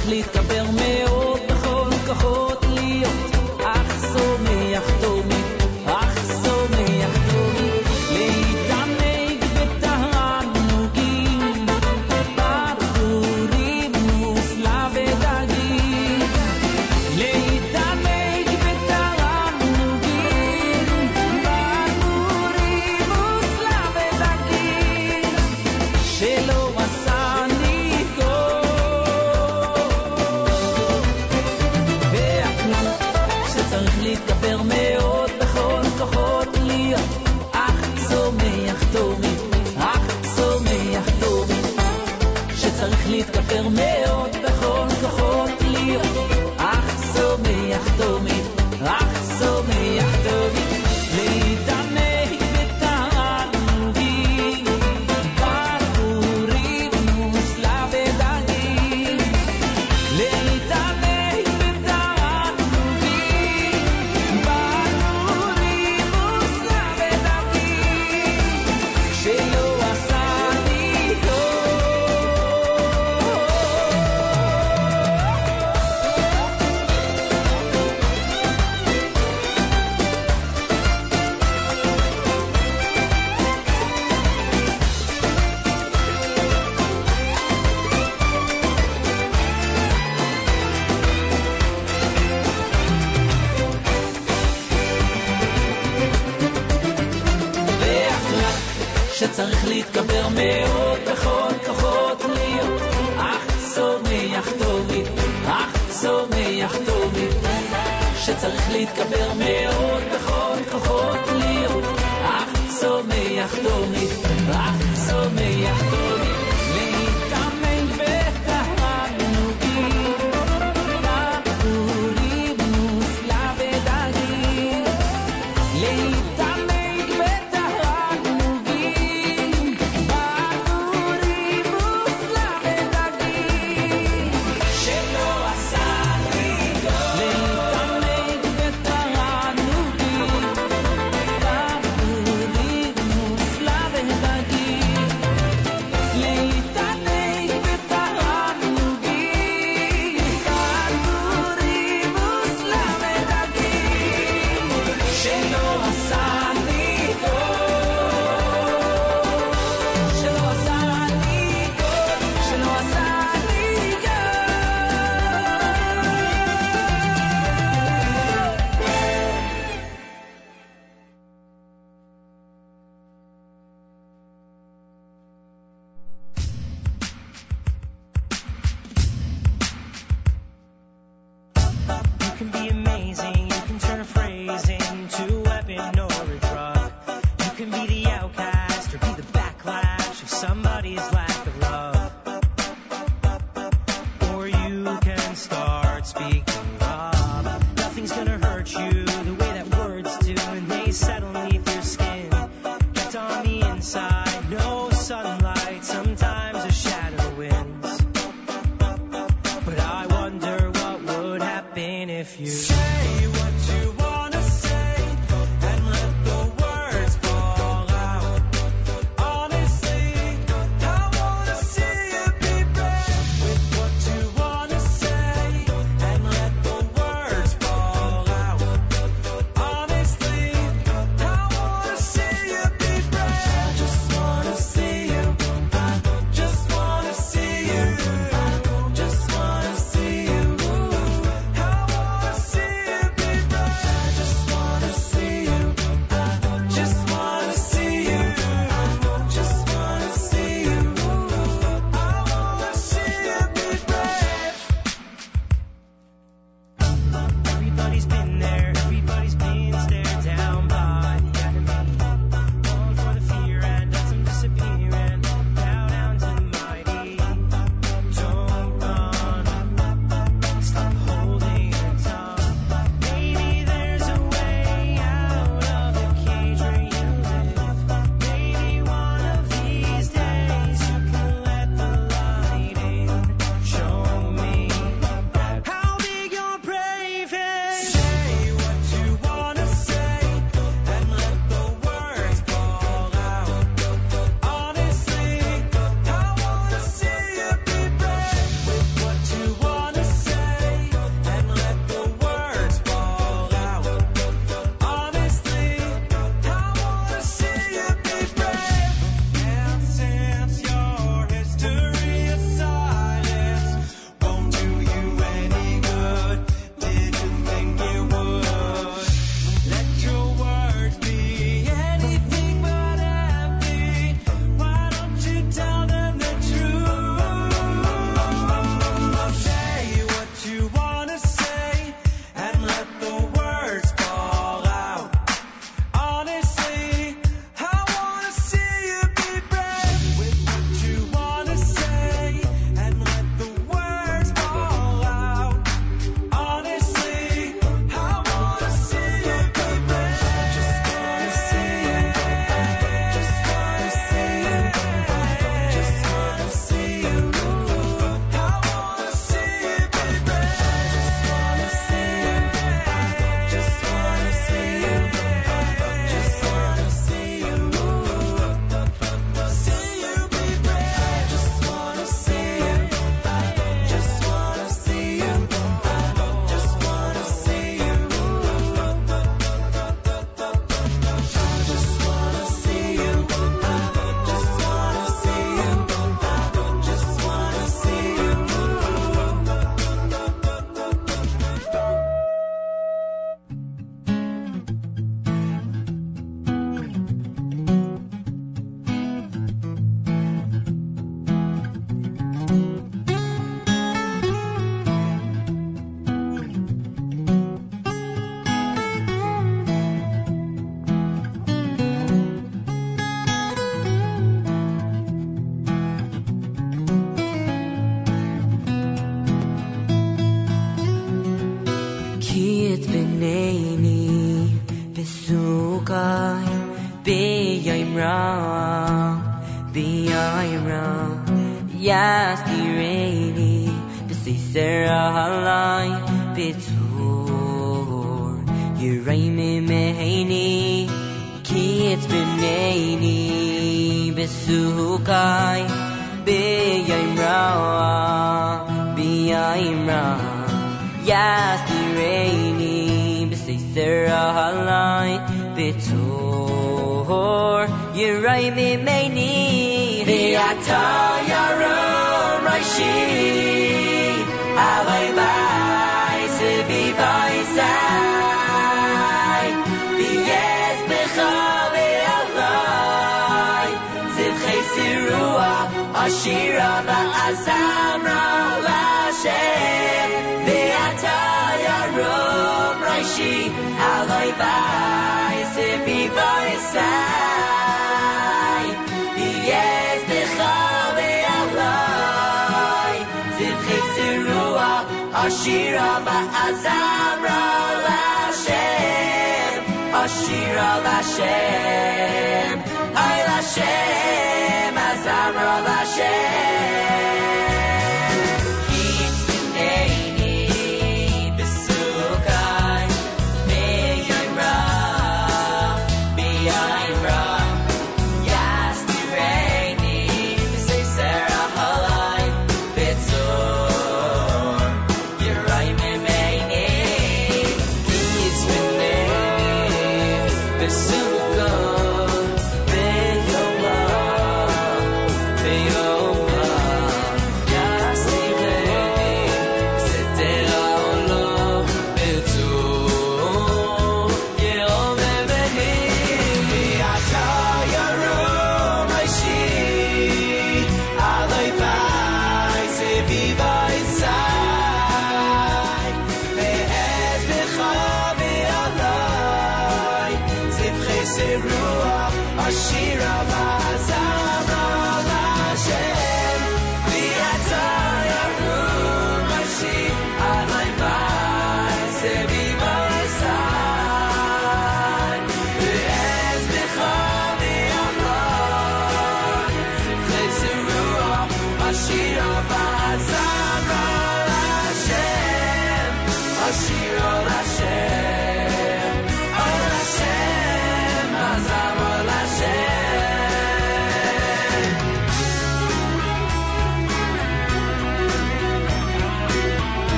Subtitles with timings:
[0.00, 1.19] reflita pelo meu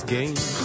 [0.00, 0.61] tun, emes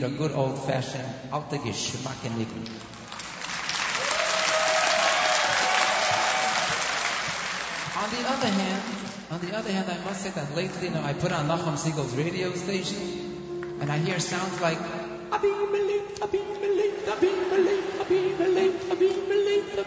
[0.00, 2.32] nothing a good old-fashioned alte Geschmack in
[7.96, 8.82] On the other hand,
[9.30, 11.76] on the other hand, I must say that lately, you know, I put on Nachum
[11.78, 14.78] Siegel's radio station, and I hear sounds like
[15.32, 19.86] Abimelech, Abimelech, Abimelech, Abimelech, Abimelech.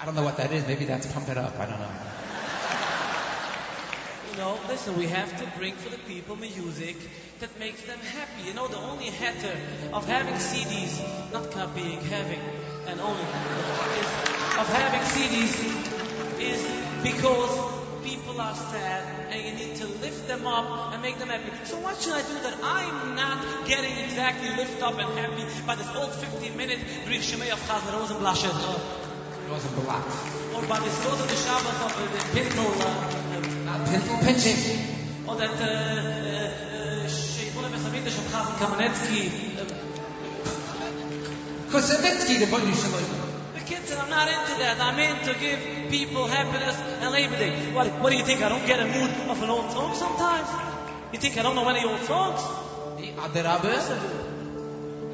[0.00, 0.66] I don't know what that is.
[0.66, 1.58] Maybe that's pump it up.
[1.58, 1.90] I don't know.
[4.30, 6.96] You know, listen, we have to bring for the people music
[7.40, 8.48] that makes them happy.
[8.48, 9.56] You know, the only hater
[9.92, 10.98] of having CDs,
[11.32, 12.40] not copying, having,
[12.86, 14.10] and only, is,
[14.58, 15.54] of having CDs
[16.40, 16.60] is
[17.02, 21.50] because people are sad and you need to lift them up and make them happy.
[21.64, 25.76] So what should I do that I'm not getting exactly lift up and happy by
[25.76, 28.42] this old 15-minute Brief Shemay of Chazan Rosenblatt?
[29.48, 30.06] Rosenblatt.
[30.54, 32.66] Or by this Rosen Shabbat of the Pintel.
[33.68, 35.28] Uh, Pintel Pinching.
[35.28, 35.54] Or that...
[35.60, 36.27] Uh,
[38.32, 39.30] חזן קמנצקי.
[41.70, 43.04] Kosevitsky, the bunny shalom.
[43.52, 44.80] The kids said, I'm not into that.
[44.80, 45.60] I'm in to give
[45.90, 47.72] people happiness and Labor Day.
[47.74, 48.40] What, what do you think?
[48.42, 50.48] I don't get a mood of an old song sometimes?
[51.12, 52.40] You think I don't know any old songs?
[52.98, 53.74] Die Aderabbe.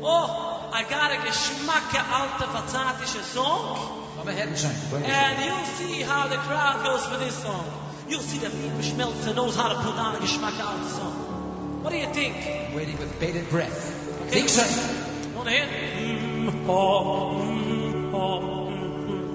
[0.00, 4.02] Oh, I got a geschmacke alte verzatische song.
[4.24, 4.74] Headenschein.
[5.04, 7.66] And you'll see how the crowd goes for this song.
[8.08, 11.33] You'll see that Liebe Schmelzer knows how to put on a geschmacke alte song.
[11.84, 12.34] What do you think?
[12.74, 14.22] Waiting with bated breath.
[14.22, 14.30] Okay.
[14.30, 14.64] Think so.
[15.28, 15.66] You want to hear?
[15.66, 18.40] Mm, oh, mm, oh,
[18.72, 19.26] mm.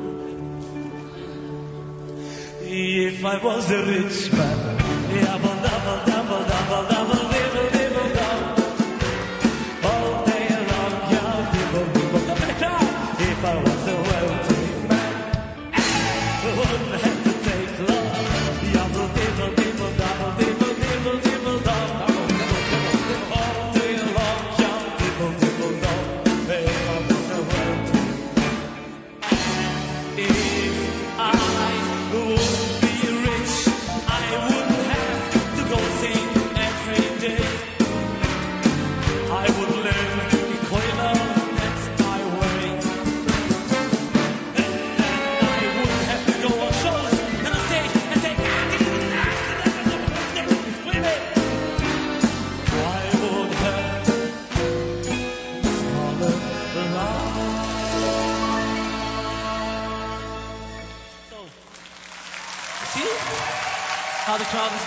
[2.63, 4.79] If I was a rich man,
[5.13, 7.28] yabble, dabble, dabble, dabble, dabble, dibble,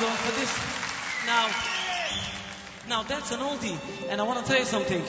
[0.03, 0.53] going for this.
[1.27, 1.49] Now,
[2.89, 3.79] now that's an oldie,
[4.11, 5.03] and I want to tell you something.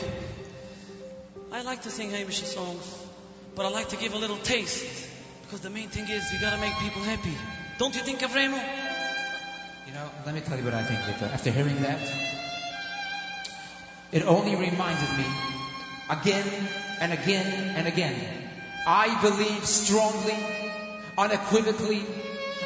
[1.51, 2.85] I like to sing Hamish songs,
[3.55, 5.09] but I like to give a little taste
[5.41, 7.33] because the main thing is you gotta make people happy.
[7.79, 8.61] Don't you think, Avremo?
[9.87, 11.25] You know, let me tell you what I think, Victor.
[11.25, 11.99] After hearing that,
[14.11, 15.25] it only reminded me
[16.11, 16.45] again
[16.99, 18.15] and again and again.
[18.85, 20.37] I believe strongly,
[21.17, 22.03] unequivocally,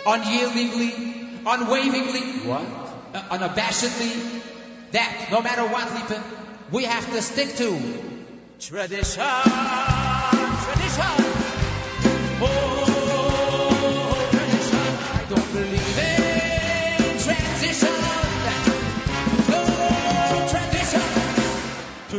[0.05, 1.16] unyieldingly,
[1.47, 2.61] unwaveringly, what?
[3.13, 4.41] Uh, unabashedly,
[4.91, 6.23] that no matter what, Lipa,
[6.71, 7.69] we have to stick to
[8.59, 9.23] tradition.
[10.67, 11.13] Tradition.
[12.39, 12.76] Oh,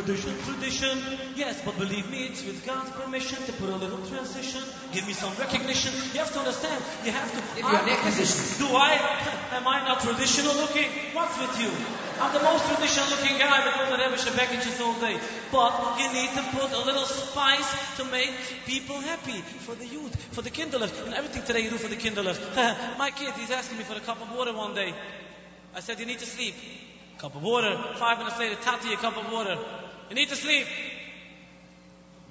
[0.09, 0.97] Tradition, tradition,
[1.37, 4.65] yes, but believe me, it's with God's permission to put a little transition.
[4.91, 5.93] Give me some recognition.
[6.17, 6.83] You have to understand.
[7.05, 7.37] You have to.
[7.53, 8.57] Give you an air conditioner.
[8.57, 8.97] Do I?
[9.53, 10.89] Am I not traditional looking?
[11.13, 11.69] What's with you?
[12.25, 15.21] I'm the most traditional looking guy that goes to Rebbe Shebekic's all day.
[15.53, 17.69] But you need to put a little spice
[17.99, 18.33] to make
[18.65, 19.45] people happy.
[19.69, 22.41] For the youth, for the kinderlift, and everything today you do for the kinderlift.
[22.97, 24.95] My kid, he's asking me for a cup of water one day.
[25.75, 26.55] I said, you need to sleep.
[27.19, 27.77] Cup of water.
[27.97, 29.59] Five minutes later, Tati, a cup of water.
[30.09, 30.67] You need to sleep.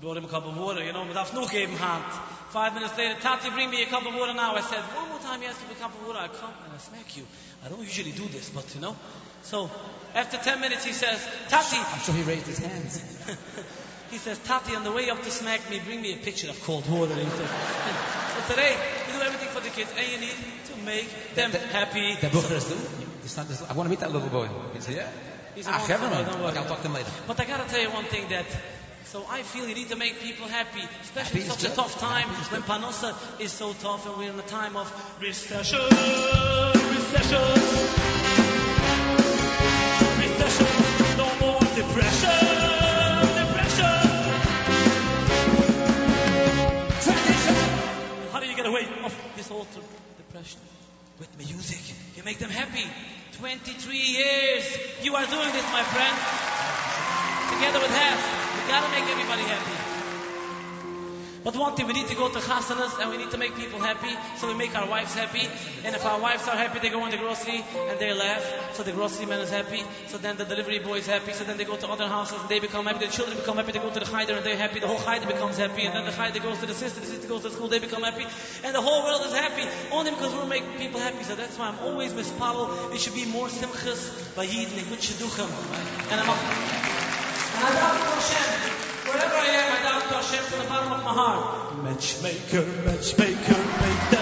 [0.01, 2.03] Brought him a cup of water, you know, without no gave him hand.
[2.49, 4.55] Five minutes later, Tati, bring me a cup of water now.
[4.55, 6.53] I said, one more time you ask me for a cup of water, I come
[6.65, 7.25] and I smack you.
[7.65, 8.95] I don't usually do this, but you know.
[9.43, 9.69] So,
[10.13, 13.01] after ten minutes, he says, Tati, I'm sure he raised his hands.
[14.11, 16.61] he says, Tati, on the way up to smack me, bring me a pitcher of
[16.63, 17.15] cold water.
[17.15, 17.49] He says.
[18.47, 20.35] so today, we do everything for the kids, and you need
[20.71, 22.15] to make them The- happy.
[22.15, 22.41] The do.
[22.41, 24.47] The does- I want to meet that little boy.
[24.73, 25.09] He said, yeah.
[25.09, 25.26] He's
[25.65, 26.57] Ah, monster, Kevin, don't worry.
[26.57, 27.09] I'll talk to him later.
[27.25, 28.45] But I gotta tell you one thing that,
[29.05, 31.75] so I feel you need to make people happy, especially in Happy is such a
[31.75, 32.69] tough time when good.
[32.69, 34.85] Panosa is so tough and we're in a time of
[35.21, 37.41] recession, recession,
[40.21, 40.67] recession,
[41.17, 42.37] no more depression,
[43.41, 43.97] depression.
[48.21, 49.65] And how do you get away of this whole
[50.17, 50.59] depression?
[51.19, 51.81] With music.
[52.15, 52.85] You make them happy.
[53.37, 54.77] 23 years.
[55.03, 56.15] You are doing this, my friend.
[57.53, 58.65] Together with Hef.
[58.65, 59.86] We gotta make everybody happy.
[61.47, 63.79] But one thing, we need to go to chasanas and we need to make people
[63.79, 65.47] happy, so we make our wives happy.
[65.85, 68.83] And if our wives are happy, they go in the grocery and they laugh, so
[68.83, 69.81] the grocery man is happy.
[70.07, 71.31] So then the delivery boy is happy.
[71.31, 73.05] So then they go to other houses and they become happy.
[73.05, 73.71] The children become happy.
[73.71, 74.81] They go to the chayder and they're happy.
[74.81, 75.85] The whole chayder becomes happy.
[75.85, 76.99] And then the chayder goes to the sister.
[76.99, 77.69] The sister goes to school.
[77.69, 78.25] They become happy.
[78.65, 81.23] And the whole world is happy only because we're making people happy.
[81.23, 82.93] So that's why I'm always mispalo.
[82.93, 85.47] It should be more simchas by yidin, good shidduchim.
[86.11, 88.96] And I'm and I to Hashem.
[89.17, 91.83] Wherever I am, I doubt to Hashem from the bottom of my heart.
[91.83, 94.16] Matchmaker, matchmaker, make them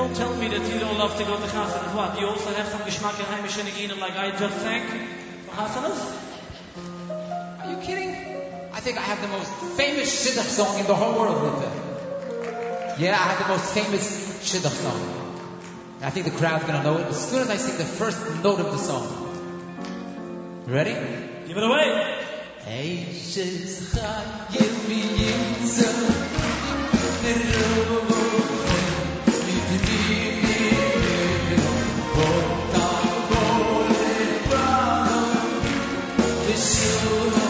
[0.00, 1.94] don't tell me that you don't love to go to Chasanas.
[1.94, 2.18] What?
[2.18, 4.84] You also have some geschmack in Heimish Shenigina like I just sang
[5.44, 6.00] for Chasanas?
[7.60, 8.10] Are you kidding?
[8.72, 12.96] I think I have the most famous shidduch song in the whole world, Lipa.
[12.98, 14.06] Yeah, I have the most famous
[14.52, 15.00] shidduch song.
[15.96, 18.42] And I think the crowd's gonna know it as soon as I sing the first
[18.42, 19.06] note of the song.
[20.66, 20.94] Ready?
[21.46, 21.86] Give it away.
[22.64, 23.76] Eishes
[24.88, 25.88] v'yitza
[36.80, 37.49] Check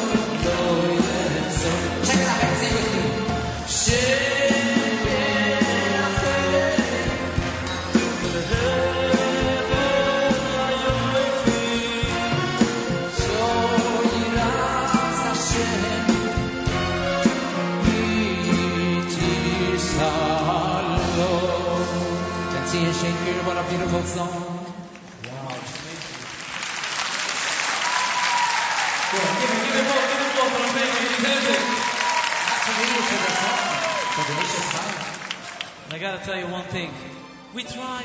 [36.21, 36.91] I tell you one thing.
[37.55, 38.05] We try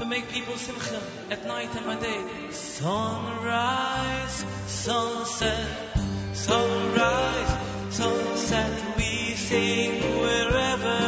[0.00, 2.50] to make people simcha at night and by day.
[2.50, 5.96] Sunrise, sunset,
[6.32, 8.96] sunrise, sunset.
[8.96, 11.07] We sing wherever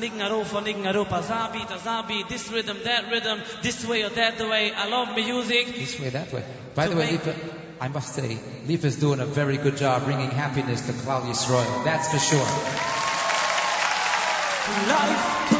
[0.00, 4.72] Anigen Arof, Anigen Arof, Azabi, Azabi, this rhythm, that rhythm, this way or that way.
[4.72, 5.66] I love music.
[5.66, 6.42] This way, that way.
[6.74, 7.34] By the way, Lipa,
[7.80, 11.84] I must say, Lipa's doing a very good job bringing happiness to Klal Yisrael.
[11.84, 12.40] That's for sure.
[14.88, 15.59] life,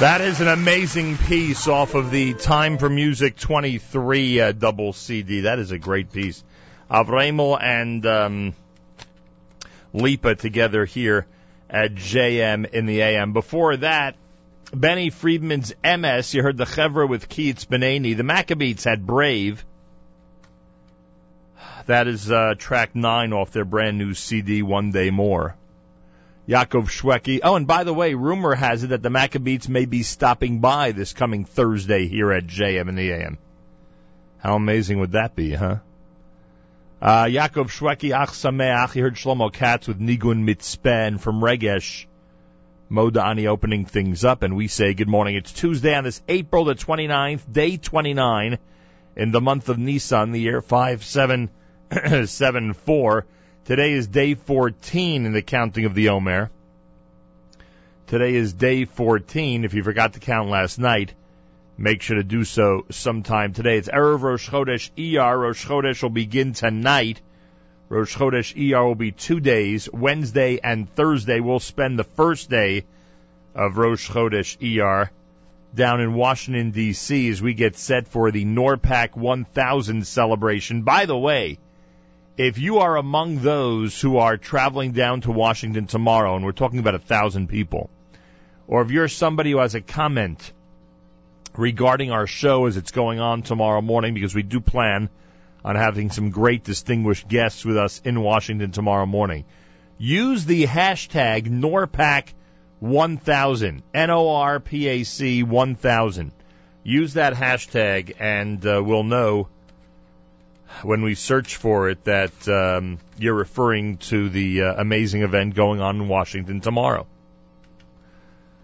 [0.00, 5.40] That is an amazing piece off of the Time for Music 23 uh, double CD.
[5.40, 6.44] That is a great piece.
[6.88, 8.54] Avremel and um,
[9.92, 11.26] Lipa together here
[11.68, 13.32] at JM in the AM.
[13.32, 14.14] Before that,
[14.72, 16.32] Benny Friedman's MS.
[16.32, 18.16] You heard the Chevra with Keats Benani.
[18.16, 19.64] The Maccabeats had Brave.
[21.86, 25.56] That is uh, track nine off their brand new CD, One Day More.
[26.48, 27.40] Yaakov Shweki.
[27.42, 30.92] Oh, and by the way, rumor has it that the Maccabeats may be stopping by
[30.92, 33.36] this coming Thursday here at JM in the AM.
[34.38, 35.80] How amazing would that be, huh?
[37.02, 38.94] Uh, Yaakov Shweki, Ach Sameach.
[38.94, 42.06] You heard Shlomo Katz with Nigun Mitzpeh and from Regesh.
[42.90, 45.36] Modani opening things up, and we say good morning.
[45.36, 48.56] It's Tuesday on this April the 29th, day 29
[49.16, 53.26] in the month of Nisan, the year 5774.
[53.68, 56.50] Today is day 14 in the counting of the Omer.
[58.06, 59.66] Today is day 14.
[59.66, 61.12] If you forgot to count last night,
[61.76, 63.76] make sure to do so sometime today.
[63.76, 65.36] It's Erev Rosh Chodesh ER.
[65.36, 67.20] Rosh Chodesh will begin tonight.
[67.90, 69.86] Rosh Chodesh ER will be two days.
[69.92, 72.86] Wednesday and Thursday we'll spend the first day
[73.54, 75.10] of Rosh Chodesh ER
[75.74, 77.28] down in Washington D.C.
[77.28, 80.84] as we get set for the NORPAC 1000 celebration.
[80.84, 81.58] By the way,
[82.38, 86.78] if you are among those who are traveling down to Washington tomorrow, and we're talking
[86.78, 87.90] about a thousand people,
[88.68, 90.52] or if you're somebody who has a comment
[91.56, 95.10] regarding our show as it's going on tomorrow morning, because we do plan
[95.64, 99.44] on having some great distinguished guests with us in Washington tomorrow morning,
[99.98, 101.48] use the hashtag
[102.80, 106.32] NORPAC1000, N-O-R-P-A-C 1000.
[106.84, 109.48] Use that hashtag and uh, we'll know
[110.82, 115.80] when we search for it that um, you're referring to the uh, amazing event going
[115.80, 117.06] on in Washington tomorrow.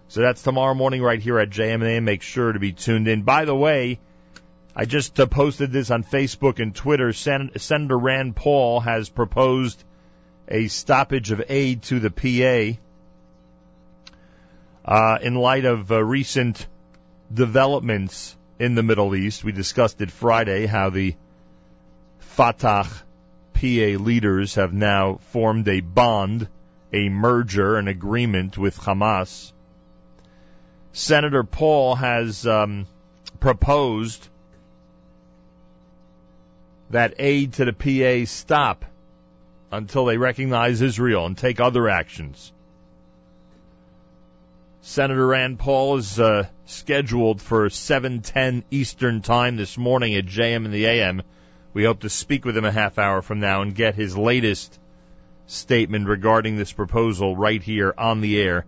[0.07, 2.01] So that's tomorrow morning right here at JMA.
[2.01, 3.23] Make sure to be tuned in.
[3.23, 3.99] By the way,
[4.75, 7.11] I just uh, posted this on Facebook and Twitter.
[7.11, 9.83] Sen- Senator Rand Paul has proposed
[10.47, 12.79] a stoppage of aid to the PA
[14.85, 16.67] uh, in light of uh, recent
[17.33, 19.43] developments in the Middle East.
[19.43, 21.15] We discussed it Friday how the
[22.35, 22.85] Fatah
[23.53, 26.49] PA leaders have now formed a bond,
[26.91, 29.53] a merger, an agreement with Hamas.
[30.91, 32.87] Senator Paul has um,
[33.39, 34.27] proposed
[36.89, 38.83] that aid to the PA stop
[39.71, 42.51] until they recognize Israel and take other actions.
[44.81, 50.71] Senator Rand Paul is uh, scheduled for 7:10 Eastern Time this morning at JM in
[50.71, 51.21] the AM.
[51.75, 54.79] We hope to speak with him a half hour from now and get his latest
[55.45, 58.65] statement regarding this proposal right here on the air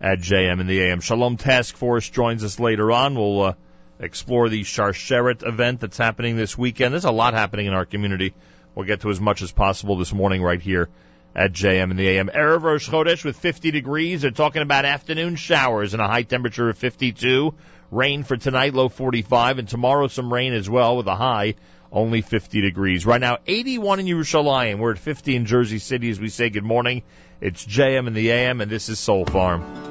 [0.00, 1.00] at JM in the AM.
[1.00, 3.14] Shalom Task Force joins us later on.
[3.14, 3.52] We'll uh,
[4.00, 6.92] explore the Sharsheret event that's happening this weekend.
[6.92, 8.34] There's a lot happening in our community.
[8.74, 10.88] We'll get to as much as possible this morning right here
[11.36, 12.30] at JM in the AM.
[12.34, 14.22] Erev Rosh Chodesh with 50 degrees.
[14.22, 17.54] They're talking about afternoon showers and a high temperature of 52.
[17.92, 21.54] Rain for tonight, low 45, and tomorrow some rain as well with a high
[21.92, 23.04] only 50 degrees.
[23.04, 24.78] Right now, 81 in Yerushalayim.
[24.78, 27.02] We're at 50 in Jersey City as we say good morning.
[27.40, 29.89] It's JM in the AM, and this is Soul Farm.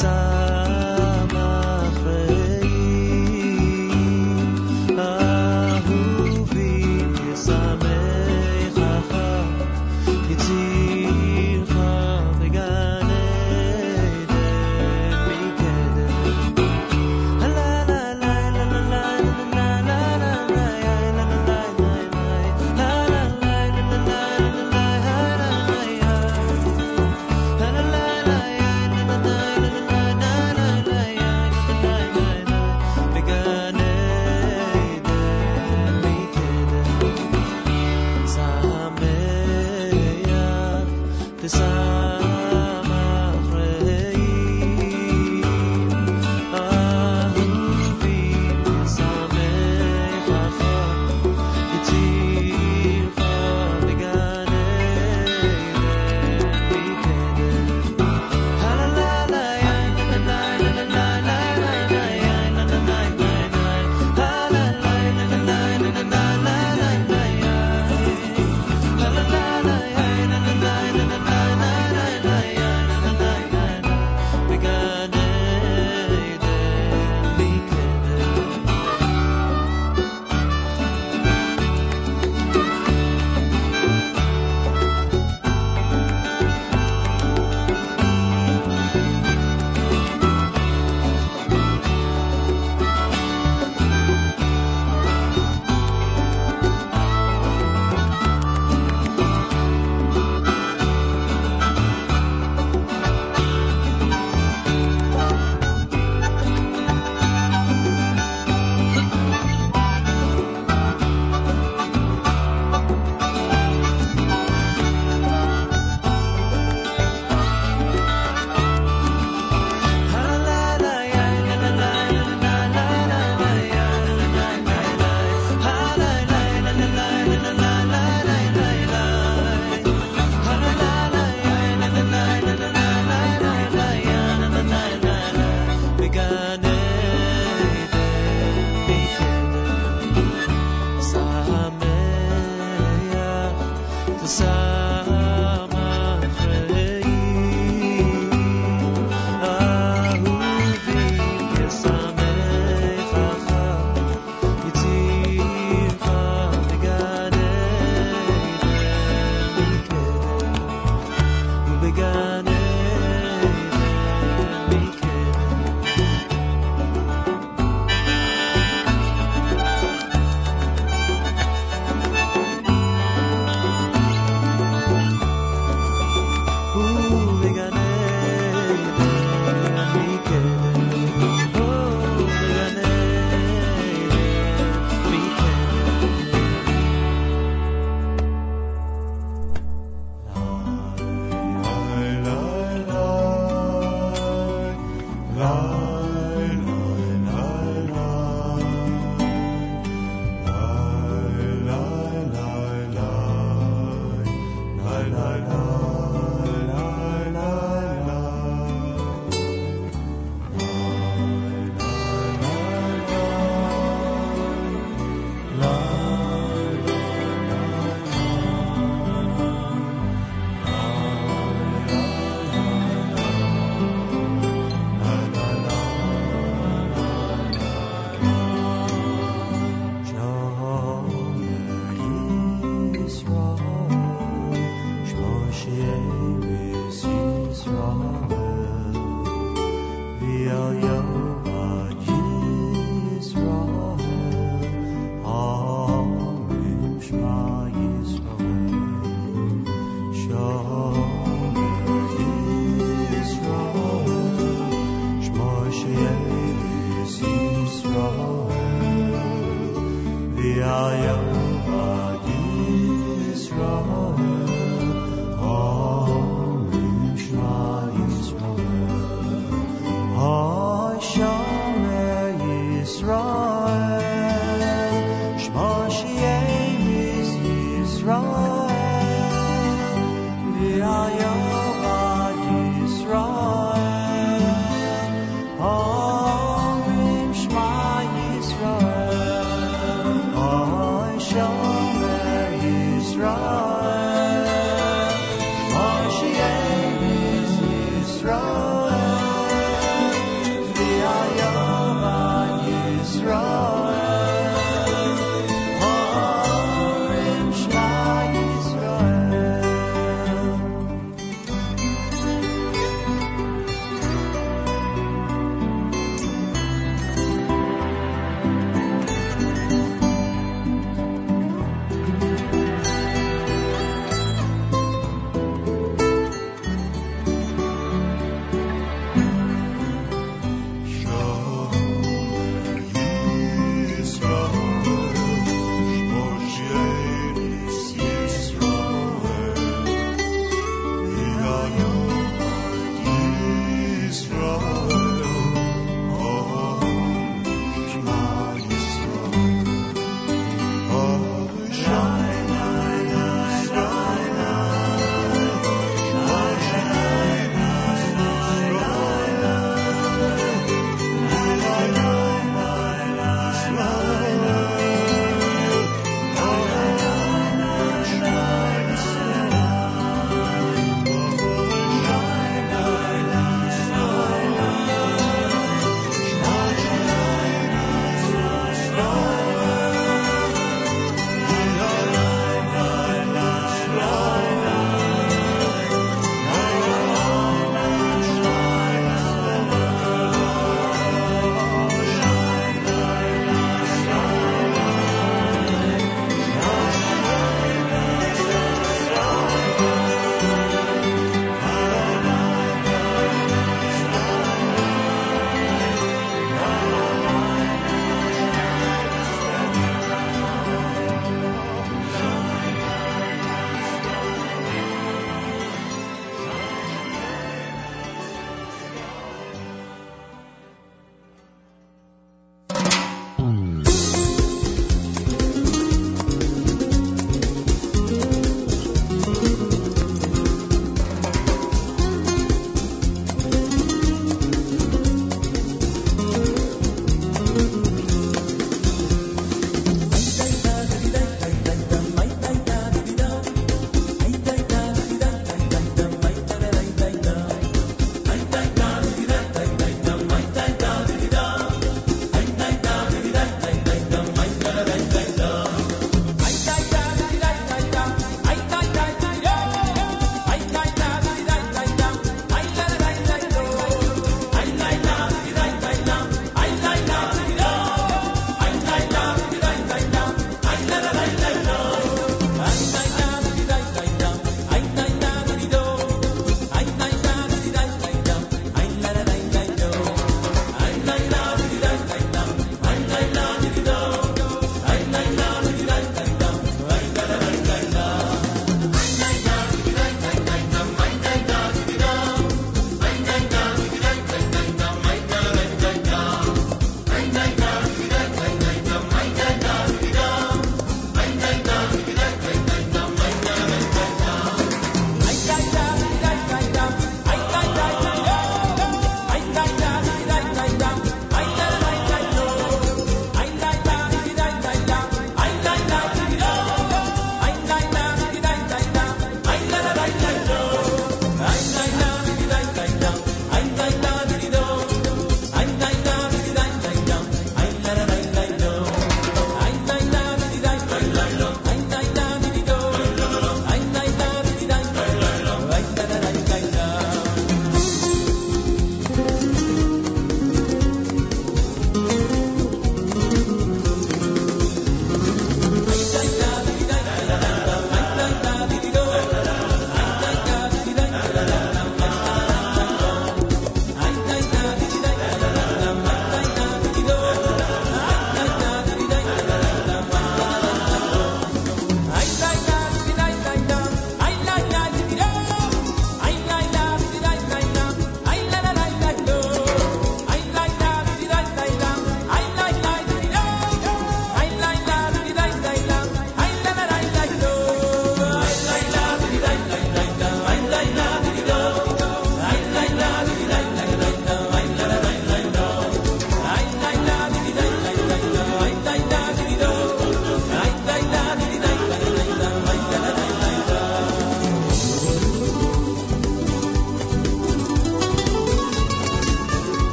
[0.00, 0.39] sun.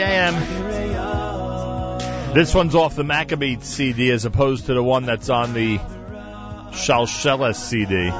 [0.00, 0.34] a.m.
[2.34, 5.78] This one's off the Maccabee CD as opposed to the one that's on the
[6.72, 8.10] Shalshela CD.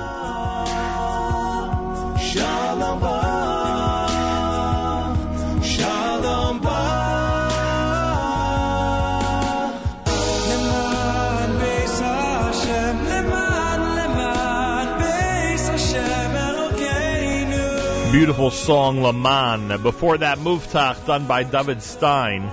[18.16, 19.82] Beautiful song, Laman.
[19.82, 22.50] Before that, Muftach, done by David Stein.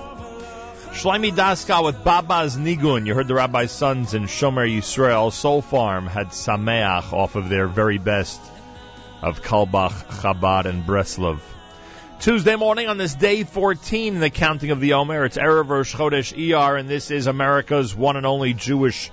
[0.92, 3.06] Shlomi Daskal with Baba's Nigun.
[3.06, 5.32] You heard the Rabbi's Sons in Shomer Yisrael.
[5.32, 8.42] Soul Farm had Sameach off of their very best
[9.22, 11.40] of Carlebach, Chabad, and Breslov.
[12.20, 15.24] Tuesday morning on this day 14 in the counting of the Omer.
[15.24, 19.10] It's Erev Rosh Chodesh ER, and this is America's one and only Jewish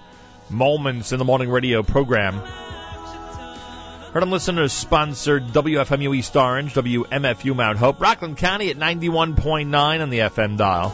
[0.49, 2.41] Moments in the Morning radio program.
[4.13, 10.09] Heard on listeners sponsored WFMU East Orange, WMFU Mount Hope, Rockland County at 91.9 on
[10.09, 10.89] the FM dial.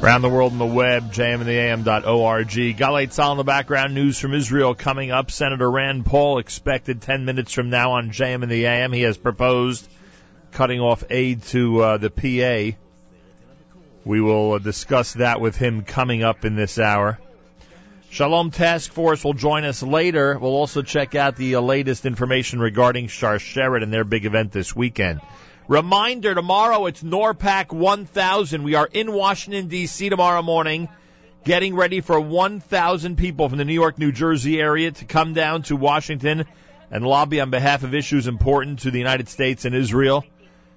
[0.00, 2.76] Around the world on the web, jmintheam.org.
[2.76, 5.32] Galay Tzal in the background, news from Israel coming up.
[5.32, 8.92] Senator Rand Paul expected 10 minutes from now on JM in the AM.
[8.92, 9.84] He has proposed
[10.52, 12.78] cutting off aid to uh, the PA.
[14.04, 17.18] We will uh, discuss that with him coming up in this hour.
[18.12, 20.38] Shalom Task Force will join us later.
[20.38, 24.76] We'll also check out the uh, latest information regarding Sharsheret and their big event this
[24.76, 25.22] weekend.
[25.66, 28.64] Reminder, tomorrow it's NORPAC 1000.
[28.64, 30.10] We are in Washington, D.C.
[30.10, 30.90] tomorrow morning,
[31.44, 35.62] getting ready for 1,000 people from the New York, New Jersey area to come down
[35.62, 36.44] to Washington
[36.90, 40.22] and lobby on behalf of issues important to the United States and Israel.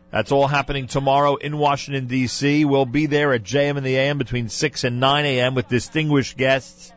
[0.09, 2.63] That's all happening tomorrow in Washington, D.C.
[2.63, 5.53] We'll be there at JM in the AM between 6 and 9 a.m.
[5.53, 6.93] with distinguished guests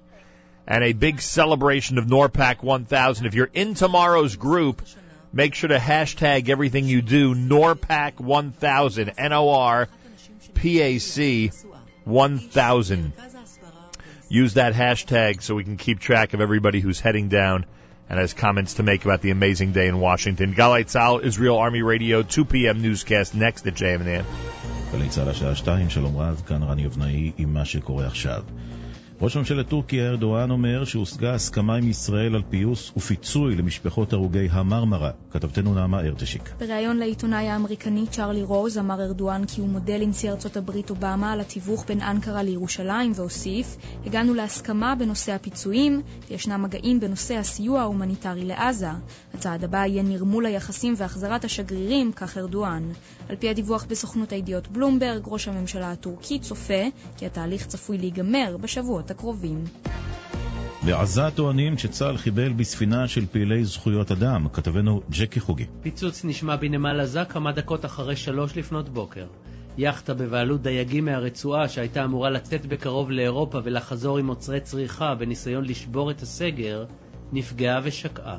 [0.68, 3.26] and a big celebration of NORPAC 1000.
[3.26, 4.82] If you're in tomorrow's group,
[5.32, 9.92] make sure to hashtag everything you do NORPAC 1000, N-O-R-P-A-C
[12.06, 13.14] 1000.
[14.30, 17.66] Use that hashtag so we can keep track of everybody who's heading down
[18.10, 20.54] and has comments to make about the amazing day in Washington.
[20.54, 22.82] Galay Tzal, Israel Army Radio, 2 p.m.
[22.82, 24.26] newscast next at JMN.
[24.92, 28.44] גלי צה"ל השעה שתיים, שלום רב, כאן רני אבנאי עם מה שקורה עכשיו.
[29.23, 35.11] ראש ממשלת טורקיה ארדואן אומר שהושגה הסכמה עם ישראל על פיוס ופיצוי למשפחות הרוגי המרמרה.
[35.31, 36.53] כתבתנו נעמה ארטשיק.
[36.59, 41.41] בריאיון לעיתונאי האמריקני צ'רלי רוז אמר ארדואן כי הוא מודה לנשיא ארצות הברית אובמה על
[41.41, 48.91] התיווך בין אנקרה לירושלים והוסיף הגענו להסכמה בנושא הפיצויים וישנם מגעים בנושא הסיוע ההומניטרי לעזה.
[49.35, 52.83] הצעד הבא יהיה נרמול היחסים והחזרת השגרירים, כך ארדואן.
[53.29, 56.83] על פי הדיווח בסוכנות הידיעות בלומברג, ראש הממשלה הטורקי צופה
[57.17, 59.65] כי התהליך צפוי להיגמר בשבועות הקרובים.
[60.87, 64.49] בעזה טוענים שצה"ל חיבל בספינה של פעילי זכויות אדם.
[64.53, 65.67] כתבנו ג'קי חוגי.
[65.83, 69.27] פיצוץ נשמע בנמל עזה כמה דקות אחרי שלוש לפנות בוקר.
[69.79, 76.11] יאכטה בבעלות דייגים מהרצועה שהייתה אמורה לצאת בקרוב לאירופה ולחזור עם מוצרי צריכה בניסיון לשבור
[76.11, 76.85] את הסגר,
[77.33, 78.39] נפגעה ושקעה.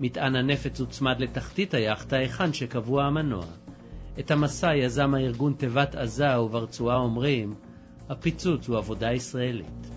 [0.00, 3.44] מטען הנפץ הוצמד לתחתית היאכטה היכן שקבוע המנוע.
[4.20, 7.54] את המסע יזם הארגון תיבת עזה וברצועה אומרים,
[8.08, 9.90] הפיצוץ הוא עבודה ישראלית.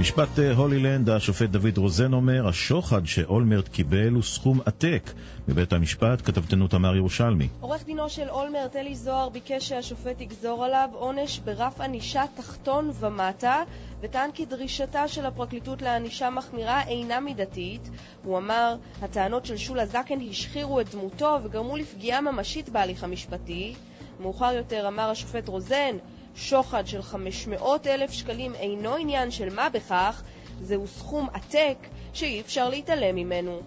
[0.00, 5.10] משפט אה, הולילנד, השופט דוד רוזן אומר, השוחד שאולמרט קיבל הוא סכום עתק.
[5.48, 7.48] מבית המשפט, כתבתנו תמר ירושלמי.
[7.60, 13.62] עורך דינו של אולמרט אלי זוהר ביקש שהשופט יגזור עליו עונש ברף ענישה תחתון ומטה
[14.00, 17.90] וטען כי דרישתה של הפרקליטות לענישה מחמירה אינה מידתית.
[18.24, 23.74] הוא אמר, הטענות של שולה זקן השחירו את דמותו וגרמו לפגיעה ממשית בהליך המשפטי.
[24.20, 25.96] מאוחר יותר אמר השופט רוזן,
[26.36, 30.22] שוחד של 500 אלף שקלים אינו עניין של מה בכך,
[30.62, 31.76] זהו סכום עתק
[32.12, 33.60] שאי אפשר להתעלם ממנו.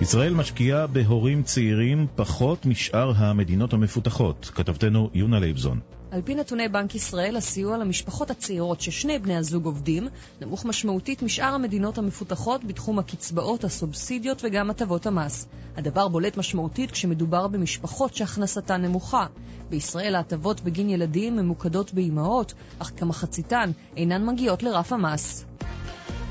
[0.00, 4.50] ישראל משקיעה בהורים צעירים פחות משאר המדינות המפותחות.
[4.54, 5.80] כתבתנו יונה לייבזון.
[6.10, 10.08] על פי נתוני בנק ישראל, הסיוע למשפחות הצעירות ששני בני הזוג עובדים
[10.40, 15.48] נמוך משמעותית משאר המדינות המפותחות בתחום הקצבאות, הסובסידיות וגם הטבות המס.
[15.76, 19.26] הדבר בולט משמעותית כשמדובר במשפחות שהכנסתן נמוכה.
[19.70, 25.44] בישראל ההטבות בגין ילדים ממוקדות באימהות, אך כמחציתן אינן מגיעות לרף המס.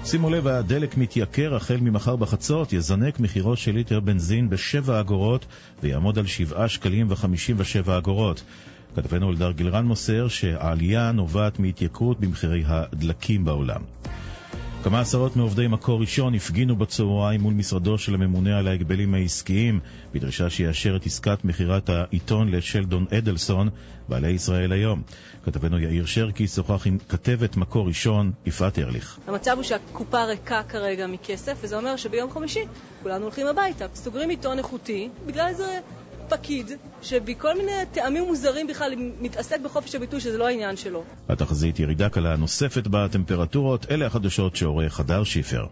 [0.05, 5.45] שימו לב, הדלק מתייקר החל ממחר בחצות, יזנק מחירו של ליטר בנזין בשבע אגורות
[5.83, 8.43] ויעמוד על שבעה שקלים וחמישים ושבע אגורות.
[8.95, 13.81] כתבנו אלדר גילרן מוסר שהעלייה נובעת מהתייקרות במחירי הדלקים בעולם.
[14.85, 19.79] כמה עשרות מעובדי מקור ראשון הפגינו בצהריים מול משרדו של הממונה על ההגבלים העסקיים
[20.13, 23.69] בדרישה שיאשר את עסקת מכירת העיתון לשלדון אדלסון,
[24.09, 25.01] בעלי ישראל היום.
[25.45, 29.19] כתבנו יאיר שרקי שוחח עם כתבת מקור ראשון, יפעת ארליך.
[29.27, 32.63] המצב הוא שהקופה ריקה כרגע מכסף, וזה אומר שביום חמישי
[33.03, 33.85] כולנו הולכים הביתה.
[33.95, 35.79] סוגרים עיתון איכותי בגלל איזה
[36.29, 36.71] פקיד
[37.01, 41.03] שבכל מיני טעמים מוזרים בכלל מתעסק בחופש הביטוי שזה לא העניין שלו.
[41.29, 45.65] התחזית ירידה קלה נוספת בטמפרטורות, אלה החדשות שעורך חדר שיפר.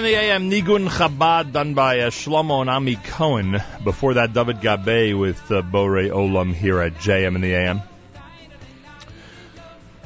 [0.00, 3.62] In the AM, Nigun Chabad, done by uh, Shlomo and Ami Cohen.
[3.84, 7.82] Before that, David Gabe with uh, Bore Olam here at JM in the AM.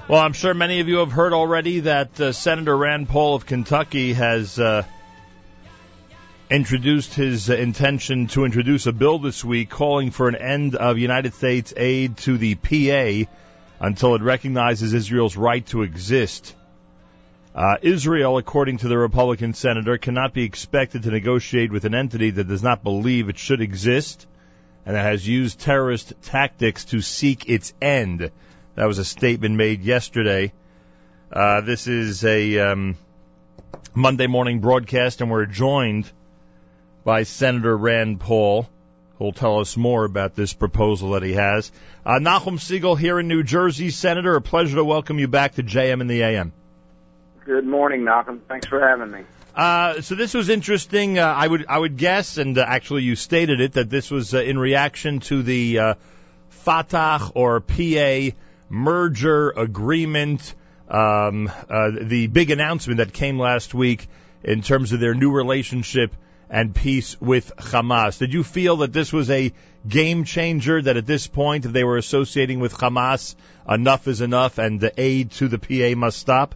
[0.08, 3.46] Well, I'm sure many of you have heard already that uh, Senator Rand Paul of
[3.46, 4.82] Kentucky has uh,
[6.50, 10.98] introduced his uh, intention to introduce a bill this week calling for an end of
[10.98, 13.30] United States aid to the PA
[13.78, 16.56] until it recognizes Israel's right to exist.
[17.55, 22.31] Uh, Israel, according to the Republican senator, cannot be expected to negotiate with an entity
[22.31, 24.26] that does not believe it should exist
[24.85, 28.31] and that has used terrorist tactics to seek its end.
[28.74, 30.52] That was a statement made yesterday.
[31.32, 32.97] Uh, this is a um,
[33.94, 36.10] Monday morning broadcast, and we're joined
[37.05, 38.68] by Senator Rand Paul,
[39.18, 41.70] who'll tell us more about this proposal that he has.
[42.05, 44.35] Uh, Nachum Segal here in New Jersey, Senator.
[44.35, 46.52] A pleasure to welcome you back to JM in the AM.
[47.44, 48.40] Good morning, Malcolm.
[48.48, 49.20] Thanks for having me.
[49.54, 51.18] Uh, so this was interesting.
[51.18, 54.32] Uh, I would I would guess, and uh, actually you stated it that this was
[54.32, 55.94] uh, in reaction to the uh,
[56.48, 58.30] Fatah or PA
[58.70, 60.54] merger agreement,
[60.88, 64.08] um, uh, the big announcement that came last week
[64.42, 66.16] in terms of their new relationship
[66.48, 68.18] and peace with Hamas.
[68.18, 69.52] Did you feel that this was a
[69.86, 70.80] game changer?
[70.80, 73.34] That at this point, if they were associating with Hamas,
[73.68, 76.54] enough is enough, and the aid to the PA must stop?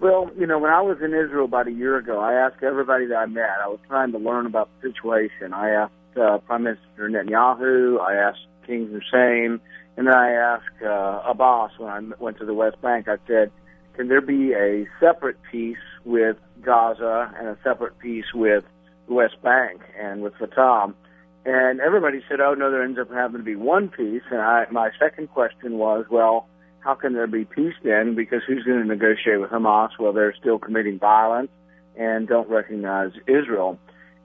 [0.00, 3.06] Well, you know, when I was in Israel about a year ago, I asked everybody
[3.06, 3.50] that I met.
[3.60, 5.52] I was trying to learn about the situation.
[5.52, 8.00] I asked uh, Prime Minister Netanyahu.
[8.00, 9.58] I asked King Hussein,
[9.96, 13.08] and then I asked uh, Abbas when I went to the West Bank.
[13.08, 13.50] I said,
[13.94, 18.62] "Can there be a separate peace with Gaza and a separate peace with
[19.08, 20.94] the West Bank and with Fatah?"
[21.44, 24.66] And everybody said, "Oh no, there ends up having to be one peace." And I,
[24.70, 26.46] my second question was, "Well."
[26.80, 28.14] How can there be peace then?
[28.14, 31.50] Because who's going to negotiate with Hamas while they're still committing violence
[31.96, 33.78] and don't recognize Israel?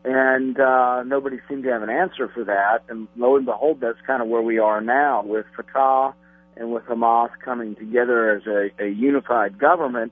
[0.06, 2.84] And uh, nobody seemed to have an answer for that.
[2.90, 6.14] And lo and behold, that's kind of where we are now with Fatah
[6.58, 10.12] and with Hamas coming together as a, a unified government.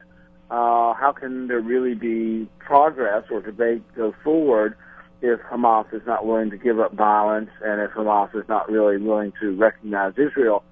[0.50, 4.76] Uh, how can there really be progress or debate go forward
[5.22, 8.98] if Hamas is not willing to give up violence and if Hamas is not really
[8.98, 10.64] willing to recognize Israel?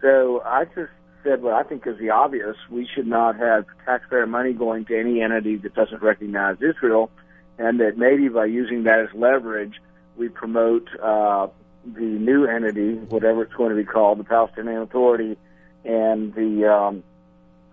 [0.00, 0.90] So I just
[1.28, 2.56] said what I think is the obvious.
[2.70, 7.10] We should not have taxpayer money going to any entity that doesn't recognize Israel,
[7.58, 9.74] and that maybe by using that as leverage,
[10.16, 11.48] we promote uh,
[11.84, 15.36] the new entity, whatever it's going to be called, the Palestinian Authority,
[15.84, 17.02] and the um,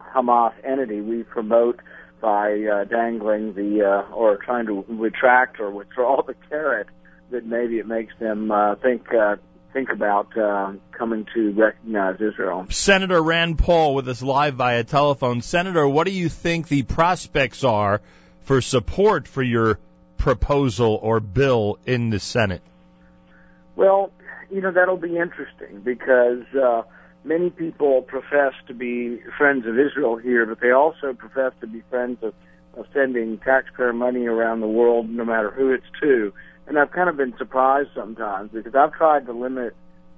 [0.01, 1.01] Hamas entity.
[1.01, 1.79] We promote
[2.21, 6.87] by uh, dangling the uh, or trying to retract or withdraw the carrot
[7.31, 9.37] that maybe it makes them uh, think uh,
[9.75, 12.65] think about uh, coming to recognize Israel.
[12.69, 15.41] Senator Rand Paul with us live via telephone.
[15.41, 17.99] Senator, what do you think the prospects are
[18.43, 19.77] for support for your
[20.17, 22.61] proposal or bill in the Senate?
[23.75, 24.11] Well,
[24.49, 26.83] you know, that'll be interesting because uh,
[27.25, 31.81] many people profess to be friends of Israel here, but they also profess to be
[31.89, 32.33] friends of,
[32.77, 36.31] of sending taxpayer money around the world, no matter who it's to.
[36.67, 39.75] And I've kind of been surprised sometimes because I've tried to limit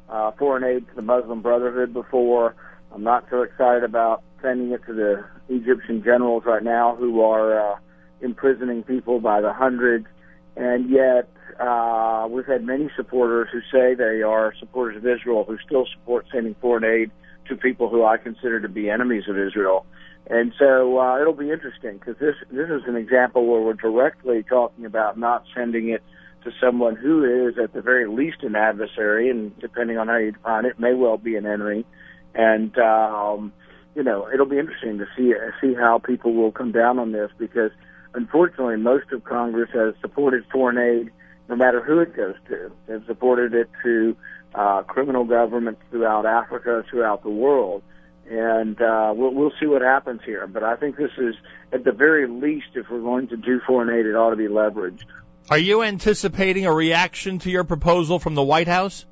[0.09, 2.55] uh, foreign aid to the Muslim Brotherhood before.
[2.93, 7.73] I'm not so excited about sending it to the Egyptian generals right now who are
[7.73, 7.77] uh,
[8.21, 10.07] imprisoning people by the hundreds.
[10.55, 11.29] And yet,
[11.59, 16.25] uh, we've had many supporters who say they are supporters of Israel who still support
[16.31, 17.11] sending foreign aid
[17.49, 19.85] to people who I consider to be enemies of Israel.
[20.29, 24.43] And so uh, it'll be interesting because this this is an example where we're directly
[24.43, 26.03] talking about not sending it
[26.47, 30.31] to someone who is at the very least an adversary, and depending on how you
[30.31, 31.85] define it, may well be an enemy.
[32.33, 33.51] And um,
[33.95, 37.31] you know, it'll be interesting to see see how people will come down on this
[37.37, 37.71] because
[38.13, 41.11] unfortunately, most of Congress has supported foreign aid,
[41.49, 42.71] no matter who it goes to.
[42.87, 44.15] They've supported it to
[44.55, 47.83] uh, criminal governments throughout Africa, throughout the world,
[48.29, 50.47] and uh, we'll, we'll see what happens here.
[50.47, 51.35] But I think this is,
[51.71, 54.47] at the very least, if we're going to do foreign aid, it ought to be
[54.47, 55.05] leveraged.
[55.49, 59.05] Are you anticipating a reaction to your proposal from the White House?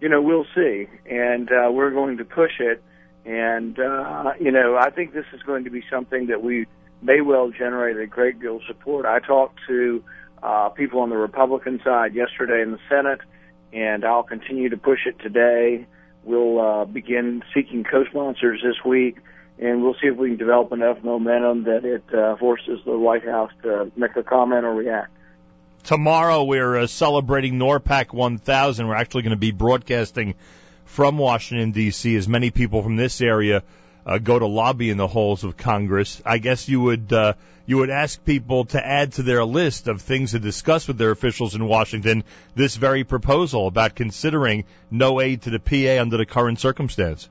[0.00, 0.86] you know, we'll see.
[1.06, 2.82] And uh, we're going to push it.
[3.24, 6.66] And, uh, you know, I think this is going to be something that we
[7.02, 9.06] may well generate a great deal of support.
[9.06, 10.02] I talked to
[10.42, 13.20] uh, people on the Republican side yesterday in the Senate,
[13.72, 15.86] and I'll continue to push it today.
[16.24, 19.18] We'll uh, begin seeking co-sponsors this week,
[19.58, 23.24] and we'll see if we can develop enough momentum that it uh, forces the White
[23.24, 25.10] House to make a comment or react.
[25.84, 28.86] Tomorrow we're uh, celebrating NORPAC 1000.
[28.86, 30.34] We're actually going to be broadcasting
[30.84, 32.16] from Washington D.C.
[32.16, 33.62] as many people from this area
[34.08, 36.22] uh, go to lobby in the halls of Congress.
[36.24, 37.34] I guess you would uh,
[37.66, 41.10] you would ask people to add to their list of things to discuss with their
[41.10, 42.24] officials in Washington
[42.54, 47.28] this very proposal about considering no aid to the PA under the current circumstance.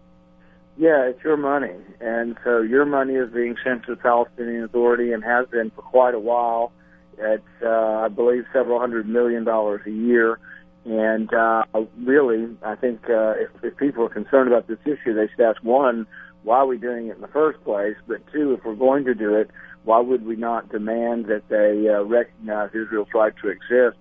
[0.77, 5.11] Yeah, it's your money, and so your money is being sent to the Palestinian Authority
[5.11, 6.71] and has been for quite a while.
[7.17, 10.39] It's, uh, I believe, several hundred million dollars a year.
[10.85, 11.63] And uh,
[12.01, 15.61] really, I think uh, if, if people are concerned about this issue, they should ask
[15.63, 16.07] one,
[16.43, 17.95] why are we doing it in the first place?
[18.07, 19.49] But two, if we're going to do it,
[19.83, 23.97] why would we not demand that they uh, recognize Israel's right to exist?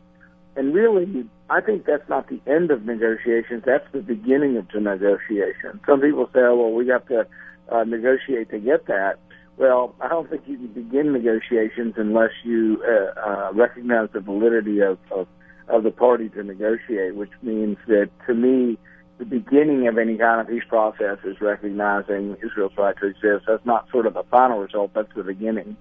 [0.55, 3.65] And really, I think that's not the end of negotiations.
[3.67, 5.81] That's the beginning of the negotiation.
[5.87, 7.27] Some people say, oh, well, we have to
[7.71, 9.19] uh, negotiate to get that.
[9.57, 14.81] Well, I don't think you can begin negotiations unless you uh, uh, recognize the validity
[14.81, 15.27] of, of
[15.69, 18.79] of the party to negotiate, which means that to me,
[19.19, 23.47] the beginning of any kind of peace process is recognizing Israel's right to exist.
[23.49, 25.77] That's not sort of the final result, that's the beginning.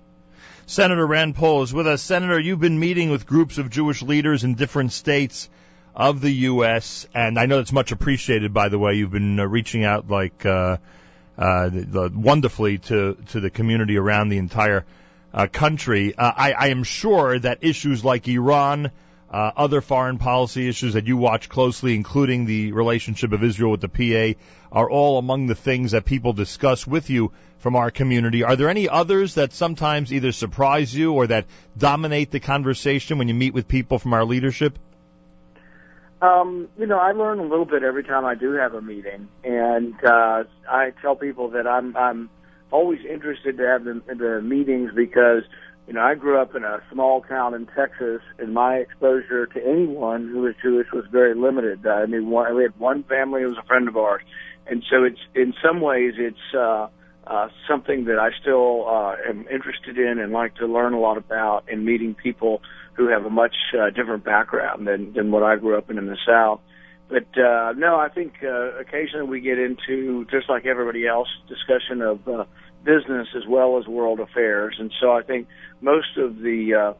[0.65, 2.01] Senator Rand Paul is with us.
[2.01, 5.49] Senator, you've been meeting with groups of Jewish leaders in different states
[5.95, 8.95] of the U.S., and I know it's much appreciated, by the way.
[8.95, 10.77] You've been uh, reaching out like uh,
[11.37, 14.85] uh, the, the, wonderfully to, to the community around the entire
[15.33, 16.15] uh, country.
[16.15, 18.91] Uh, I, I am sure that issues like Iran,
[19.29, 23.81] uh, other foreign policy issues that you watch closely, including the relationship of Israel with
[23.81, 24.39] the PA,
[24.71, 28.43] are all among the things that people discuss with you from our community.
[28.43, 31.45] Are there any others that sometimes either surprise you or that
[31.77, 34.77] dominate the conversation when you meet with people from our leadership?
[36.25, 39.27] Um, you know, I learn a little bit every time I do have a meeting,
[39.43, 42.29] and uh, I tell people that I'm I'm
[42.71, 45.43] always interested to have the, the meetings because
[45.87, 49.63] you know I grew up in a small town in Texas, and my exposure to
[49.63, 51.85] anyone who was Jewish was very limited.
[51.85, 54.21] I mean, one, we had one family who was a friend of ours,
[54.65, 56.87] and so it's in some ways it's uh,
[57.27, 61.17] uh, something that I still uh, am interested in and like to learn a lot
[61.17, 62.61] about, and meeting people
[62.95, 66.07] who have a much uh, different background than than what I grew up in in
[66.07, 66.61] the South.
[67.07, 72.01] But uh, no, I think uh, occasionally we get into just like everybody else discussion
[72.01, 72.45] of uh,
[72.83, 75.47] business as well as world affairs, and so I think
[75.81, 76.93] most of the uh,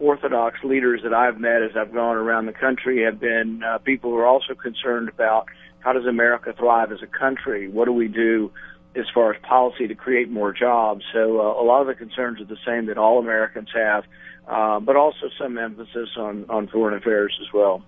[0.00, 4.10] Orthodox leaders that I've met as I've gone around the country have been uh, people
[4.10, 5.48] who are also concerned about
[5.80, 7.68] how does America thrive as a country?
[7.68, 8.52] What do we do
[8.94, 11.04] as far as policy to create more jobs?
[11.12, 14.04] So uh, a lot of the concerns are the same that all Americans have
[14.48, 17.82] uh, but also some emphasis on, on foreign affairs as well.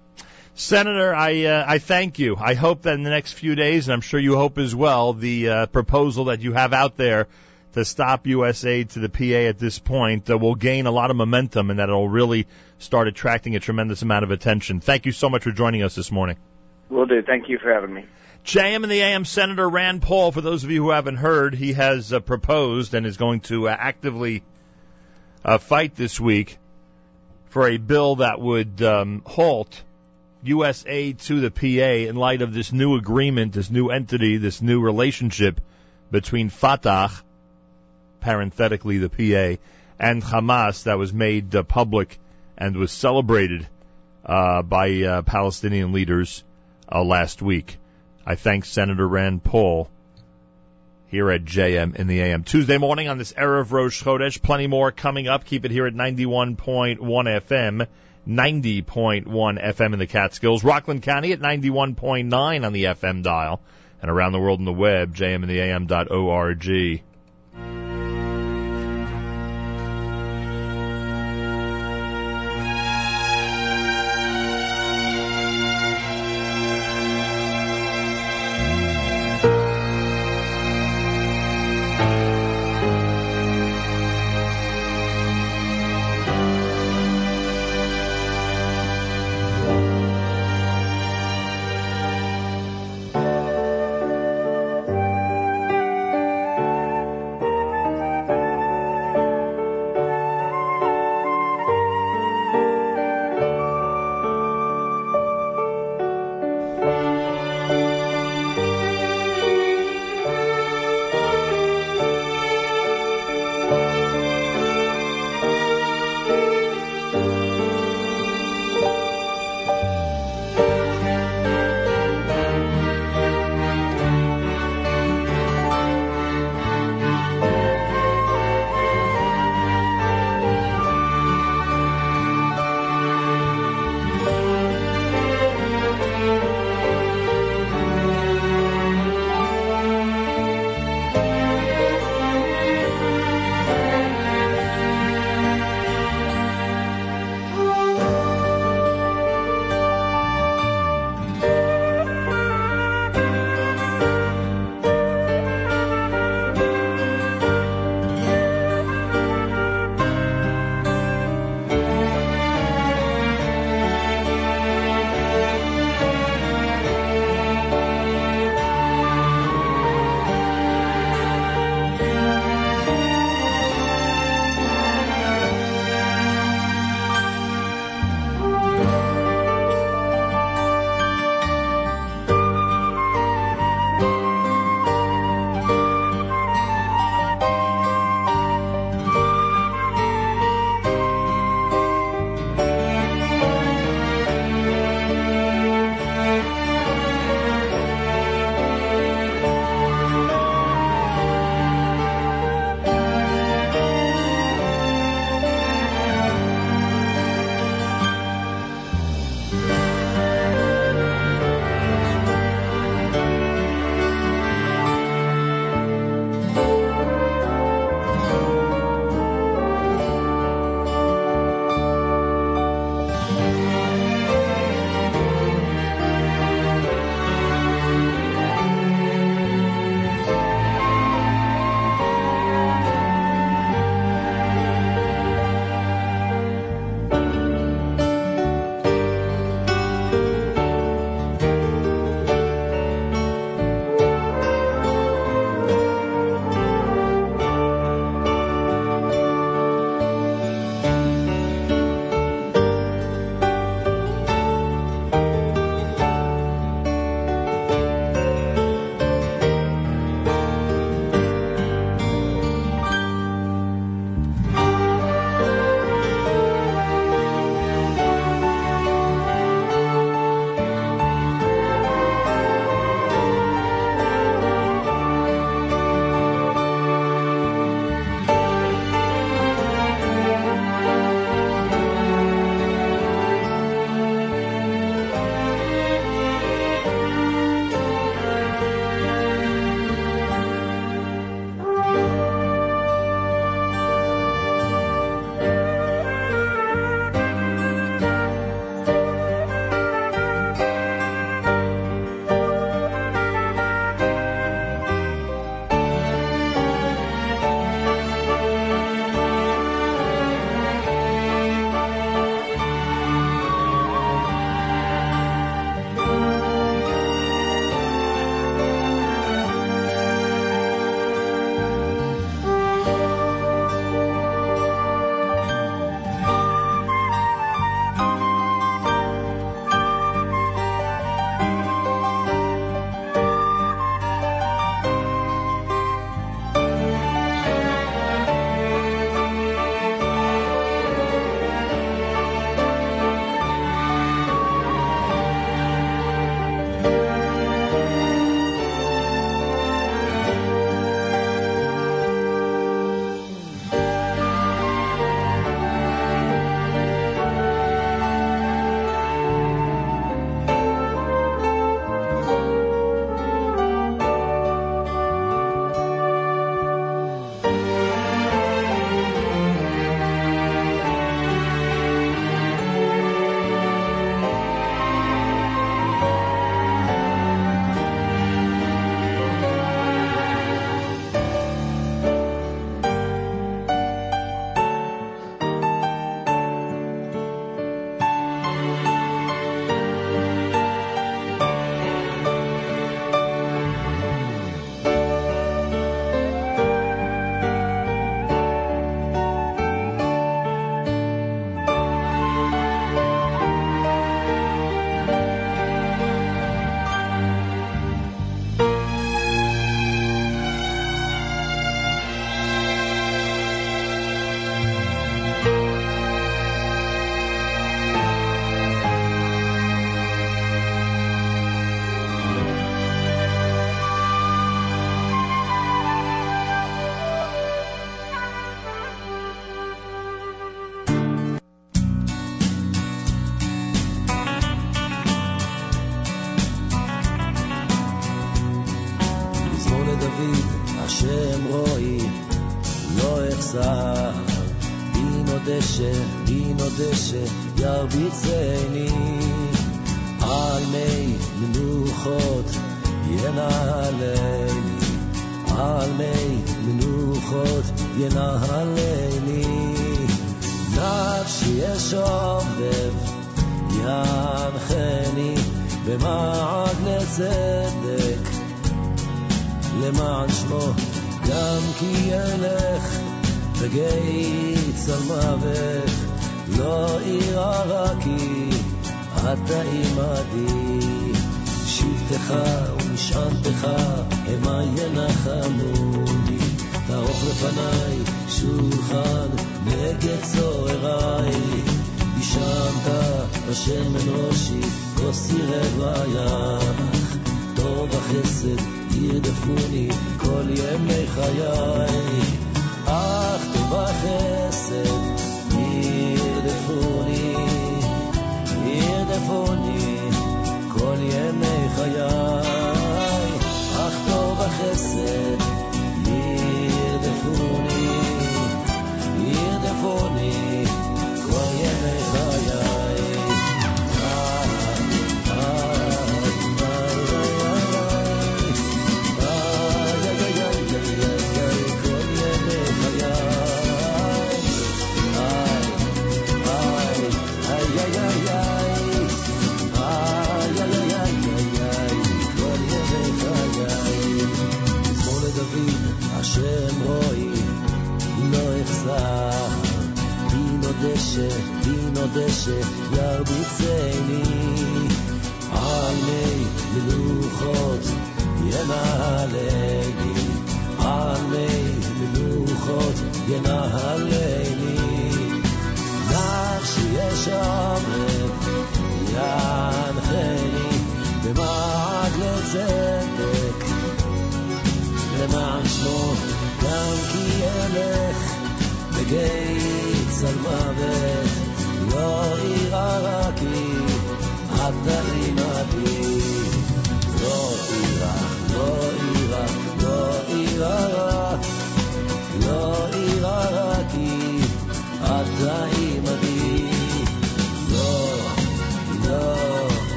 [0.54, 2.36] Senator, I uh, I thank you.
[2.36, 5.14] I hope that in the next few days, and I'm sure you hope as well,
[5.14, 7.28] the uh, proposal that you have out there
[7.72, 8.64] to stop U.S.
[8.64, 11.78] aid to the PA at this point uh, will gain a lot of momentum, and
[11.78, 12.46] that it'll really
[12.78, 14.80] start attracting a tremendous amount of attention.
[14.80, 16.36] Thank you so much for joining us this morning.
[16.90, 17.22] Will do.
[17.22, 18.04] Thank you for having me.
[18.44, 20.32] JM and the AM Senator Rand Paul.
[20.32, 23.68] For those of you who haven't heard, he has uh, proposed and is going to
[23.68, 24.42] uh, actively
[25.44, 26.58] uh, fight this week
[27.46, 29.82] for a bill that would um, halt
[30.42, 30.84] U.S.
[30.86, 34.80] aid to the PA in light of this new agreement, this new entity, this new
[34.80, 35.60] relationship
[36.10, 37.10] between Fatah,
[38.20, 39.62] parenthetically the PA,
[39.98, 42.18] and Hamas that was made uh, public
[42.56, 43.66] and was celebrated
[44.24, 46.42] uh, by uh, Palestinian leaders
[46.90, 47.76] uh, last week.
[48.24, 49.90] I thank Senator Rand Paul
[51.10, 52.44] here at JM in the AM.
[52.44, 54.40] Tuesday morning on this Erev Rosh Chodesh.
[54.40, 55.44] Plenty more coming up.
[55.44, 57.86] Keep it here at 91.1 FM,
[58.28, 60.62] 90.1 FM in the Catskills.
[60.62, 63.60] Rockland County at 91.9 on the FM dial.
[64.00, 65.14] And around the world on the web,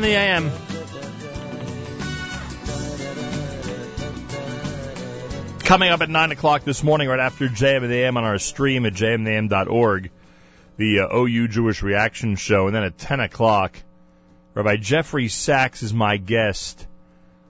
[0.00, 0.50] in the AM.
[5.60, 8.38] Coming up at 9 o'clock this morning, right after JM and the AM on our
[8.38, 10.10] stream at jmnam.org,
[10.78, 12.66] the uh, OU Jewish Reaction Show.
[12.66, 13.76] And then at 10 o'clock,
[14.54, 16.86] Rabbi Jeffrey Saks is my guest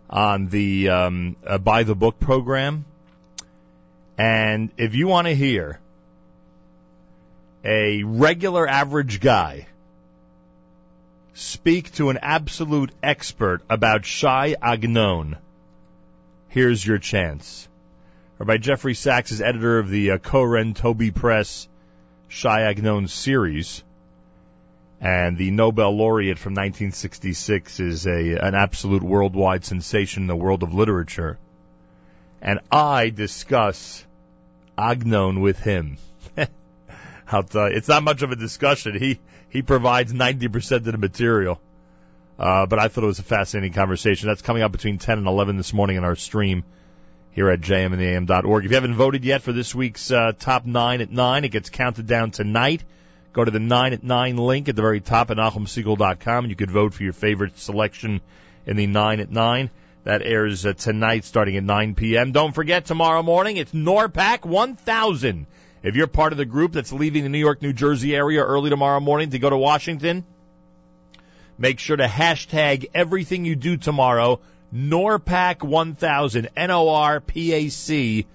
[0.09, 2.85] on the um, uh, Buy the Book program.
[4.19, 5.79] And if you want to hear
[7.65, 9.67] a regular average guy
[11.35, 15.37] speak to an absolute expert about Shai Agnon.
[16.49, 17.69] Here's your chance.
[18.39, 21.69] Or by Jeffrey Saks is editor of the uh, Koren Toby Press
[22.29, 23.83] Shai Agnon series.
[25.01, 30.63] And the Nobel laureate from 1966 is a, an absolute worldwide sensation in the world
[30.63, 31.39] of literature.
[32.43, 34.05] And I discuss
[34.77, 35.99] Agnon with him.
[37.33, 38.99] It's not much of a discussion.
[38.99, 39.21] He
[39.51, 41.61] he provides 90% of the material.
[42.39, 44.29] Uh, but I thought it was a fascinating conversation.
[44.29, 46.65] That's coming up between 10 and 11 this morning in our stream
[47.33, 48.65] here at jmandtheam.org.
[48.65, 51.69] If you haven't voted yet for this week's uh, top nine at nine, it gets
[51.69, 52.83] counted down tonight.
[53.33, 56.57] Go to the nine at nine link at the very top at NachumSegal.com, and you
[56.57, 58.21] could vote for your favorite selection
[58.67, 59.71] in the nine at nine.
[60.05, 62.33] That airs uh, tonight starting at 9 p.m.
[62.33, 65.47] Don't forget, tomorrow morning, it's NORPAC 1000.
[65.83, 68.69] If you're part of the group that's leaving the New York, New Jersey area early
[68.69, 70.25] tomorrow morning to go to Washington,
[71.57, 74.41] make sure to hashtag everything you do tomorrow,
[74.75, 78.27] NORPAC 1000, N-O-R-P-A-C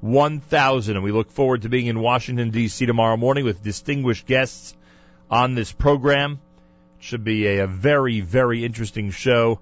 [0.00, 0.96] 1000.
[0.96, 2.86] And we look forward to being in Washington, D.C.
[2.86, 4.74] tomorrow morning with distinguished guests
[5.30, 6.40] on this program.
[7.00, 9.60] It should be a, a very, very interesting show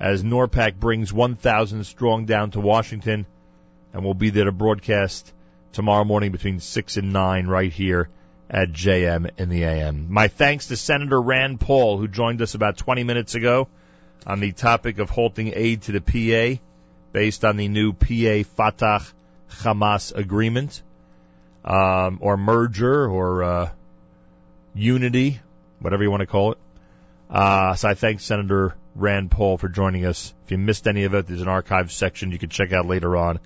[0.00, 3.26] as NORPAC brings 1,000 strong down to Washington.
[3.92, 5.32] And we'll be there to broadcast
[5.72, 8.08] tomorrow morning between 6 and 9 right here
[8.48, 10.12] at JM in the AM.
[10.12, 13.68] My thanks to Senator Rand Paul, who joined us about 20 minutes ago
[14.26, 16.60] on the topic of halting aid to the PA
[17.12, 19.04] based on the new PA Fatah
[19.50, 20.82] Hamas agreement,
[21.64, 23.70] um, or merger, or uh,
[24.74, 25.40] unity,
[25.78, 26.58] whatever you want to call it.
[27.28, 30.34] Uh, so I thank Senator Rand Paul for joining us.
[30.44, 33.16] If you missed any of it, there's an archive section you can check out later
[33.16, 33.38] on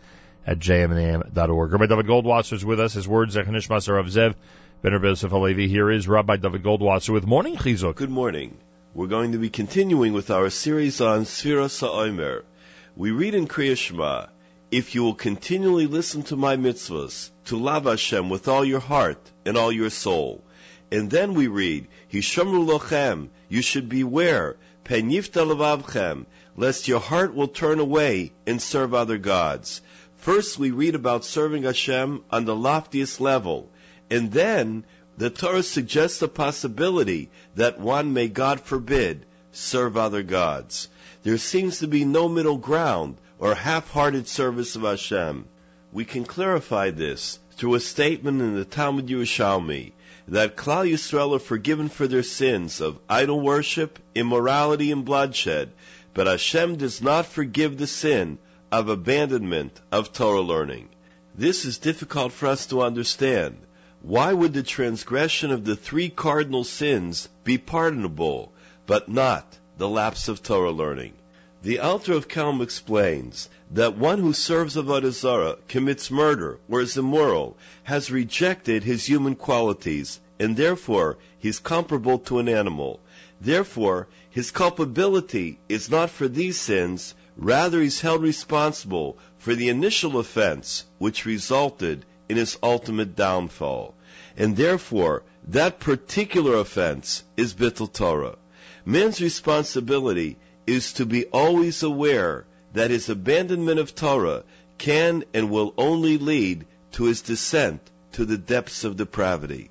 [0.47, 1.73] at jmnam.org.
[1.73, 2.93] Rabbi David Goldwasser is with us.
[2.95, 4.35] His words, Zechanish Masar of Zev,
[4.83, 5.69] Ben Yosef Halevi.
[5.69, 7.97] Here is Rabbi David Goldwasser with Morning Chizuk.
[7.97, 8.59] Good morning.
[8.95, 12.45] We're going to be continuing with our series on Sfira Sa'omer.
[12.97, 14.27] We read in Kriya Shema,
[14.71, 19.19] if you will continually listen to my mitzvahs, to love Hashem with all your heart
[19.45, 20.45] and all your soul.
[20.93, 26.27] And then we read, Hishamru lochem, you should beware, pen yifta levavchem,
[26.57, 29.81] lest your heart will turn away and serve other gods.
[30.25, 33.71] First we read about serving Hashem on the loftiest level,
[34.11, 34.87] and then
[35.19, 40.89] the Torah suggests the possibility that one may, God forbid, serve other gods.
[41.25, 45.45] There seems to be no middle ground or half-hearted service of Hashem.
[45.93, 49.93] We can clarify this through a statement in the Talmud Yerushalmi
[50.29, 55.75] that Klal Yisrael are forgiven for their sins of idol worship, immorality, and bloodshed,
[56.15, 58.39] but Hashem does not forgive the sin
[58.75, 60.89] of abandonment of Torah learning.
[61.33, 63.57] This is difficult for us to understand.
[64.03, 68.53] Why would the transgression of the three cardinal sins be pardonable,
[68.85, 71.13] but not the lapse of Torah learning?
[71.63, 76.97] The Alter of Kelm explains that one who serves Avodah Zarah, commits murder, or is
[76.97, 82.99] immoral, has rejected his human qualities, and therefore he's comparable to an animal.
[83.41, 90.19] Therefore, his culpability is not for these sins, rather he's held responsible for the initial
[90.19, 93.95] offense which resulted in his ultimate downfall.
[94.37, 98.37] And therefore, that particular offense is Bittul Torah.
[98.85, 100.37] Man's responsibility
[100.67, 104.45] is to be always aware that his abandonment of Torah
[104.79, 107.81] can and will only lead to his descent
[108.13, 109.71] to the depths of depravity.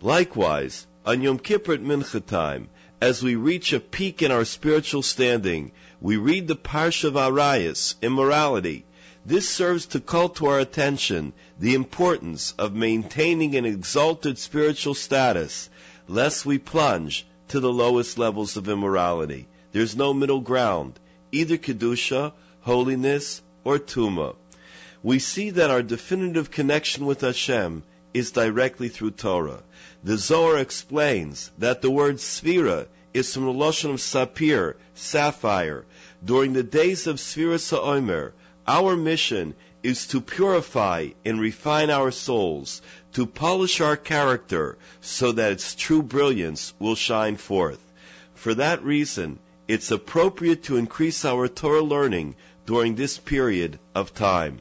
[0.00, 2.68] Likewise, on Yom Kippur at Mincha time,
[3.00, 7.94] as we reach a peak in our spiritual standing, we read the Parsha of Arayas,
[8.02, 8.84] immorality.
[9.24, 15.70] This serves to call to our attention the importance of maintaining an exalted spiritual status,
[16.06, 19.48] lest we plunge to the lowest levels of immorality.
[19.72, 21.00] There's no middle ground,
[21.32, 24.36] either Kedusha, holiness, or Tuma.
[25.02, 27.82] We see that our definitive connection with Hashem
[28.12, 29.62] is directly through Torah.
[30.04, 32.86] The Zohar explains that the word Sphira
[33.16, 35.86] is from the Lashon of Sapir, sapphire.
[36.22, 38.34] During the days of Sphira Sa'omer,
[38.68, 42.82] our mission is to purify and refine our souls,
[43.14, 47.80] to polish our character so that its true brilliance will shine forth.
[48.34, 52.36] For that reason, it's appropriate to increase our Torah learning
[52.66, 54.58] during this period of time.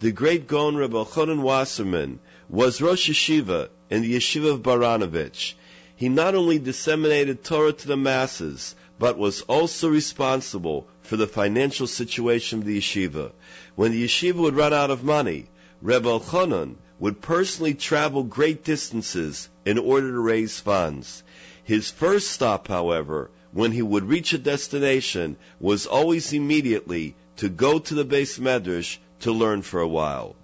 [0.00, 2.18] The great Gaon Rebbe Chonon Wasserman
[2.48, 5.54] was Rosh Yeshiva in the Yeshiva of Baranovich.
[5.98, 11.88] He not only disseminated Torah to the masses, but was also responsible for the financial
[11.88, 13.32] situation of the yeshiva.
[13.74, 15.46] When the yeshiva would run out of money,
[15.82, 21.24] Rebbe Elchanan would personally travel great distances in order to raise funds.
[21.64, 27.80] His first stop, however, when he would reach a destination, was always immediately to go
[27.80, 30.36] to the beis medrash to learn for a while.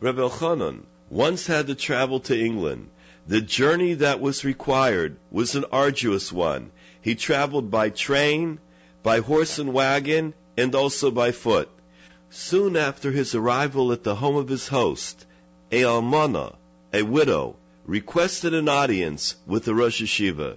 [0.00, 2.90] Rebbe Elchanan once had to travel to England.
[3.28, 6.70] The journey that was required was an arduous one.
[7.02, 8.58] He traveled by train,
[9.02, 11.68] by horse and wagon, and also by foot.
[12.30, 15.26] Soon after his arrival at the home of his host,
[15.70, 16.56] a almana,
[16.90, 20.56] a widow, requested an audience with the Rosh Yeshiva.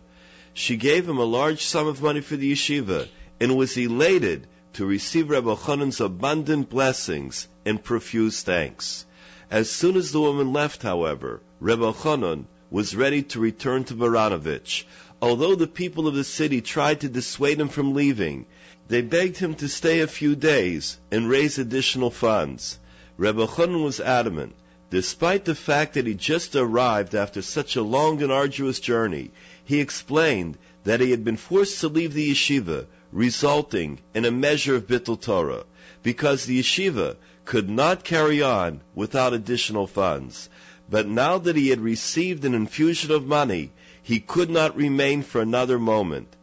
[0.53, 3.09] She gave him a large sum of money for the yeshiva
[3.41, 9.05] and was elated to receive Rebbe Chanan's abundant blessings and profuse thanks.
[9.49, 14.85] As soon as the woman left, however, Rebbe Chanan was ready to return to Baranovich.
[15.21, 18.47] Although the people of the city tried to dissuade him from leaving,
[18.87, 22.79] they begged him to stay a few days and raise additional funds.
[23.17, 24.55] Rebbe Chanan was adamant.
[24.89, 29.31] Despite the fact that he just arrived after such a long and arduous journey,
[29.63, 34.75] he explained that he had been forced to leave the yeshiva, resulting in a measure
[34.75, 35.65] of bittul Torah,
[36.03, 37.15] because the yeshiva
[37.45, 40.49] could not carry on without additional funds.
[40.91, 43.71] But now that he had received an infusion of money,
[44.03, 46.35] he could not remain for another moment.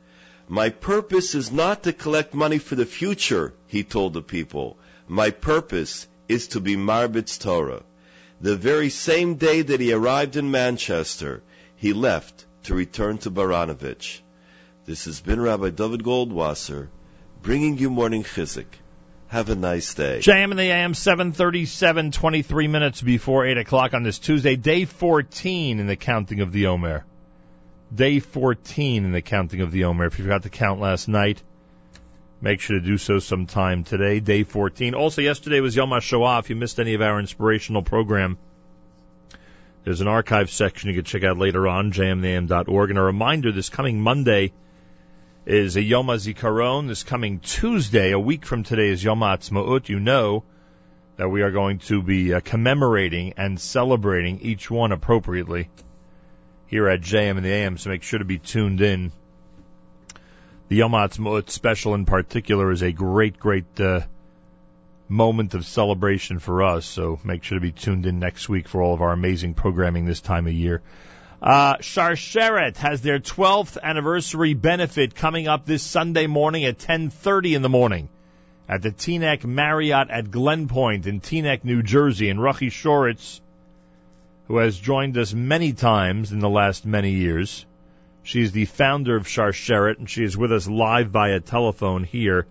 [0.49, 4.79] My purpose is not to collect money for the future, he told the people.
[5.07, 7.83] My purpose is to be Marbitz Torah.
[8.41, 11.43] The very same day that he arrived in Manchester,
[11.77, 14.21] he left to return to Baranovich.
[14.87, 16.89] This has been Rabbi David Goldwasser,
[17.43, 18.73] bringing you morning chizuk.
[19.29, 20.21] Have a nice day.
[20.21, 25.81] JM in the AM, 737, 23 minutes before 8 o'clock on this Tuesday, day 14
[25.81, 27.05] in the counting of the Omer.
[27.95, 30.07] Day 14 in the counting of the Omer.
[30.07, 31.43] If you forgot to count last night,
[32.41, 34.95] make sure to do so sometime today, day 14.
[34.95, 36.41] Also, yesterday was Yom HaShoah.
[36.41, 38.39] If you missed any of our inspirational program,
[39.85, 42.89] there's an archive section you can check out later on, jmnam.org.
[42.89, 44.53] And a reminder, this coming Monday
[45.49, 46.89] is a Yom HaZikaron.
[46.89, 49.89] This coming Tuesday, a week from today, is Yom HaAtzmaut.
[49.89, 50.45] You know
[51.17, 55.71] that we are going to be uh, commemorating and celebrating each one appropriately
[56.67, 59.11] here at JM and the AM, so make sure to be tuned in.
[60.69, 64.03] The Yom HaAtzmaut special in particular is a great, great uh,
[65.09, 68.83] moment of celebration for us, so make sure to be tuned in next week for
[68.83, 70.83] all of our amazing programming this time of year.
[71.41, 77.63] Uh, Sharsheret has their 12th anniversary benefit coming up this Sunday morning at 10:30 in
[77.63, 78.09] the morning
[78.69, 82.29] at the Teaneck Marriott at Glen Point in Teaneck, New Jersey.
[82.29, 83.41] And Rachi Shoretz,
[84.49, 87.65] who has joined us many times in the last many years,
[88.25, 92.47] she's the founder of Sharsheret, and she is with us live via telephone here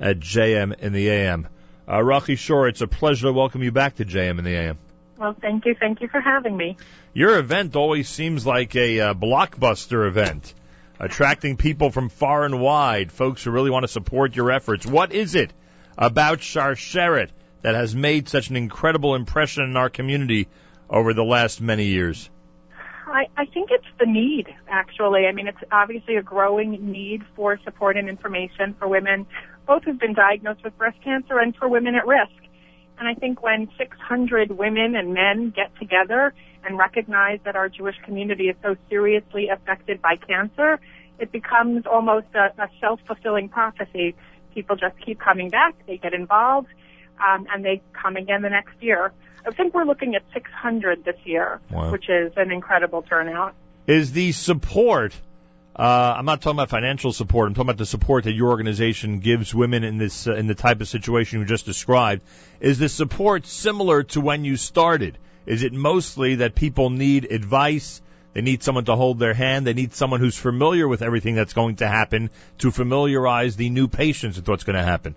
[0.00, 1.48] at JM in the AM.
[1.86, 4.78] Uh, Rachi Shor, it's a pleasure to welcome you back to JM in the AM.
[5.22, 5.76] Well, thank you.
[5.78, 6.76] Thank you for having me.
[7.14, 10.52] Your event always seems like a uh, blockbuster event,
[10.98, 14.84] attracting people from far and wide, folks who really want to support your efforts.
[14.84, 15.52] What is it
[15.96, 17.28] about Sharsheret
[17.60, 20.48] that has made such an incredible impression in our community
[20.90, 22.28] over the last many years?
[23.06, 25.26] I, I think it's the need, actually.
[25.26, 29.26] I mean, it's obviously a growing need for support and information for women,
[29.68, 32.41] both who've been diagnosed with breast cancer and for women at risk.
[32.98, 37.96] And I think when 600 women and men get together and recognize that our Jewish
[38.04, 40.78] community is so seriously affected by cancer,
[41.18, 44.14] it becomes almost a, a self-fulfilling prophecy.
[44.54, 46.68] People just keep coming back, they get involved,
[47.26, 49.12] um, and they come again the next year.
[49.46, 51.90] I think we're looking at 600 this year, Wow.
[51.90, 53.54] which is an incredible turnout.
[53.88, 55.12] Is the support,
[55.74, 59.20] uh, I'm not talking about financial support, I'm talking about the support that your organization
[59.20, 62.22] gives women in this, uh, in the type of situation you just described.
[62.60, 65.16] Is the support similar to when you started?
[65.46, 68.02] Is it mostly that people need advice,
[68.34, 71.54] they need someone to hold their hand, they need someone who's familiar with everything that's
[71.54, 75.14] going to happen to familiarize the new patients with what's going to happen?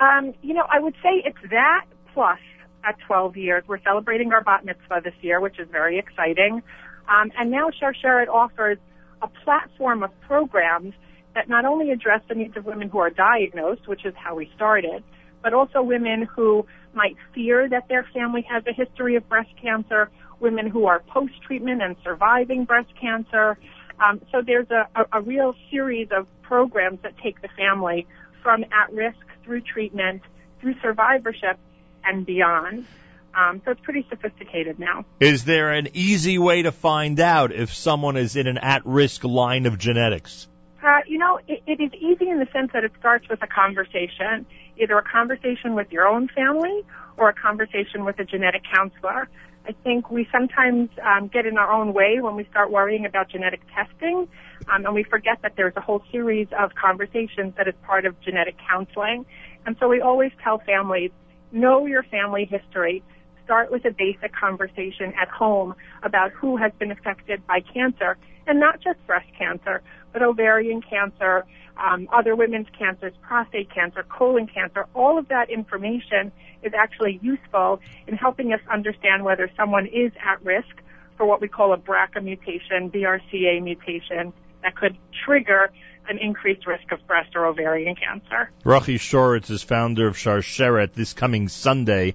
[0.00, 2.40] Um, you know, I would say it's that plus
[2.84, 3.64] at 12 years.
[3.66, 6.62] We're celebrating our bat mitzvah this year, which is very exciting.
[7.08, 8.78] Um, and now Sharsheret offers
[9.22, 10.94] a platform of programs
[11.34, 14.50] that not only address the needs of women who are diagnosed, which is how we
[14.54, 15.02] started,
[15.42, 20.10] but also women who might fear that their family has a history of breast cancer,
[20.40, 23.58] women who are post-treatment and surviving breast cancer.
[24.00, 28.06] Um, so there's a, a, a real series of programs that take the family
[28.42, 30.22] from at risk through treatment,
[30.60, 31.58] through survivorship,
[32.04, 32.86] and beyond.
[33.34, 35.04] Um, so it's pretty sophisticated now.
[35.20, 39.66] Is there an easy way to find out if someone is in an at-risk line
[39.66, 40.48] of genetics?
[40.82, 43.46] Uh, you know, it, it is easy in the sense that it starts with a
[43.46, 44.46] conversation,
[44.76, 46.84] either a conversation with your own family
[47.16, 49.28] or a conversation with a genetic counselor.
[49.66, 53.28] I think we sometimes um, get in our own way when we start worrying about
[53.28, 54.28] genetic testing,
[54.72, 58.18] um, and we forget that there's a whole series of conversations that is part of
[58.22, 59.26] genetic counseling.
[59.66, 61.10] And so we always tell families,
[61.52, 63.02] know your family history.
[63.48, 68.60] Start with a basic conversation at home about who has been affected by cancer, and
[68.60, 69.80] not just breast cancer,
[70.12, 71.46] but ovarian cancer,
[71.78, 74.84] um, other women's cancers, prostate cancer, colon cancer.
[74.92, 76.30] All of that information
[76.62, 80.82] is actually useful in helping us understand whether someone is at risk
[81.16, 85.70] for what we call a BRCA mutation, BRCA mutation, that could trigger
[86.06, 88.50] an increased risk of breast or ovarian cancer.
[88.62, 92.14] Rachi Shoretz is founder of Sharsheret this coming Sunday,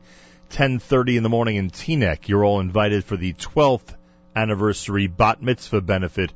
[0.53, 2.27] 10:30 in the morning in Teaneck.
[2.27, 3.95] You're all invited for the 12th
[4.35, 6.31] anniversary bat mitzvah benefit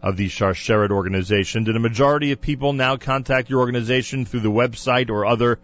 [0.00, 1.64] of the Sharsheret organization.
[1.64, 5.58] Did a majority of people now contact your organization through the website or other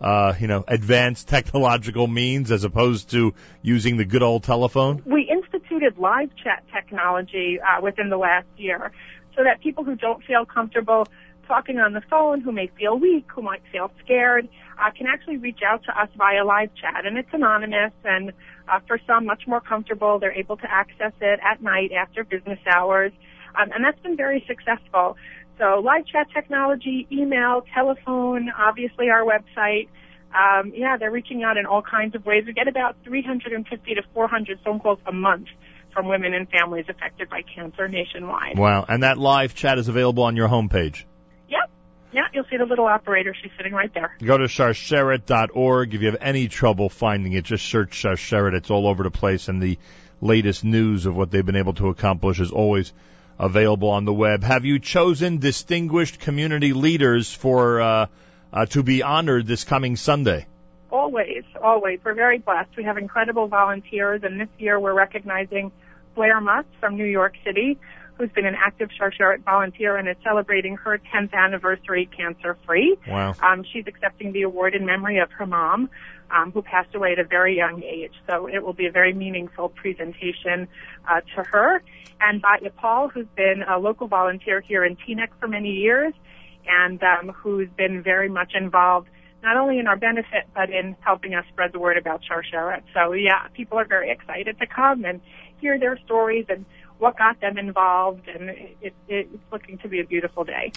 [0.00, 5.02] uh, you know, advanced technological means as opposed to using the good old telephone?
[5.04, 8.92] We instituted live chat technology uh, within the last year
[9.36, 11.08] so that people who don't feel comfortable
[11.48, 14.48] talking on the phone, who may feel weak, who might feel scared,
[14.78, 17.04] uh, can actually reach out to us via live chat.
[17.04, 18.32] And it's anonymous and
[18.68, 20.18] uh, for some much more comfortable.
[20.18, 23.12] They're able to access it at night after business hours.
[23.60, 25.16] Um, and that's been very successful.
[25.58, 29.88] So live chat technology, email, telephone, obviously our website.
[30.32, 32.44] Um, yeah, they're reaching out in all kinds of ways.
[32.46, 35.48] We get about 350 to 400 phone calls a month
[35.92, 38.58] from women and families affected by cancer nationwide.
[38.58, 38.84] Wow.
[38.88, 41.04] And that live chat is available on your homepage.
[42.10, 43.34] Yeah, you'll see the little operator.
[43.40, 44.16] She's sitting right there.
[44.22, 45.94] Go to sharsheret.org.
[45.94, 48.54] If you have any trouble finding it, just search Sharsheret.
[48.54, 49.78] It's all over the place, and the
[50.20, 52.92] latest news of what they've been able to accomplish is always
[53.38, 54.42] available on the web.
[54.42, 58.06] Have you chosen distinguished community leaders for uh,
[58.52, 60.46] uh, to be honored this coming Sunday?
[60.90, 62.00] Always, always.
[62.02, 62.70] We're very blessed.
[62.76, 65.70] We have incredible volunteers, and this year we're recognizing
[66.14, 67.78] Blair Mutz from New York City,
[68.18, 72.98] who's been an active Sharsheret volunteer and is celebrating her 10th anniversary cancer-free.
[73.06, 73.34] Wow.
[73.42, 75.88] Um, she's accepting the award in memory of her mom,
[76.30, 78.12] um, who passed away at a very young age.
[78.28, 80.68] So it will be a very meaningful presentation
[81.08, 81.82] uh, to her.
[82.20, 86.12] And Batya Paul, who's been a local volunteer here in Teaneck for many years,
[86.66, 89.08] and um, who's been very much involved
[89.40, 92.82] not only in our benefit but in helping us spread the word about Sharsheret.
[92.92, 95.20] So yeah, people are very excited to come and
[95.60, 96.64] hear their stories and
[96.98, 100.72] what got them involved, and it, it, it's looking to be a beautiful day.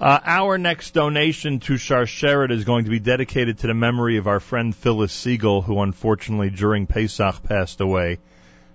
[0.00, 4.26] Uh, our next donation to Sharsheret is going to be dedicated to the memory of
[4.26, 8.18] our friend Phyllis Siegel, who unfortunately during Pesach passed away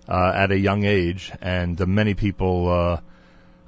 [0.07, 2.69] uh, at a young age, and uh, many people.
[2.69, 3.01] Uh,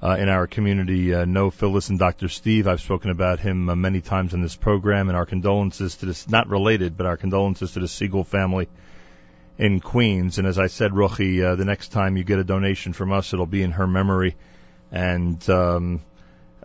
[0.04, 2.28] uh, in our community uh, know Phyllis and Dr.
[2.28, 2.68] Steve.
[2.68, 6.50] I've spoken about him many times in this program, and our condolences to this, not
[6.50, 8.68] related, but our condolences to the Siegel family
[9.58, 10.38] in Queens.
[10.38, 13.34] And as I said, Rochi, uh, the next time you get a donation from us,
[13.34, 14.36] it'll be in her memory.
[14.92, 16.02] And um,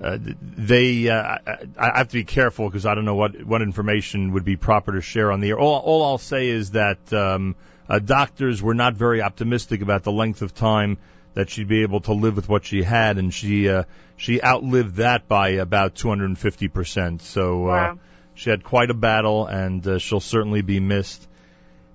[0.01, 3.63] uh, they, uh, I, I have to be careful because I don't know what what
[3.63, 5.59] information would be proper to share on the air.
[5.59, 7.55] All, all I'll say is that um,
[7.89, 10.99] uh, doctors were not very optimistic about the length of time
[11.35, 13.85] that she'd be able to live with what she had, and she uh,
[14.17, 17.23] she outlived that by about 250 percent.
[17.23, 17.99] So uh, Wow.
[18.35, 21.27] she had quite a battle, and uh, she'll certainly be missed.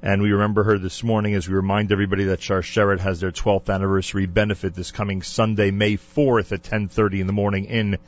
[0.03, 3.71] And we remember her this morning as we remind everybody that Sharsheret has their 12th
[3.71, 7.99] anniversary benefit this coming Sunday, May 4th at 10:30 in the morning in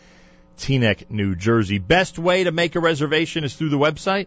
[0.58, 1.78] Teaneck, New Jersey.
[1.78, 4.26] Best way to make a reservation is through the website.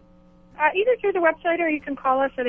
[0.57, 2.45] Uh, either through the website or you can call us at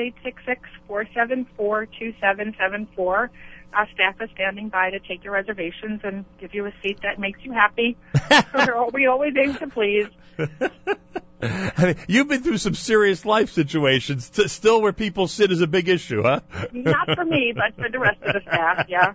[0.87, 3.29] 866-474-2774.
[3.71, 7.19] Our staff is standing by to take your reservations and give you a seat that
[7.19, 7.97] makes you happy.
[8.93, 10.07] We always aim to please.
[11.41, 14.29] I mean, you've been through some serious life situations.
[14.29, 16.41] T- still, where people sit is a big issue, huh?
[16.73, 19.13] Not for me, but for the rest of the staff, yeah.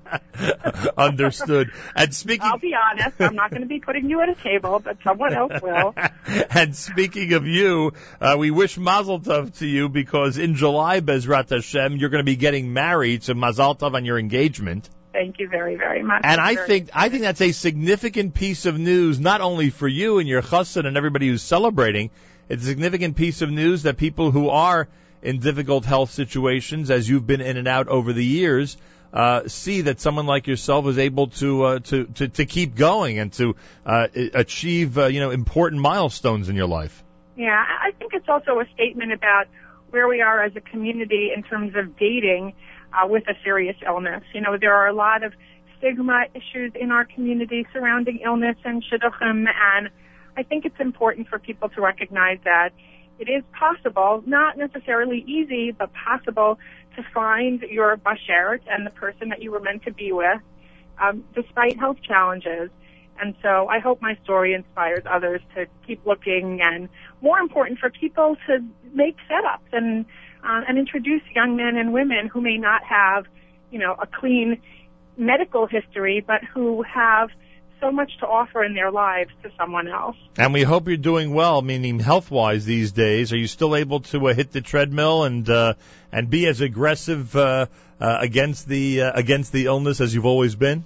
[0.96, 1.70] Understood.
[1.94, 4.80] And speaking I'll be honest, I'm not going to be putting you at a table,
[4.80, 5.94] but someone else will.
[6.51, 11.51] and speaking of you, uh, we wish Mazel Tov to you because in July, Bezrat
[11.51, 13.22] Hashem, you're going to be getting married.
[13.22, 14.88] So Mazel Tov on your engagement.
[15.15, 16.23] Thank you very, very much.
[16.24, 20.19] And I think I think that's a significant piece of news, not only for you
[20.19, 22.11] and your chassan and everybody who's celebrating.
[22.49, 24.89] It's a significant piece of news that people who are
[25.23, 28.77] in difficult health situations, as you've been in and out over the years,
[29.12, 33.20] uh, see that someone like yourself is able to uh, to, to to keep going
[33.20, 33.55] and to
[33.86, 37.05] uh, achieve uh, you know important milestones in your life.
[37.36, 39.47] Yeah, I think it's also a statement about
[39.91, 42.55] where we are as a community in terms of dating
[42.95, 44.23] uh, with a serious illness.
[44.33, 45.33] You know, there are a lot of
[45.79, 49.91] stigma issues in our community surrounding illness and shidduchim, and
[50.37, 52.71] I think it's important for people to recognize that
[53.19, 56.59] it is possible, not necessarily easy, but possible
[56.97, 60.41] to find your bashert and the person that you were meant to be with,
[61.01, 62.71] um, despite health challenges.
[63.21, 66.89] And so I hope my story inspires others to keep looking and
[67.21, 68.59] more important for people to
[68.93, 70.05] make setups and
[70.45, 73.27] uh, and introduce young men and women who may not have,
[73.71, 74.61] you know, a clean
[75.16, 77.31] medical history, but who have
[77.81, 80.16] so much to offer in their lives to someone else.
[80.39, 83.33] And we hope you're doing well, meaning health-wise these days.
[83.33, 85.75] Are you still able to uh, hit the treadmill and uh,
[86.12, 87.66] and be as aggressive uh,
[88.01, 90.85] uh, against the uh, against the illness as you've always been?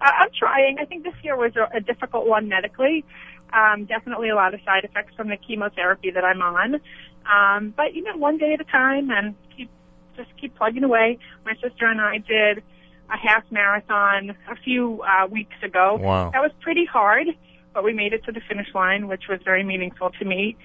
[0.00, 0.78] Uh, I'm trying.
[0.80, 3.04] I think this year was a, a difficult one medically.
[3.52, 6.80] Um, definitely a lot of side effects from the chemotherapy that I'm on.
[7.28, 9.70] Um, but you know, one day at a time, and keep
[10.16, 11.18] just keep plugging away.
[11.44, 12.62] My sister and I did
[13.10, 15.96] a half marathon a few uh, weeks ago.
[16.00, 16.30] Wow.
[16.30, 17.28] That was pretty hard,
[17.72, 20.56] but we made it to the finish line, which was very meaningful to me.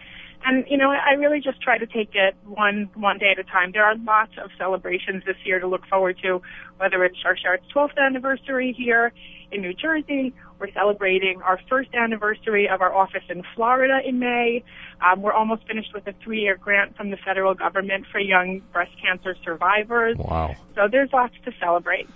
[0.45, 3.43] And you know, I really just try to take it one one day at a
[3.43, 3.71] time.
[3.71, 6.41] There are lots of celebrations this year to look forward to,
[6.77, 9.13] whether it's Sharsheret's 12th anniversary here
[9.51, 10.33] in New Jersey.
[10.59, 14.63] We're celebrating our first anniversary of our office in Florida in May.
[15.01, 18.91] Um, we're almost finished with a three-year grant from the federal government for young breast
[19.03, 20.17] cancer survivors.
[20.17, 20.55] Wow.
[20.75, 22.07] So there's lots to celebrate.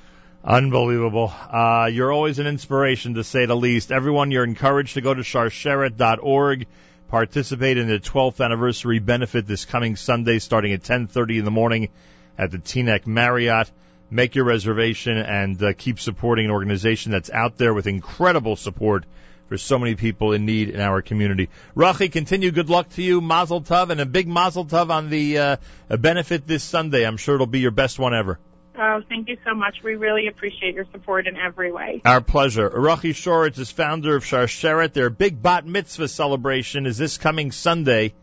[0.44, 1.34] Unbelievable.
[1.52, 3.92] Uh, you're always an inspiration, to say the least.
[3.92, 6.68] Everyone, you're encouraged to go to sharsheret.org,
[7.08, 11.90] participate in the 12th anniversary benefit this coming Sunday, starting at 10:30 in the morning
[12.38, 13.72] at the Teaneck Marriott.
[14.10, 19.06] Make your reservation and uh, keep supporting an organization that's out there with incredible support
[19.48, 21.50] for so many people in need in our community.
[21.76, 22.52] Rachi, continue.
[22.52, 23.22] Good luck to you.
[23.22, 25.58] Mazel tov, and a big mazel tov on the uh,
[25.90, 27.06] benefit this Sunday.
[27.06, 28.40] I'm sure it'll be your best one ever.
[28.80, 29.82] Oh, thank you so much.
[29.84, 32.02] We really appreciate your support in every way.
[32.06, 32.70] Our pleasure.
[32.70, 34.94] Rachi Shoretz is founder of Sharsheret.
[34.94, 38.14] Their big bat mitzvah celebration is this coming Sunday.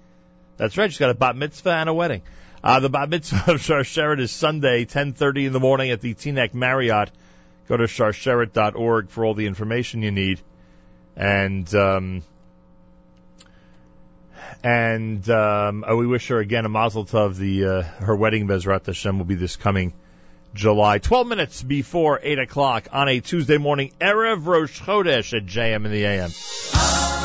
[0.56, 0.90] That's right.
[0.90, 2.22] She's got a bat mitzvah and a wedding.
[2.62, 6.54] Uh, the bat mitzvah of Sharsheret is Sunday, 10:30 in the morning at the Teaneck
[6.54, 7.10] Marriott.
[7.66, 10.40] Go to sharsheret.org for all the information you need.
[11.16, 12.22] And um,
[14.62, 17.36] and um, oh, we wish her again a mazel tov.
[17.36, 19.94] The uh, her wedding Bezrat Hashem will be this coming
[20.54, 20.98] July.
[20.98, 25.92] 12 minutes before 8 o'clock on a Tuesday morning, Erev Rosh Chodesh at JM in
[25.92, 27.23] the AM.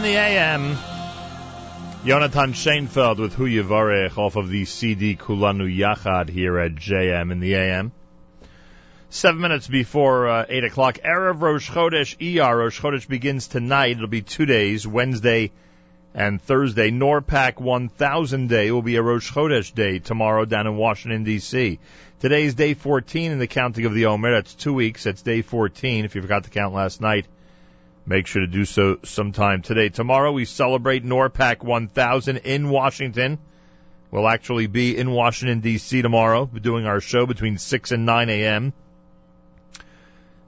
[0.00, 0.78] In the AM.
[2.06, 7.40] Jonathan Shainfeld with Hu Yavarech off of the CD Kulanu Yachad here at JM in
[7.40, 7.92] the AM.
[9.10, 10.98] Seven minutes before uh, 8 o'clock.
[11.04, 12.56] Erev Rosh Chodesh ER.
[12.56, 13.96] Rosh Chodesh begins tonight.
[13.96, 15.52] It'll be two days, Wednesday
[16.14, 16.90] and Thursday.
[16.90, 21.78] NORPAC 1000 Day will be a Rosh Chodesh Day tomorrow down in Washington, D.C.
[22.20, 24.32] Today is day 14 in the counting of the Omer.
[24.32, 25.04] That's two weeks.
[25.04, 27.26] That's day 14 if you forgot to count last night.
[28.06, 29.88] Make sure to do so sometime today.
[29.88, 33.38] Tomorrow we celebrate NORPAC 1000 in Washington.
[34.10, 36.02] We'll actually be in Washington D.C.
[36.02, 38.72] tomorrow, doing our show between 6 and 9 a.m.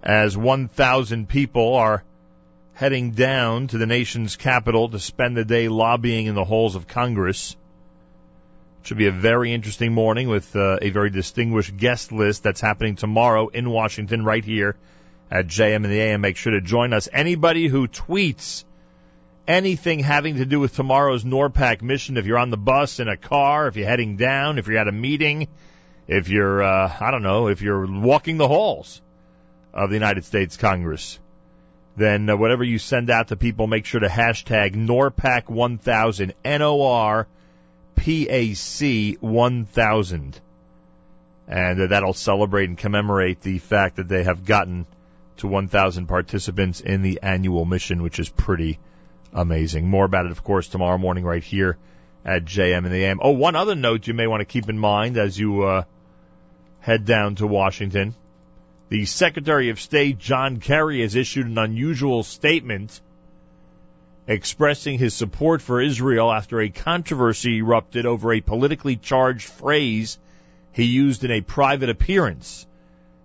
[0.03, 2.03] As 1,000 people are
[2.75, 6.89] heading down to the nation's capital to spend the day lobbying in the halls of
[6.89, 7.55] Congress.
[8.81, 12.61] It should be a very interesting morning with uh, a very distinguished guest list that's
[12.61, 14.75] happening tomorrow in Washington right here
[15.33, 16.21] at JM and the AM.
[16.21, 17.09] Make sure to join us.
[17.11, 18.65] Anybody who tweets
[19.49, 23.17] anything having to do with tomorrow's NORPAC mission, if you're on the bus, in a
[23.17, 25.49] car, if you're heading down, if you're at a meeting,
[26.07, 29.01] if you're, uh, I don't know, if you're walking the halls
[29.73, 31.19] of the United States Congress,
[31.97, 37.27] then uh, whatever you send out to people, make sure to hashtag NORPAC 1000, N-O-R-P-A-C
[39.19, 40.41] 1000.
[41.49, 44.87] And uh, that'll celebrate and commemorate the fact that they have gotten
[45.43, 48.79] to 1,000 participants in the annual mission, which is pretty
[49.33, 49.89] amazing.
[49.89, 51.77] More about it, of course, tomorrow morning right here
[52.25, 53.19] at JM and the AM.
[53.21, 55.83] Oh, one other note you may want to keep in mind as you uh,
[56.79, 58.15] head down to Washington.
[58.89, 63.01] The Secretary of State, John Kerry, has issued an unusual statement
[64.29, 70.19] expressing his support for Israel after a controversy erupted over a politically charged phrase
[70.71, 72.65] he used in a private appearance.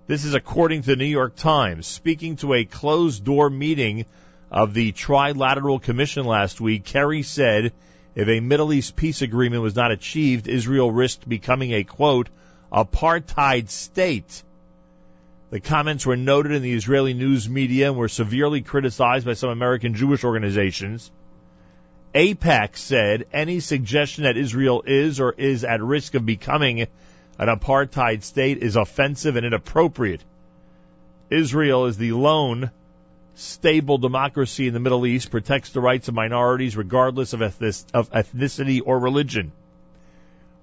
[0.08, 1.86] This is according to the New York Times.
[1.86, 4.06] Speaking to a closed door meeting
[4.50, 7.74] of the Trilateral Commission last week, Kerry said
[8.16, 12.30] if a Middle East peace agreement was not achieved, Israel risked becoming a quote,
[12.72, 14.44] apartheid state.
[15.50, 19.50] The comments were noted in the Israeli news media and were severely criticized by some
[19.50, 21.12] American Jewish organizations.
[22.16, 26.88] AIPAC said any suggestion that Israel is or is at risk of becoming
[27.38, 30.24] an apartheid state is offensive and inappropriate.
[31.30, 32.72] Israel is the lone
[33.36, 38.98] stable democracy in the Middle East, protects the rights of minorities regardless of, ethnicity or
[38.98, 39.52] religion.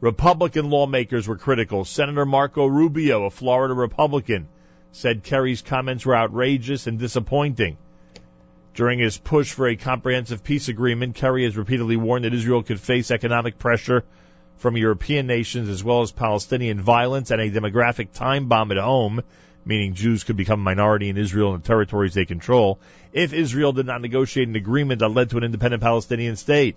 [0.01, 1.85] Republican lawmakers were critical.
[1.85, 4.49] Senator Marco Rubio, a Florida Republican,
[4.91, 7.77] said Kerry's comments were outrageous and disappointing.
[8.75, 12.81] During his push for a comprehensive peace agreement, Kerry has repeatedly warned that Israel could
[12.81, 14.03] face economic pressure
[14.57, 19.23] from European nations as well as Palestinian violence and a demographic time bomb at home,
[19.65, 22.79] meaning Jews could become a minority in Israel and the territories they control,
[23.13, 26.77] if Israel did not negotiate an agreement that led to an independent Palestinian state.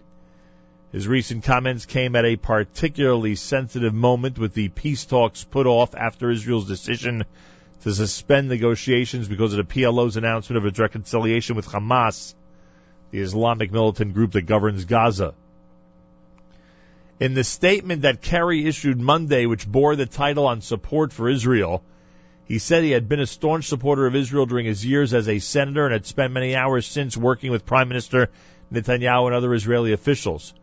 [0.91, 5.95] His recent comments came at a particularly sensitive moment with the peace talks put off
[5.95, 7.25] after Israel's decision
[7.83, 12.33] to suspend negotiations because of the PLO's announcement of its reconciliation with Hamas,
[13.11, 15.33] the Islamic militant group that governs Gaza.
[17.19, 21.81] In the statement that Kerry issued Monday, which bore the title on support for Israel,
[22.45, 25.39] he said he had been a staunch supporter of Israel during his years as a
[25.39, 28.29] senator and had spent many hours since working with Prime Minister
[28.71, 30.53] Netanyahu and other Israeli officials.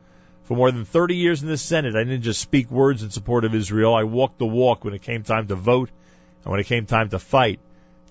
[0.45, 3.45] For more than 30 years in the Senate, I didn't just speak words in support
[3.45, 3.95] of Israel.
[3.95, 5.91] I walked the walk when it came time to vote
[6.45, 7.59] and when it came time to fight.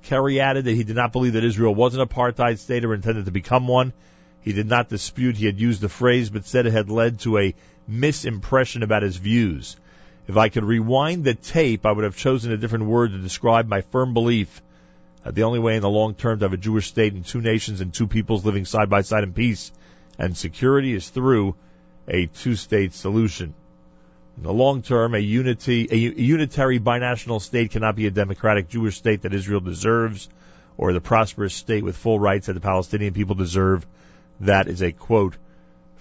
[0.01, 3.25] Kerry added that he did not believe that Israel was an apartheid state or intended
[3.25, 3.93] to become one.
[4.41, 7.37] He did not dispute he had used the phrase, but said it had led to
[7.37, 7.55] a
[7.89, 9.75] misimpression about his views.
[10.27, 13.67] If I could rewind the tape, I would have chosen a different word to describe
[13.67, 14.61] my firm belief
[15.23, 17.41] that the only way in the long term to have a Jewish state and two
[17.41, 19.71] nations and two peoples living side by side in peace
[20.17, 21.55] and security is through
[22.07, 23.53] a two-state solution.
[24.37, 28.97] In the long term, a unity, a unitary binational state cannot be a democratic Jewish
[28.97, 30.27] state that Israel deserves
[30.77, 33.85] or the prosperous state with full rights that the Palestinian people deserve.
[34.39, 35.37] That is a quote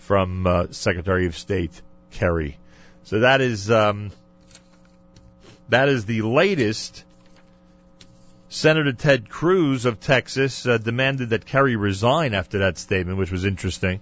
[0.02, 1.80] from uh, Secretary of State
[2.10, 2.58] Kerry.
[3.04, 4.10] So that is um,
[5.68, 7.04] that is the latest.
[8.48, 13.46] Senator Ted Cruz of Texas uh, demanded that Kerry resign after that statement, which was
[13.46, 14.00] interesting.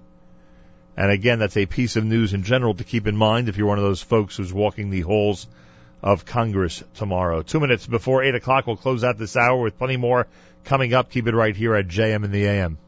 [0.97, 3.68] And again, that's a piece of news in general to keep in mind if you're
[3.68, 5.47] one of those folks who's walking the halls
[6.02, 7.43] of Congress tomorrow.
[7.43, 10.27] Two minutes before 8 o'clock, we'll close out this hour with plenty more
[10.64, 11.10] coming up.
[11.10, 12.78] Keep it right here at JM in the AM.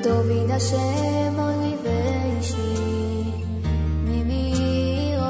[0.00, 3.32] לדוד השם אויבי אישי
[4.04, 5.22] ממירו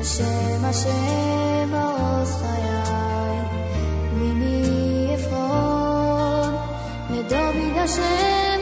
[0.00, 3.38] השם השם עוז חיי
[4.12, 6.54] ממי אפרון
[7.10, 8.59] לדוד השם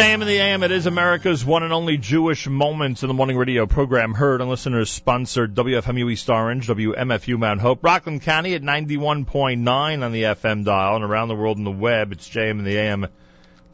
[0.00, 3.36] JM in the AM, it is America's one and only Jewish Moments in the Morning
[3.36, 8.62] radio program heard on listeners sponsored WFMU East Orange, WMFU Mount Hope, Rockland County at
[8.62, 12.12] 91.9 on the FM dial and around the world on the web.
[12.12, 13.08] It's JM in the AM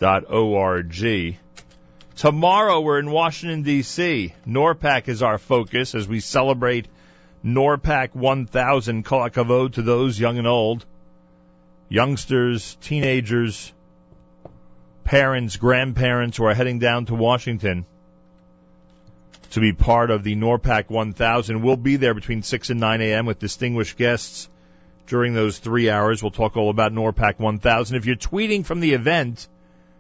[0.01, 1.37] dot org.
[2.17, 4.33] Tomorrow we're in Washington DC.
[4.49, 6.89] NORPAC is our focus as we celebrate
[7.45, 9.05] NORPAC 1000.
[9.05, 10.85] Kol hakavod to those young and old,
[11.89, 13.73] youngsters, teenagers,
[15.07, 17.87] parents, grandparents who are heading down to Washington
[19.53, 21.63] to be part of the NORPAC 1000.
[21.63, 23.25] We'll be there between 6 and 9 a.m.
[23.25, 24.49] with distinguished guests
[25.07, 26.23] during those three hours.
[26.23, 27.97] We'll talk all about NORPAC 1000.
[27.97, 29.47] If you're tweeting from the event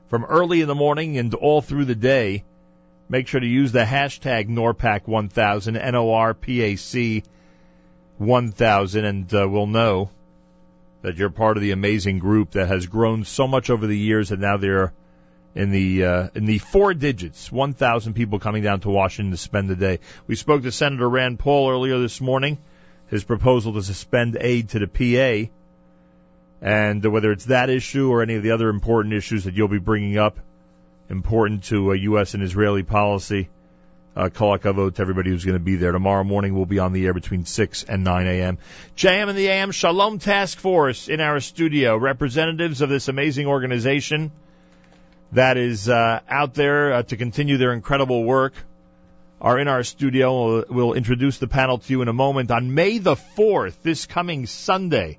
[0.08, 2.42] from early in the morning and all through the day,
[3.08, 7.22] make sure to use the hashtag NORPAC 1000, N-O-R-P-A-C
[8.18, 10.10] 1000, and uh, we'll know
[11.06, 14.32] that you're part of the amazing group that has grown so much over the years
[14.32, 14.92] and now they're
[15.54, 19.68] in the uh, in the four digits, 1,000 people coming down to Washington to spend
[19.68, 20.00] the day.
[20.26, 22.58] We spoke to Senator Rand Paul earlier this morning.
[23.06, 25.48] His proposal to suspend aid to the PA,
[26.60, 29.78] and whether it's that issue or any of the other important issues that you'll be
[29.78, 30.40] bringing up,
[31.08, 32.34] important to uh, U.S.
[32.34, 33.48] and Israeli policy,
[34.16, 35.92] uh, kol hakavod to everybody who's going to be there.
[35.92, 38.58] Tomorrow morning we'll be on the air between 6 and 9 a.m.
[38.96, 44.32] JM and the AM Shalom Task Force in our studio, representatives of this amazing organization
[45.32, 48.54] that is uh, out there uh, to continue their incredible work
[49.40, 50.46] are in our studio.
[50.46, 52.50] We'll, we'll introduce the panel to you in a moment.
[52.50, 55.18] On May the 4th, this coming Sunday,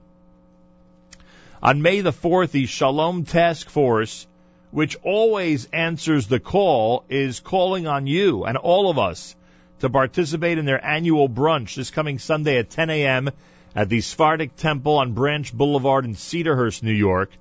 [1.61, 4.25] on May the 4th, the Shalom Task Force,
[4.71, 9.35] which always answers the call, is calling on you and all of us
[9.79, 13.29] to participate in their annual brunch this coming Sunday at 10 a.m.
[13.75, 17.31] at the Sephardic Temple on Branch Boulevard in Cedarhurst, New York.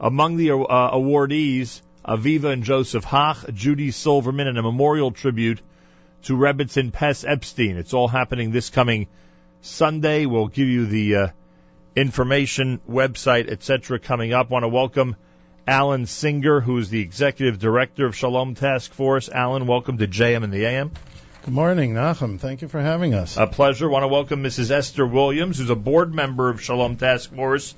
[0.00, 5.60] Among the uh, awardees, Aviva and Joseph Hach, Judy Silverman, and a memorial tribute
[6.24, 7.76] to Rebbitzin Pess Epstein.
[7.76, 9.06] It's all happening this coming
[9.60, 10.26] Sunday.
[10.26, 11.28] We'll give you the uh,
[11.94, 13.98] information, website, etc.
[13.98, 14.50] coming up.
[14.50, 15.16] Want to welcome
[15.66, 19.30] Alan Singer, who is the executive director of Shalom Task Force.
[19.30, 20.90] Alan, welcome to JM and the AM.
[21.42, 22.38] Good morning, Nachum.
[22.38, 23.38] Thank you for having us.
[23.38, 23.88] A pleasure.
[23.88, 24.70] Want to welcome Mrs.
[24.70, 27.74] Esther Williams, who's a board member of Shalom Task Force,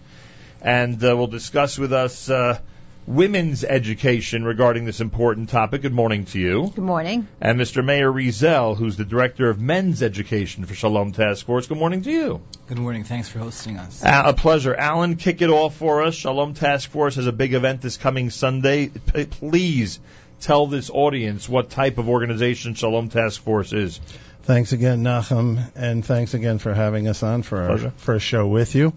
[0.60, 2.58] and uh, will discuss with us uh,
[3.06, 5.82] women's education regarding this important topic.
[5.82, 6.72] Good morning to you.
[6.74, 7.28] Good morning.
[7.40, 7.84] And Mr.
[7.84, 11.66] Meir Rizel, who's the director of men's education for Shalom Task Force.
[11.66, 12.40] Good morning to you.
[12.66, 13.04] Good morning.
[13.04, 14.04] Thanks for hosting us.
[14.04, 14.74] Uh, a pleasure.
[14.74, 16.14] Alan, kick it off for us.
[16.14, 18.88] Shalom Task Force has a big event this coming Sunday.
[18.88, 20.00] P- please
[20.40, 24.00] tell this audience what type of organization Shalom Task Force is.
[24.42, 28.74] Thanks again, Nachum, and thanks again for having us on for our first show with
[28.74, 28.92] you.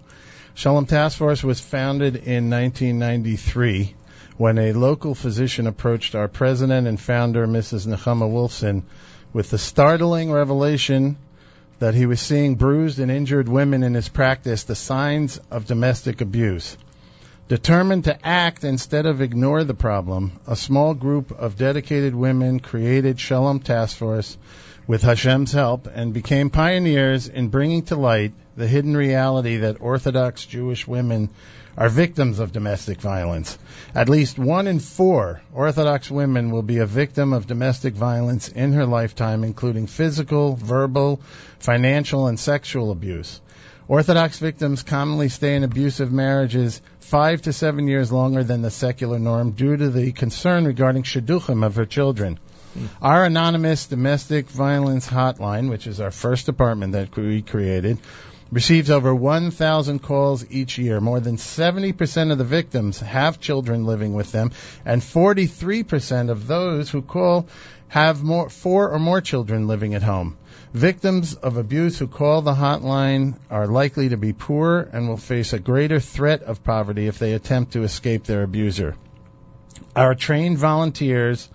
[0.54, 3.94] Shalom Task Force was founded in 1993
[4.40, 7.86] when a local physician approached our president and founder, Mrs.
[7.86, 8.84] Nechama Wolfson,
[9.34, 11.18] with the startling revelation
[11.78, 16.22] that he was seeing bruised and injured women in his practice, the signs of domestic
[16.22, 16.78] abuse.
[17.48, 23.20] Determined to act instead of ignore the problem, a small group of dedicated women created
[23.20, 24.38] Shalom Task Force
[24.86, 30.46] with Hashem's help and became pioneers in bringing to light the hidden reality that Orthodox
[30.46, 31.28] Jewish women
[31.80, 33.58] are victims of domestic violence.
[33.94, 38.74] At least one in four Orthodox women will be a victim of domestic violence in
[38.74, 41.22] her lifetime, including physical, verbal,
[41.58, 43.40] financial, and sexual abuse.
[43.88, 49.18] Orthodox victims commonly stay in abusive marriages five to seven years longer than the secular
[49.18, 52.38] norm due to the concern regarding shidduchim of her children.
[53.02, 57.98] Our anonymous domestic violence hotline, which is our first department that we created,
[58.52, 61.00] receives over 1,000 calls each year.
[61.00, 64.50] More than 70% of the victims have children living with them,
[64.84, 67.46] and 43% of those who call
[67.88, 70.36] have more, four or more children living at home.
[70.72, 75.52] Victims of abuse who call the hotline are likely to be poor and will face
[75.52, 78.94] a greater threat of poverty if they attempt to escape their abuser.
[79.96, 81.48] Our trained volunteers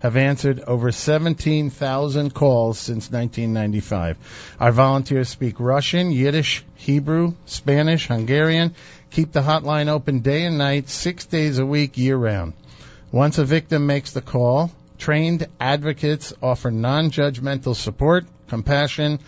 [0.00, 4.56] have answered over 17,000 calls since 1995.
[4.58, 8.74] Our volunteers speak Russian, Yiddish, Hebrew, Spanish, Hungarian,
[9.10, 12.54] keep the hotline open day and night, six days a week, year round.
[13.12, 19.18] Once a victim makes the call, trained advocates offer non-judgmental support, compassion,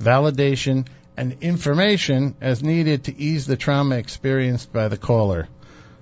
[0.00, 0.86] validation,
[1.16, 5.48] and information as needed to ease the trauma experienced by the caller.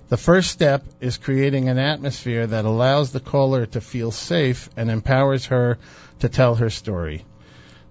[0.09, 4.89] The first step is creating an atmosphere that allows the caller to feel safe and
[4.89, 5.77] empowers her
[6.21, 7.25] to tell her story.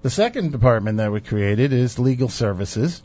[0.03, 3.03] The second department that we created is legal services.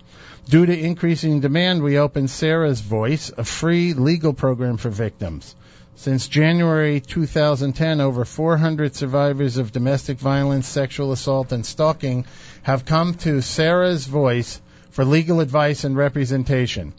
[0.49, 5.55] Due to increasing demand, we opened Sarah's Voice, a free legal program for victims.
[5.93, 12.25] Since January 2010, over 400 survivors of domestic violence, sexual assault, and stalking
[12.63, 14.59] have come to Sarah's Voice
[14.89, 16.93] for legal advice and representation.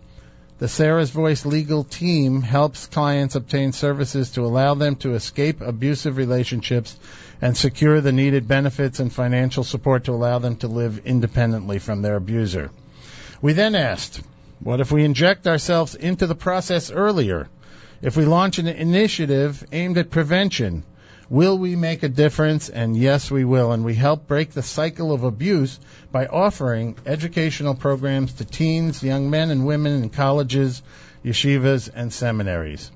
[0.56, 6.16] The Sarah's Voice legal team helps clients obtain services to allow them to escape abusive
[6.16, 6.96] relationships
[7.42, 12.02] and secure the needed benefits and financial support to allow them to live independently from
[12.02, 12.70] their abuser.
[13.42, 14.22] We then asked,
[14.60, 17.48] what if we inject ourselves into the process earlier?
[18.00, 20.84] If we launch an initiative aimed at prevention,
[21.28, 22.68] will we make a difference?
[22.68, 23.72] And yes, we will.
[23.72, 25.78] And we help break the cycle of abuse
[26.12, 30.82] by offering educational programs to teens, young men and women in colleges,
[31.24, 32.90] yeshivas, and seminaries.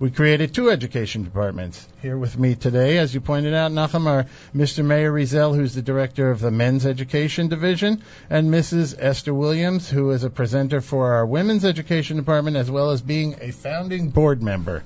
[0.00, 1.86] We created two education departments.
[2.02, 4.84] Here with me today, as you pointed out, Nachum, are Mr.
[4.84, 8.96] Meir Rizel, who's the director of the Men's Education Division, and Mrs.
[8.98, 13.36] Esther Williams, who is a presenter for our Women's Education Department, as well as being
[13.40, 14.82] a founding board member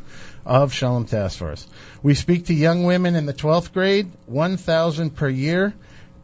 [0.49, 1.67] of Shalom Task Force.
[2.03, 5.75] We speak to young women in the 12th grade, 1,000 per year,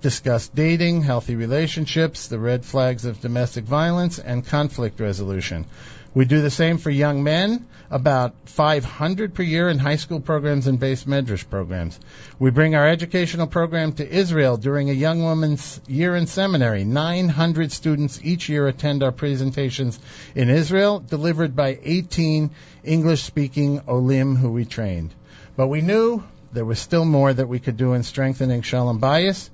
[0.01, 5.67] discuss dating, healthy relationships, the red flags of domestic violence, and conflict resolution.
[6.15, 10.69] We do the same for young men, about 500 per year in high school programs
[10.69, 11.99] and beis medrash programs.
[12.39, 16.85] We bring our educational program to Israel during a young woman's year in seminary.
[16.85, 19.99] 900 students each year attend our presentations
[20.35, 22.51] in Israel, delivered by 18
[22.85, 25.15] English-speaking olim who we trained.
[25.57, 29.51] But we knew there was still more that we could do in strengthening shalom bayis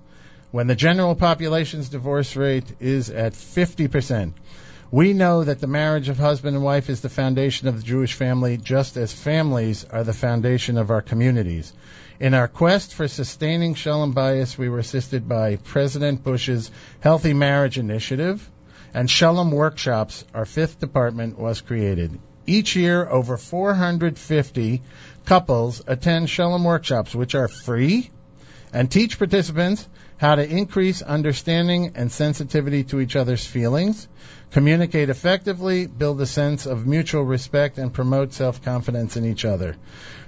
[0.50, 4.32] when the general population's divorce rate is at 50%.
[4.90, 8.14] We know that the marriage of husband and wife is the foundation of the Jewish
[8.14, 11.72] family, just as families are the foundation of our communities.
[12.18, 17.78] In our quest for sustaining shalom bayis, we were assisted by President Bush's Healthy Marriage
[17.78, 18.50] Initiative,
[18.92, 22.18] and Shalom Workshops, our fifth department, was created.
[22.50, 24.82] Each year, over 450
[25.24, 28.10] couples attend Shalom Workshops, which are free
[28.72, 29.86] and teach participants
[30.16, 34.08] how to increase understanding and sensitivity to each other's feelings,
[34.50, 39.76] communicate effectively, build a sense of mutual respect, and promote self-confidence in each other.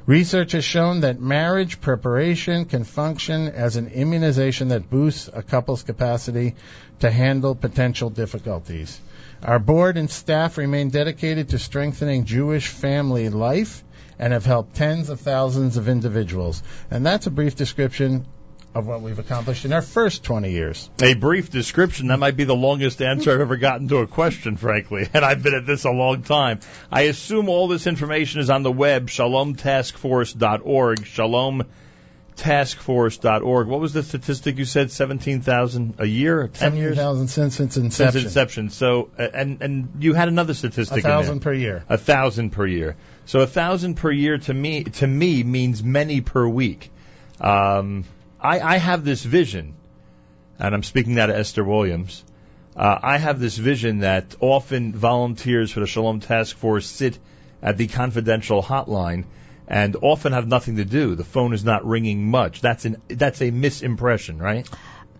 [0.06, 5.82] Research has shown that marriage preparation can function as an immunization that boosts a couple's
[5.82, 6.54] capacity
[7.00, 9.00] to handle potential difficulties.
[9.44, 13.82] Our board and staff remain dedicated to strengthening Jewish family life
[14.16, 16.62] and have helped tens of thousands of individuals.
[16.92, 18.24] And that's a brief description
[18.72, 20.88] of what we've accomplished in our first 20 years.
[21.02, 22.06] A brief description.
[22.06, 25.08] That might be the longest answer I've ever gotten to a question, frankly.
[25.14, 26.60] And I've been at this a long time.
[26.90, 30.98] I assume all this information is on the web, shalomtaskforce.org,
[32.36, 33.66] shalomtaskforce.org.
[33.66, 34.90] What was the statistic you said?
[34.90, 36.48] 17,000 a year?
[36.48, 36.96] 10 years?
[36.96, 38.12] 17,000 since its inception.
[38.12, 38.70] Since inception.
[38.70, 41.84] So, and, and you had another statistic A thousand per year.
[41.88, 42.96] A thousand per year.
[43.26, 46.90] So a thousand per year to me to me means many per week.
[47.40, 48.04] Um,
[48.40, 49.74] I, I have this vision,
[50.58, 52.24] and I'm speaking now to Esther Williams.
[52.74, 57.18] Uh, I have this vision that often volunteers for the Shalom Task Force sit
[57.62, 59.24] at the confidential hotline
[59.72, 61.14] and often have nothing to do.
[61.14, 62.60] The phone is not ringing much.
[62.60, 64.68] That's an that's a misimpression, right?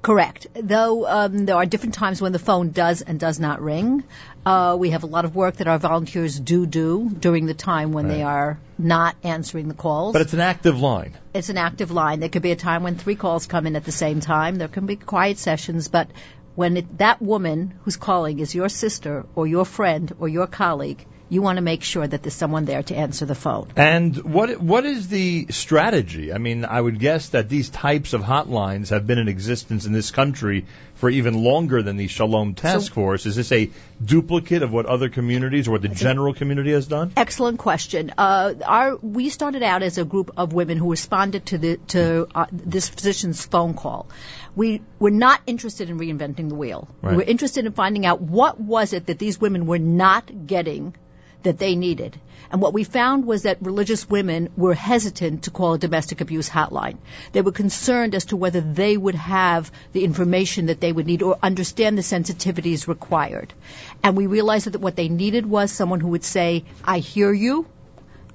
[0.03, 0.49] Correct.
[0.55, 4.03] Though um, there are different times when the phone does and does not ring.
[4.45, 7.93] Uh, we have a lot of work that our volunteers do do during the time
[7.93, 10.13] when they are not answering the calls.
[10.13, 11.17] But it's an active line.
[11.33, 12.19] It's an active line.
[12.19, 14.57] There could be a time when three calls come in at the same time.
[14.57, 16.11] There can be quiet sessions, but
[16.57, 21.07] when it, that woman who's calling is your sister or your friend or your colleague,
[21.33, 23.69] you want to make sure that there's someone there to answer the phone.
[23.75, 26.31] And what what is the strategy?
[26.31, 29.95] I mean, I would guess that these types of hotlines have been in existence in
[29.95, 33.25] this country for even longer than the Shalom Task Force.
[33.25, 33.71] Is this a
[34.05, 37.13] duplicate of what other communities or what the general community has done?
[37.17, 38.13] Excellent question.
[38.19, 42.29] Uh, our we started out as a group of women who responded to the to
[42.35, 44.07] uh, this physician's phone call.
[44.55, 46.89] We were not interested in reinventing the wheel.
[47.01, 47.13] Right.
[47.13, 50.95] We were interested in finding out what was it that these women were not getting
[51.43, 52.19] that they needed.
[52.51, 56.51] And what we found was that religious women were hesitant to call a domestic abuse
[56.51, 56.99] hotline.
[57.33, 61.23] They were concerned as to whether they would have the information that they would need
[61.23, 63.55] or understand the sensitivities required.
[64.03, 67.67] And we realized that what they needed was someone who would say, I hear you,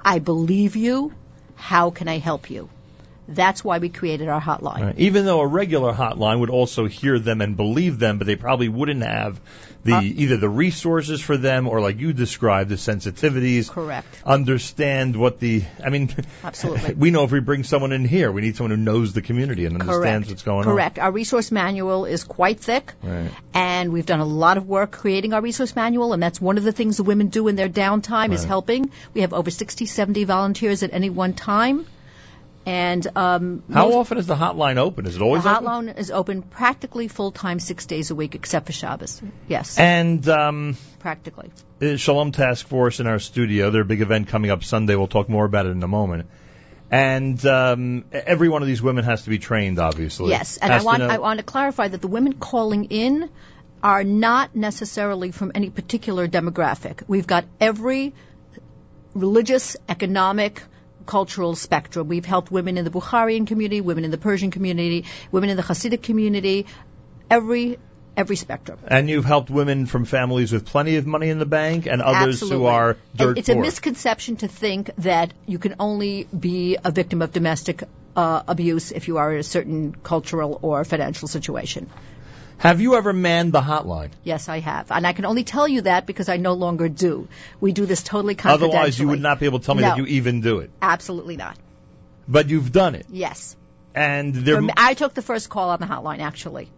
[0.04, 1.14] I believe you,
[1.56, 2.70] how can I help you?
[3.28, 4.82] That's why we created our hotline.
[4.82, 5.00] Right.
[5.00, 8.70] Even though a regular hotline would also hear them and believe them, but they probably
[8.70, 9.42] wouldn't have
[9.88, 13.70] the Uh, either the resources for them or like you described the sensitivities.
[13.70, 14.08] Correct.
[14.26, 16.10] Understand what the I mean
[16.44, 16.94] Absolutely.
[17.06, 19.66] we know if we bring someone in here, we need someone who knows the community
[19.66, 20.30] and understands Correct.
[20.30, 20.74] what's going on.
[20.74, 21.00] Correct.
[21.00, 22.94] Our resource manual is quite thick.
[23.02, 23.32] Right.
[23.54, 26.64] and we've done a lot of work creating our resource manual and that's one of
[26.64, 30.24] the things the women do in their downtime is helping we have over 60 70
[30.26, 31.86] volunteers at any one time
[32.68, 35.06] and um, How often is the hotline open?
[35.06, 35.66] Is it always the open?
[35.66, 40.28] hotline is open practically full time six days a week except for Shabbos yes And
[40.28, 41.50] um, practically
[41.82, 43.72] uh, Shalom Task Force in our studio.
[43.72, 44.96] Their big event coming up Sunday.
[44.96, 46.28] We'll talk more about it in a moment.
[46.92, 50.30] And um, every one of these women has to be trained, obviously.
[50.30, 53.30] Yes, and I Has want I want to clarify that the women calling in
[53.84, 57.04] are not necessarily from any particular demographic.
[57.08, 58.14] We've got every
[59.14, 60.62] religious, economic,
[61.08, 62.08] cultural spectrum.
[62.08, 65.64] We've helped women in the Bukharian community, women in the Persian community, women in the
[65.64, 66.68] Hasidic community,
[67.32, 67.80] every
[68.18, 68.80] every spectrum.
[68.88, 72.42] And you've helped women from families with plenty of money in the bank and others
[72.42, 72.58] Absolutely.
[72.58, 76.92] who are And dirt It's a misconception to think that you can only be a
[76.92, 77.84] victim of domestic
[78.16, 81.90] uh, abuse if you are in a certain cultural or financial situation.
[82.60, 84.10] Have you ever manned the hotline?
[84.24, 84.92] Yes, I have.
[84.92, 87.28] And I can only tell you that because I no longer do.
[87.60, 88.70] We do this totally confidentially.
[88.78, 89.90] Otherwise, you would not be able to tell me No.
[89.90, 90.72] that you even do it.
[90.82, 91.58] Absolutely not.
[92.28, 93.06] But you've done it.
[93.12, 93.56] Yes.
[93.94, 96.70] And they're me- I took the first call on the hotline, actually.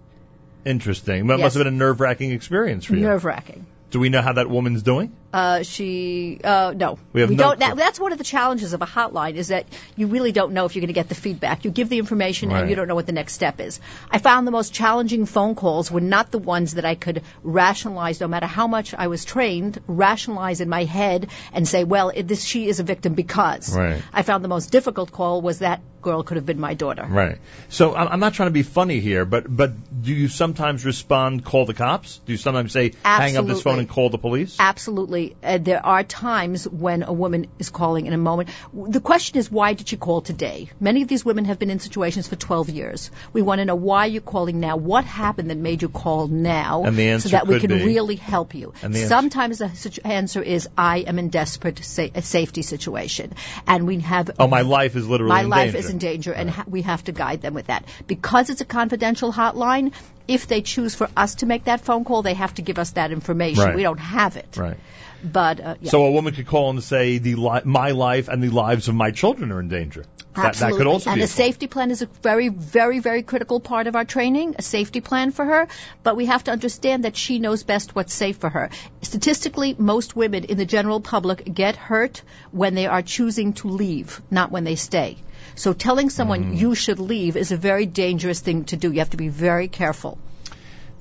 [0.65, 1.27] interesting.
[1.27, 1.45] That Yes.
[1.45, 3.01] must have been a nerve wracking experience for you.
[3.01, 3.65] Nerve wracking.
[3.91, 5.13] Do we know how that woman's doing?
[5.31, 6.97] Uh, she uh, no.
[7.13, 7.59] We have no don't.
[7.59, 10.65] That, that's one of the challenges of a hotline is that you really don't know
[10.65, 11.65] if you're going to get the feedback.
[11.65, 12.61] You give the information Right.
[12.61, 13.79] and you don't know what the next step is.
[14.09, 18.19] I found the most challenging phone calls were not the ones that I could rationalize,
[18.19, 22.27] no matter how much I was trained, rationalize in my head and say, well, it,
[22.27, 23.75] this she is a victim because.
[23.75, 24.01] Right.
[24.11, 27.05] I found the most difficult call was that girl could have been my daughter.
[27.07, 27.39] Right.
[27.69, 31.43] So I'm I'm not trying to be funny here, but but do you sometimes respond,
[31.45, 32.19] call the cops?
[32.25, 34.55] Do you sometimes say, hang up this phone and call the police?
[34.59, 35.18] Absolutely.
[35.43, 38.49] Uh, there are times when a woman is calling in a moment.
[38.97, 40.69] The question is, why did she call today?
[40.79, 43.11] Many of these women have been in situations for 12 years.
[43.33, 44.77] We want to know why you're calling now.
[44.77, 46.83] What happened that made you call now?
[46.83, 48.73] And the answer so that we can be- really help you.
[48.81, 53.33] The answer- Sometimes the answer is, I am in desperate sa- safety situation,
[53.67, 55.77] and we have Oh, my life is literally my life danger.
[55.87, 57.85] is in danger, and ha- we have to guide them with that.
[58.07, 59.91] Because it's a confidential hotline,
[60.27, 62.91] if they choose for us to make that phone call, they have to give us
[62.91, 63.63] that information.
[63.63, 63.75] Right.
[63.75, 64.57] We don't have it.
[64.57, 64.77] Right.
[65.23, 65.91] But uh, yeah.
[65.91, 68.95] So a woman could call and say the li- my life and the lives of
[68.95, 70.05] my children are in danger.
[70.35, 70.77] That, that Absolutely.
[70.77, 73.87] could also and be a a safety plan is a very, very, very critical part
[73.87, 75.67] of our training, a safety plan for her.
[76.03, 78.69] But we have to understand that she knows best what's safe for her.
[79.01, 82.21] Statistically, most women in the general public get hurt
[82.51, 85.17] when they are choosing to leave, not when they stay.
[85.55, 88.91] So telling someone you should leave is a very dangerous thing to do.
[88.91, 90.17] You have to be very careful.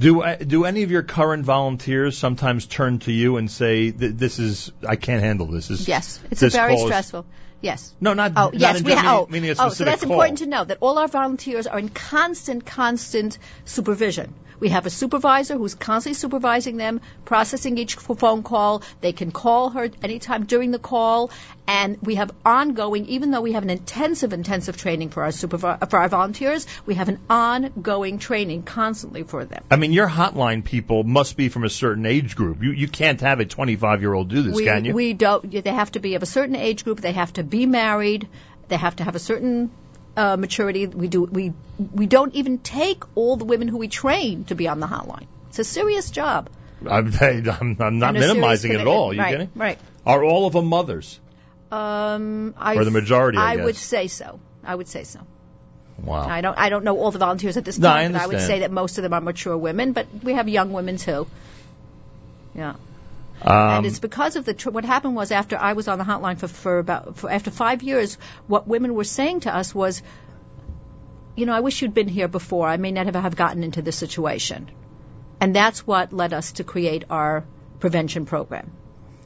[0.01, 4.39] Do uh, do any of your current volunteers sometimes turn to you and say, "This
[4.39, 5.69] is I can't handle this"?
[5.69, 7.27] this Yes, it's this very stressful.
[7.61, 7.93] Yes.
[8.01, 10.05] No, not Oh, not yes, in we ha- meaning, oh, meaning a oh, so that's
[10.05, 10.12] call.
[10.12, 14.33] important to know that all our volunteers are in constant, constant supervision.
[14.60, 18.82] We have a supervisor who's constantly supervising them, processing each phone call.
[19.01, 21.30] They can call her anytime during the call,
[21.66, 23.06] and we have ongoing.
[23.06, 26.94] Even though we have an intensive, intensive training for our supervi- for our volunteers, we
[26.94, 29.62] have an ongoing training constantly for them.
[29.70, 32.62] I mean, your hotline people must be from a certain age group.
[32.62, 34.93] You you can't have a 25 year old do this, we, can you?
[34.94, 35.51] We don't.
[35.51, 37.01] They have to be of a certain age group.
[37.01, 38.28] They have to be married.
[38.68, 39.70] They have to have a certain
[40.16, 40.86] uh, maturity.
[40.86, 41.22] We do.
[41.24, 41.52] We
[41.93, 45.26] we don't even take all the women who we train to be on the hotline.
[45.48, 46.51] It's a serious job.
[46.89, 49.10] I'm, I'm, I'm not And a serious minimizing it at all.
[49.10, 49.51] Are you right, kidding?
[49.55, 49.78] Right.
[50.06, 51.18] Are all of them mothers?
[51.70, 54.40] Um, I, Or the majority, I I, would say so.
[54.64, 55.20] I would say so.
[56.02, 56.26] Wow.
[56.28, 56.56] I don't.
[56.56, 58.60] I don't know all the volunteers at this No, point, I but I would say
[58.60, 59.93] that most of them are mature women.
[59.93, 61.26] But we have young women too.
[62.55, 62.74] Yeah.
[63.43, 66.05] Um, and it's because of the tr- what happened was after I was on the
[66.05, 70.02] hotline for for about for after five years, what women were saying to us was,
[71.36, 72.66] you know, I wish you'd been here before.
[72.66, 74.70] I may not have, have gotten into this situation,
[75.40, 77.44] and that's what led us to create our
[77.78, 78.73] prevention program,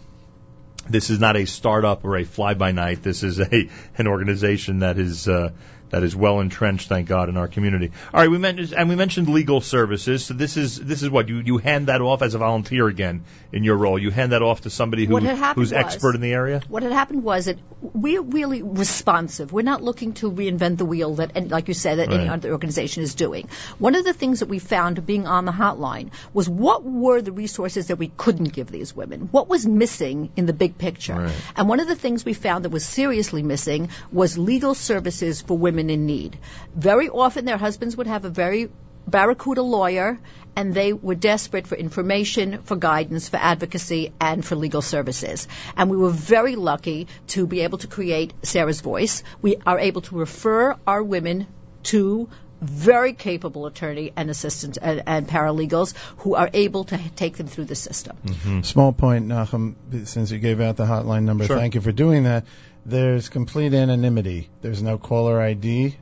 [0.88, 3.02] This is not a startup or a fly-by-night.
[3.02, 3.68] This is a
[3.98, 5.50] an organization that is uh,
[5.90, 7.92] that is well entrenched, thank God, in our community.
[8.12, 10.24] All right, we mentioned and we mentioned legal services.
[10.24, 13.24] So this is this is what you you hand that off as a volunteer again
[13.52, 13.98] in your role.
[13.98, 16.32] You hand that off to somebody who What had happened who's was- expert in the
[16.32, 16.60] area.
[16.68, 19.52] What had happened was that we're really responsive.
[19.52, 22.50] We're not looking to reinvent the wheel that, and like you said, that any other
[22.50, 23.48] organization is doing.
[23.78, 27.32] One of the things that we found being on the hotline was what were the
[27.32, 29.28] resources that we couldn't give these women?
[29.30, 31.14] What was missing in the big picture?
[31.14, 31.34] Right.
[31.56, 35.56] And one of the things we found that was seriously missing was legal services for
[35.56, 36.38] women in need.
[36.74, 38.70] Very often their husbands would have a very
[39.08, 40.18] Barracuda lawyer,
[40.54, 45.48] and they were desperate for information, for guidance, for advocacy, and for legal services.
[45.76, 49.22] And we were very lucky to be able to create Sarah's Voice.
[49.40, 51.46] We are able to refer our women
[51.84, 52.28] to
[52.60, 57.66] very capable attorney and assistants and, and paralegals who are able to take them through
[57.66, 58.16] the system.
[58.26, 58.62] Mm-hmm.
[58.62, 61.56] Small point, Nachum, since you gave out the hotline number, Sure.
[61.56, 62.44] thank you for doing that.
[62.88, 64.48] There's complete anonymity.
[64.62, 65.94] There's no caller ID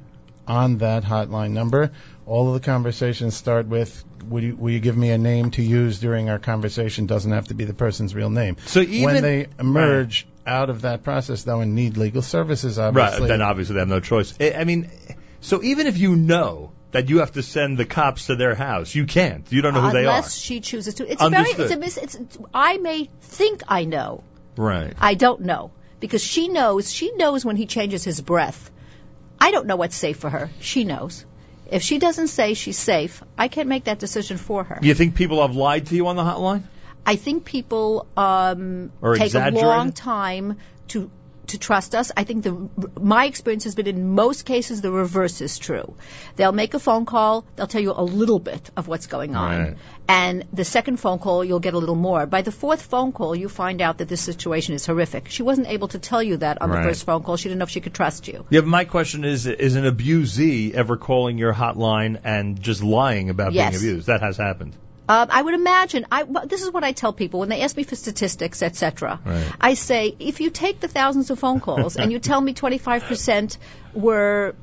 [0.46, 1.90] on that hotline number.
[2.26, 5.62] All of the conversations start with, will you, will you give me a name to
[5.62, 7.06] use during our conversation?
[7.06, 8.56] Doesn't have to be the person's real name.
[8.66, 12.86] So even- when they emerge out of that process, though, and need legal services, Right,
[12.86, 13.26] obviously.
[13.26, 14.34] then obviously they have no choice.
[14.38, 14.88] I, I mean,
[15.40, 18.94] so even if you know that you have to send the cops to their house,
[18.94, 19.50] you can't.
[19.50, 20.18] You don't know who they are.
[20.18, 21.10] Unless she chooses to.
[21.10, 21.50] It's a very.
[21.50, 21.96] It's a mis.
[21.96, 24.22] It's, it's, I may think I know.
[24.56, 24.94] Right.
[25.00, 26.92] I don't know because she knows.
[26.92, 28.70] She knows when he changes his breath.
[29.40, 30.50] I don't know what's safe for her.
[30.60, 31.24] She knows.
[31.70, 34.78] If she doesn't say she's safe, I can't make that decision for her.
[34.82, 36.62] You think people have lied to you on the hotline?
[37.04, 40.58] I think people um, take a long time
[40.88, 41.10] to
[41.48, 42.10] to trust us.
[42.16, 42.68] I think the
[43.00, 45.94] my experience has been in most cases the reverse is true.
[46.36, 49.58] They'll make a phone call, they'll tell you a little bit of what's going on.
[49.58, 49.76] Right.
[50.08, 52.26] And the second phone call, you'll get a little more.
[52.26, 55.28] By the fourth phone call, you find out that this situation is horrific.
[55.28, 56.82] She wasn't able to tell you that on Right.
[56.82, 57.36] the first phone call.
[57.36, 58.46] She didn't know if she could trust you.
[58.50, 63.30] Yeah, but my question is: Is an abusee ever calling your hotline and just lying
[63.30, 63.72] about Yes.
[63.72, 64.06] being abused?
[64.08, 64.74] That has happened.
[65.08, 66.06] Um, I would imagine.
[66.10, 69.20] I, well, this is what I tell people when they ask me for statistics, etc.
[69.24, 69.46] Right.
[69.60, 73.56] I say, if you take the thousands of phone calls and you tell me 25%
[73.94, 74.54] were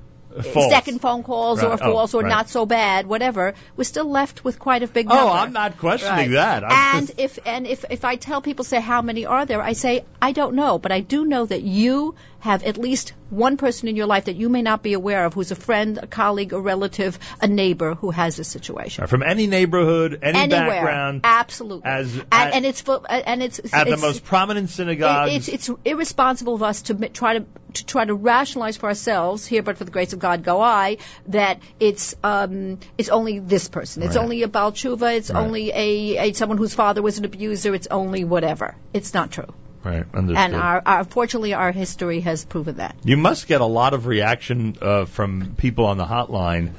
[0.51, 0.71] False.
[0.71, 1.79] second phone calls or Right.
[1.81, 2.29] Oh, false or right.
[2.29, 5.23] not so bad, whatever, we're still left with quite a big number.
[5.23, 5.29] Oh.
[5.31, 6.31] I'm not questioning Right.
[6.31, 6.63] that.
[6.63, 9.73] I'm and if and if if I tell people say how many are there, I
[9.73, 13.87] say I don't know, but I do know that you have at least one person
[13.87, 16.53] in your life that you may not be aware of, who's a friend, a colleague,
[16.53, 19.07] a relative, a neighbor who has this situation.
[19.07, 21.89] From any neighborhood, any Anywhere, background, absolutely.
[21.89, 25.31] as and, at, and it's and it's at the it's- most prominent synagogues.
[25.31, 29.45] it- it's it's irresponsible of us to try to to try to rationalize for ourselves
[29.47, 30.97] here, but for the grace of God go I
[31.27, 34.23] that it's um it's only this person, it's Right.
[34.23, 35.43] only a Baal Tshuva, it's Right.
[35.43, 38.75] only a, a someone whose father was an abuser, it's only whatever.
[38.93, 39.47] It's not true.
[39.83, 40.37] Right, understood.
[40.37, 42.95] And our, our unfortunately our history has proven that.
[43.03, 46.71] You must get a lot of reaction uh, from people on the hotline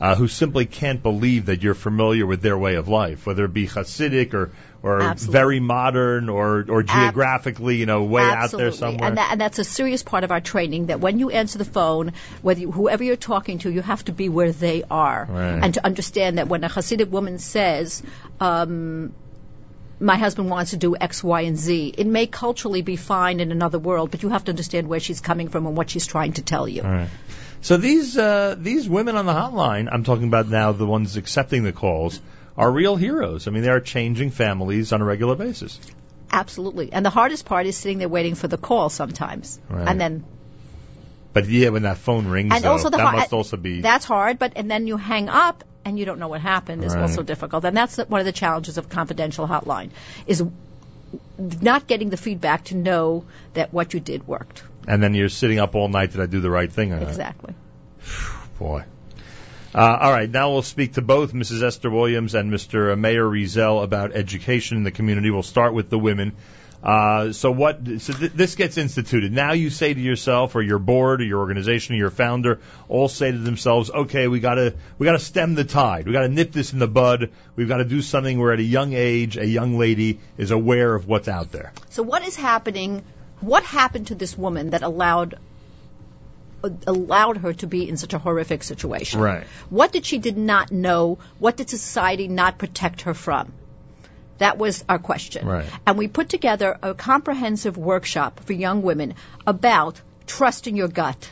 [0.00, 3.52] uh, who simply can't believe that you're familiar with their way of life, whether it
[3.52, 4.50] be Hasidic or
[4.82, 5.32] or Absolutely.
[5.32, 9.10] very modern or or geographically, you know, way out there somewhere.
[9.10, 10.86] And, that, and that's a serious part of our training.
[10.86, 14.12] That when you answer the phone, whether you, whoever you're talking to, you have to
[14.12, 15.60] be where they are, Right.
[15.62, 18.02] and to understand that when a Hasidic woman says.
[18.40, 19.14] Um,
[20.02, 21.94] my husband wants to do X, Y, and Z.
[21.96, 25.20] It may culturally be fine in another world, but you have to understand where she's
[25.20, 26.82] coming from and what she's trying to tell you.
[26.82, 27.08] Right.
[27.60, 31.62] So these uh, these women on the hotline, I'm talking about now, the ones accepting
[31.62, 32.20] the calls,
[32.56, 33.46] are real heroes.
[33.46, 35.78] I mean, they are changing families on a regular basis.
[36.30, 36.92] Absolutely.
[36.92, 39.60] And the hardest part is sitting there waiting for the call sometimes.
[39.68, 39.86] Right.
[39.86, 40.24] And then
[41.32, 44.04] But yeah, when that phone rings, and though, also the that must also be that's
[44.04, 47.02] hard but and then you hang up and you don't know what happened is Right.
[47.02, 49.90] also difficult and that's one of the challenges of confidential hotline
[50.26, 50.44] is
[51.38, 55.60] not getting the feedback to know that what you did worked and then you're sitting
[55.60, 56.10] up all night.
[56.12, 56.92] Did I do the right thing?
[56.92, 57.54] Exactly
[58.58, 58.84] Boy.
[59.74, 61.62] Uh, all right, now we'll speak to both Mrs.
[61.62, 62.98] Esther Williams and Mr.
[62.98, 65.30] Meir Rizel about education in the community.
[65.30, 66.32] We'll start with the women.
[66.82, 67.78] Uh, so what?
[68.00, 69.32] So th- this gets instituted.
[69.32, 73.08] Now you say to yourself, or your board, or your organization, or your founder, all
[73.08, 76.06] say to themselves, "Okay, we got to we got to stem the tide.
[76.06, 77.30] We got to nip this in the bud.
[77.54, 80.92] We've got to do something where at a young age, a young lady is aware
[80.94, 83.02] of what's out there." so what is happening
[83.42, 85.38] what happened to this woman that allowed
[86.86, 89.44] allowed her to be in such a horrific situation Right.
[89.68, 91.18] What did she did not know?
[91.40, 93.52] What did society not protect her from?
[94.42, 95.46] That was our question.
[95.46, 95.66] Right.
[95.86, 99.14] And we put together a comprehensive workshop for young women
[99.46, 101.30] about trusting your gut.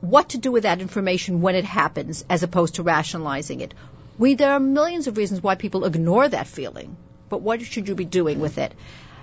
[0.00, 3.74] What to do with that information when it happens as opposed to rationalizing it.
[4.16, 6.96] We, there are millions of reasons why people ignore that feeling.
[7.28, 8.72] But what should you be doing with it?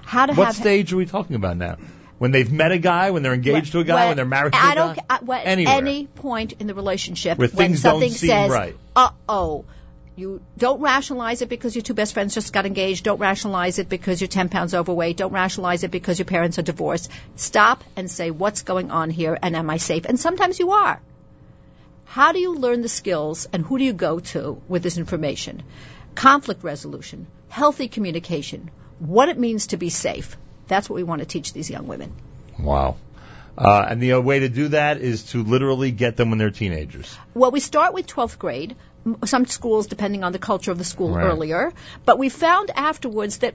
[0.04, 1.78] How to What have stage are we talking about now?
[2.18, 4.54] When they've met a guy, when they're engaged to a guy, well, when they're married
[4.54, 4.76] to a I guy?
[4.76, 4.96] don't.
[4.96, 5.76] ca- I, well, Anywhere.
[5.76, 8.76] Any point in the relationship Where when things don't something says, right.
[8.96, 9.66] "Uh oh,"
[10.18, 13.04] you don't rationalize it because your two best friends just got engaged.
[13.04, 15.18] Don't rationalize it because you're 10 pounds overweight.
[15.18, 17.12] Don't rationalize it because your parents are divorced.
[17.36, 19.38] Stop and say, "What's going on here?
[19.40, 21.00] And am I safe?" And sometimes you are.
[22.06, 25.62] How do you learn the skills and who do you go to with this information?
[26.16, 30.36] Conflict resolution, healthy communication, what it means to be safe.
[30.68, 32.12] That's what we want to teach these young women.
[32.58, 32.96] Wow.
[33.58, 37.18] Uh, and the way to do that is to literally get them when they're teenagers.
[37.34, 38.76] Well, we start with 12th grade.
[39.26, 41.26] Some schools, depending on the culture of the school, Right.
[41.26, 41.72] earlier.
[42.06, 43.54] But we found afterwards that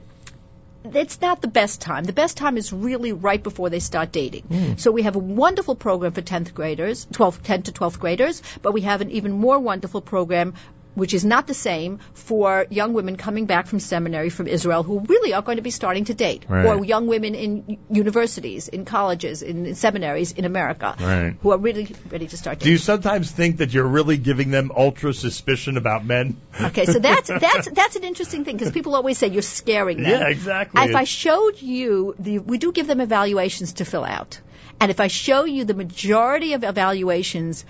[0.93, 2.03] it's not the best time.
[2.03, 4.43] The best time is really right before they start dating.
[4.43, 4.73] Hmm.
[4.77, 8.73] So we have a wonderful program for 10th graders, 12, 10 to 12th graders, but
[8.73, 10.55] we have an even more wonderful program
[10.95, 14.99] which is not the same for young women coming back from seminary from Israel who
[15.01, 16.65] really are going to be starting to date, Right.
[16.65, 21.35] or young women in universities, in colleges, in, in seminaries in America, Right.
[21.41, 22.65] who are really ready to start dating.
[22.67, 26.37] Do you sometimes think that you're really giving them ultra suspicion about men?
[26.61, 30.21] Okay, so that's that's that's an interesting thing because people always say you're scaring them.
[30.21, 30.83] Yeah, exactly.
[30.83, 34.39] If I showed you the, we do give them evaluations to fill out,
[34.79, 37.65] and if I show you the majority of evaluations,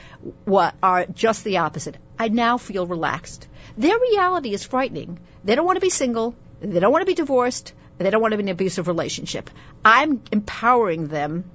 [0.45, 3.47] what are just the opposite, I now feel relaxed.
[3.77, 5.19] Their reality is frightening.
[5.43, 6.35] They don't want to be single.
[6.61, 7.73] They don't want to be divorced.
[7.97, 9.49] They don't want to be in an abusive relationship.
[9.85, 11.45] I'm empowering them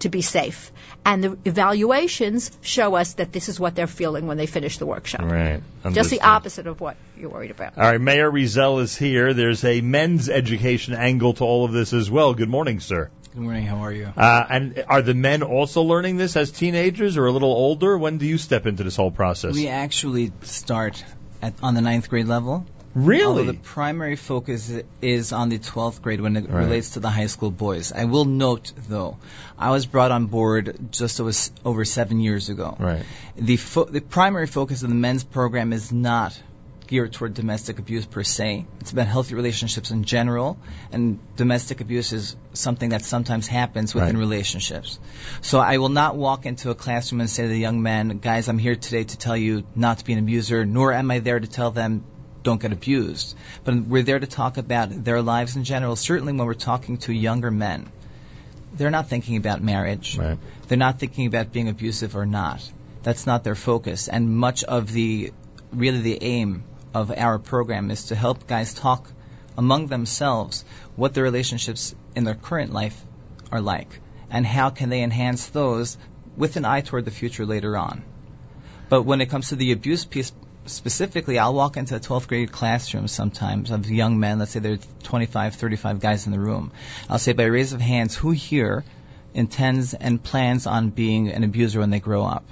[0.00, 0.72] to be safe.
[1.04, 4.86] And the evaluations show us that this is what they're feeling when they finish the
[4.86, 5.22] workshop.
[5.22, 5.62] Right.
[5.92, 7.76] Just the opposite of what you're worried about.
[7.76, 9.32] All right, Meir Rizel is here.
[9.34, 12.34] There's a men's education angle to all of this as well.
[12.34, 13.10] Good morning, sir.
[13.34, 13.66] Good morning.
[13.66, 14.06] How are you?
[14.16, 17.96] Uh, and are the men also learning this as teenagers or a little older?
[17.96, 19.54] When do you step into this whole process?
[19.54, 21.04] We actually start
[21.42, 22.66] at, on the ninth grade level.
[22.94, 23.24] Really?
[23.24, 26.64] Although the primary focus is on the 12th grade when it Right.
[26.64, 27.92] relates to the high school boys.
[27.92, 29.18] I will note, though,
[29.58, 31.30] I was brought on board just over,
[31.66, 32.76] over seven years ago.
[32.80, 33.04] Right.
[33.36, 36.40] The, fo- the primary focus of the men's program is not
[36.88, 38.66] geared toward domestic abuse per se.
[38.80, 40.58] It's about healthy relationships in general,
[40.90, 44.20] and domestic abuse is something that sometimes happens within Right.
[44.20, 44.98] relationships.
[45.42, 48.48] So I will not walk into a classroom and say to the young men, guys,
[48.48, 51.38] I'm here today to tell you not to be an abuser, nor am I there
[51.38, 52.04] to tell them
[52.42, 53.36] don't get abused.
[53.64, 57.12] But we're there to talk about their lives in general, certainly when we're talking to
[57.12, 57.90] younger men.
[58.72, 60.16] They're not thinking about marriage.
[60.16, 60.38] Right.
[60.68, 62.66] They're not thinking about being abusive or not.
[63.02, 64.08] That's not their focus.
[64.08, 65.32] And much of the,
[65.72, 66.62] really the aim
[66.94, 69.10] of our program is to help guys talk
[69.56, 70.64] among themselves
[70.96, 73.00] what their relationships in their current life
[73.50, 74.00] are like
[74.30, 75.96] and how can they enhance those
[76.36, 78.02] with an eye toward the future later on.
[78.88, 80.32] But when it comes to the abuse piece
[80.66, 84.74] specifically, I'll walk into a 12th grade classroom sometimes of young men, let's say there
[84.74, 86.72] are 25, 35 guys in the room.
[87.08, 88.84] I'll say by raise of hands, who here
[89.34, 92.44] intends and plans on being an abuser when they grow up?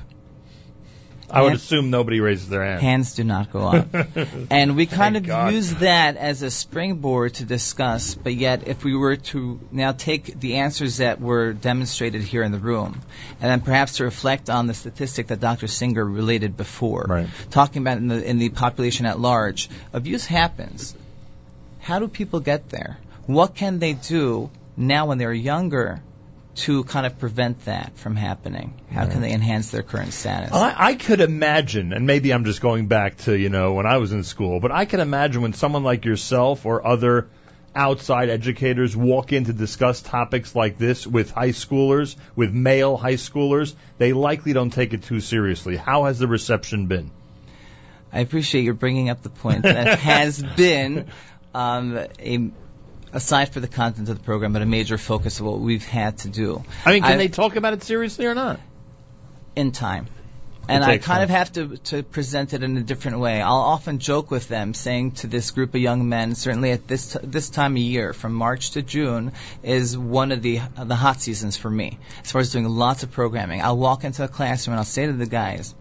[1.36, 2.80] I would assume nobody raises their hand.
[2.80, 3.88] Hands do not go up.
[4.50, 5.52] and we kind Thank of God.
[5.54, 10.40] use that as a springboard to discuss, but yet if we were to now take
[10.40, 13.00] the answers that were demonstrated here in the room,
[13.40, 15.66] and then perhaps to reflect on the statistic that Dr.
[15.66, 17.28] Singer related before, Right.
[17.50, 20.94] talking about in the, in the population at large, abuse happens.
[21.80, 22.98] How do people get there?
[23.26, 26.00] What can they do now when they're younger
[26.56, 28.74] to kind of prevent that from happening?
[28.90, 30.52] How can they enhance their current status?
[30.52, 33.98] I, I could imagine, and maybe I'm just going back to, you know, when I
[33.98, 37.28] was in school, but I can imagine when someone like yourself or other
[37.74, 43.14] outside educators walk in to discuss topics like this with high schoolers, with male high
[43.14, 45.76] schoolers, they likely don't take it too seriously.
[45.76, 47.10] How has the reception been?
[48.12, 51.08] I appreciate you bringing up the point that has been
[51.54, 52.50] um, a
[53.16, 56.18] aside for the content of the program, but a major focus of what we've had
[56.18, 56.62] to do.
[56.84, 58.60] I mean, can I- they talk about it seriously or not?
[59.56, 60.06] in time.
[60.68, 61.22] And I kind time.
[61.22, 63.40] of have to, to present it in a different way.
[63.40, 67.12] I'll often joke with them, saying to this group of young men, certainly at this
[67.12, 71.20] t- this time of year, from March to June, is one of the the hot
[71.22, 73.62] seasons for me, as far as doing lots of programming.
[73.62, 75.72] I'll walk into a classroom and I'll say to the guys,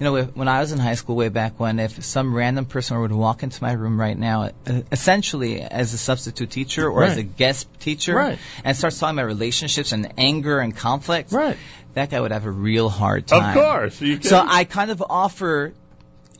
[0.00, 3.06] you know, when I was in high school way back when, if some random person
[3.06, 7.18] to walk into my room right now, uh, essentially as a substitute teacher or as
[7.18, 8.38] a guest teacher, Right.
[8.64, 11.58] and starts talking about relationships and anger and conflict, Right.
[11.92, 13.58] that guy would have a real hard time.
[13.58, 15.74] Of course, you So I kind of offer,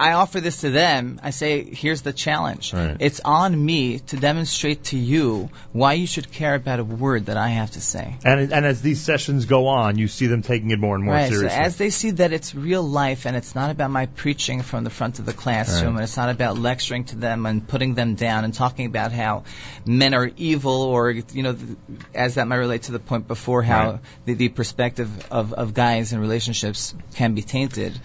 [0.00, 1.20] I offer this to them.
[1.22, 2.72] I say, here's the challenge.
[2.72, 2.96] Right.
[3.00, 7.36] It's on me to demonstrate to you why you should care about a word that
[7.36, 8.16] I have to say.
[8.24, 11.14] And, and as these sessions go on, you see them taking it more and more
[11.14, 11.28] right.
[11.28, 11.50] seriously.
[11.50, 14.84] So as they see that it's real life and it's not about my preaching from
[14.84, 15.96] the front of the classroom Right.
[15.96, 19.44] and it's not about lecturing to them and putting them down and talking about how
[19.84, 21.76] men are evil or you know th-
[22.14, 26.12] as that might relate to the point before how the, the perspective of, of guys
[26.12, 27.98] in relationships can be tainted.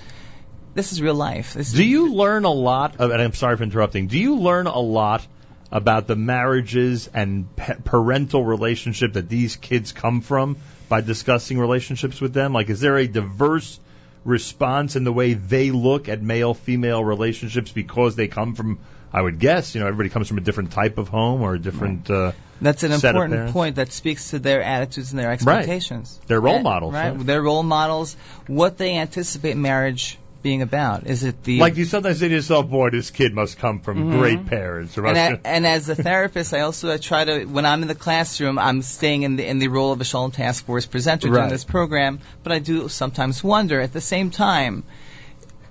[0.76, 1.54] This is real life.
[1.54, 4.68] This Do you learn a lot of, and I'm sorry for interrupting, do you learn
[4.68, 5.26] a lot
[5.72, 10.58] about the marriages and pa- parental relationship that these kids come from
[10.90, 12.54] by discussing relationships with them?
[12.54, 13.80] Like, is there a diverse
[14.26, 18.80] response in the way they look at male female relationships because they come from
[19.14, 21.60] I would guess, you know, everybody comes from a different type of home or a
[21.60, 26.20] different uh That's an important point that speaks to their attitudes and their expectations.
[26.28, 27.16] They're role Eh, models, right?
[27.16, 27.26] right?
[27.26, 28.18] They're role models.
[28.48, 31.08] What they anticipate marriage being about.
[31.08, 33.98] Is it the Like you sometimes say to yourself, boy, this kid must come from
[34.12, 34.20] Mhm.
[34.20, 34.96] great parents.
[34.96, 37.96] Or and, and as a therapist, I also I try to when I'm in the
[37.96, 41.36] classroom, I'm staying in the in the role of a Shalom Task Force presenter Right.
[41.38, 42.20] during this program.
[42.44, 44.84] But I do sometimes wonder at the same time.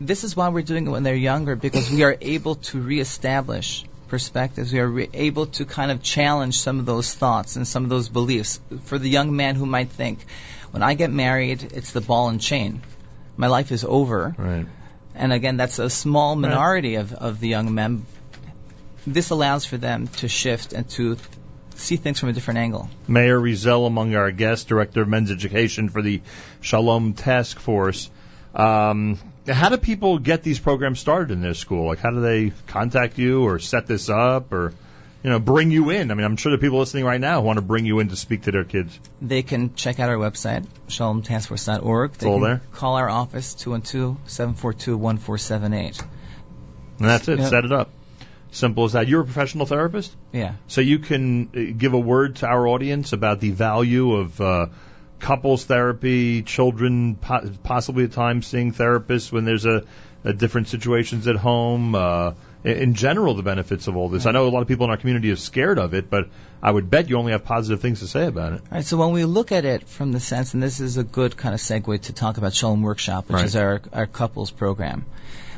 [0.00, 3.84] This is why we're doing it when they're younger because we are able to reestablish
[4.08, 4.72] perspectives.
[4.72, 7.90] We are re- able to kind of challenge some of those thoughts and some of
[7.90, 8.58] those beliefs
[8.90, 10.26] for the young man who might think,
[10.72, 12.82] when I get married, it's the ball and chain.
[13.36, 14.34] My life is over.
[14.36, 14.66] Right.
[15.14, 18.06] And again, that's a small minority of, of the young men.
[19.06, 21.16] This allows for them to shift and to
[21.76, 22.88] see things from a different angle.
[23.06, 26.22] Meir Rizel among our guests, Director of Men's Education for the
[26.60, 28.10] Shalom Task Force.
[28.54, 31.86] Um, how do people get these programs started in their school?
[31.86, 34.72] Like, how do they contact you or set this up or,
[35.24, 36.10] you know, bring you in?
[36.10, 38.16] I mean, I'm sure the people listening right now want to bring you in to
[38.16, 39.00] speak to their kids.
[39.22, 42.12] They can check out our website, shalomtaskforce.org.
[42.12, 42.60] They all can there?
[42.72, 46.04] Call our office, 212-742-1478.
[46.98, 47.38] And that's it.
[47.38, 47.48] Yeah.
[47.48, 47.88] Set it up.
[48.50, 49.08] Simple as that.
[49.08, 50.14] You're a professional therapist?
[50.30, 50.56] Yeah.
[50.68, 54.66] So you can uh, give a word to our audience about the value of uh,
[55.20, 59.84] couples therapy, children po- possibly at times seeing therapists when there's a,
[60.22, 61.94] a different situations at home.
[61.94, 62.34] Uh,
[62.64, 64.26] in- general, the benefits of all this.
[64.26, 66.28] I know a lot of people in our community are scared of it, but
[66.62, 68.60] I would bet you only have positive things to say about it.
[68.62, 71.04] All right, so when we look at it from the sense, and this is a
[71.04, 73.44] good kind of segue to talk about Shalom Workshop, which Right.
[73.44, 75.04] is our, our couples program.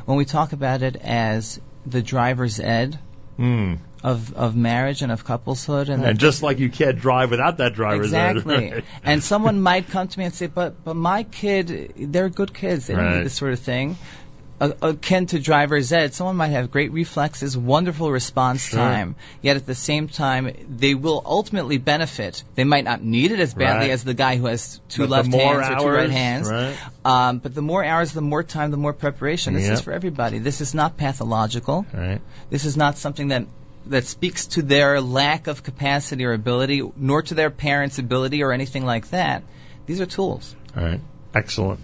[0.05, 2.99] When we talk about it as the driver's ed
[3.37, 3.75] Hmm.
[4.03, 7.75] of, of marriage and of coupleshood, and, And just like you can't drive without that
[7.75, 8.37] driver's ed.
[8.37, 8.71] exactly.
[8.73, 8.83] right?
[9.03, 12.87] and someone might come to me and say, "But but my kid, they're good kids.
[12.87, 13.95] They don't need this sort of thing."
[14.59, 18.79] Akin to driver's ed, someone might have great reflexes, wonderful response Sure.
[18.79, 22.43] time, yet at the same time, they will ultimately benefit.
[22.55, 23.91] They might not need it as badly Right.
[23.91, 26.49] as the guy who has two But left hands or two right hands.
[26.49, 26.75] right?
[27.05, 29.53] Um, but the more hours, the more time, the more preparation.
[29.53, 29.73] This Yep.
[29.73, 30.39] is for everybody.
[30.39, 31.85] This is not pathological.
[31.93, 32.21] Right.
[32.49, 33.45] This is not something that
[33.89, 38.51] that speaks to their lack of capacity or ability, nor to their parents' ability or
[38.51, 39.43] anything like that.
[39.85, 40.53] These are tools.
[40.75, 40.99] All right.
[41.33, 41.79] Excellent.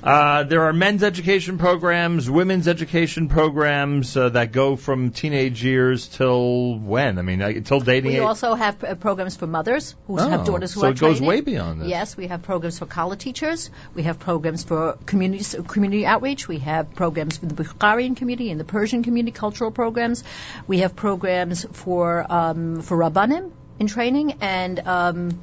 [0.00, 6.06] Uh, there are men's education programs, women's education programs uh, that go from teenage years
[6.06, 7.18] till when?
[7.18, 8.12] I mean, uh, till dating.
[8.12, 8.22] We age?
[8.22, 11.16] also have uh, programs for mothers who Oh, have daughters who so are it goes
[11.18, 11.28] training.
[11.28, 11.88] way beyond this.
[11.88, 13.70] Yes, we have programs for college teachers.
[13.94, 16.46] We have programs for community community outreach.
[16.46, 20.22] We have programs for the Bukharian community and the Persian community cultural programs.
[20.68, 25.40] We have programs for um, for rabbanim in training and um,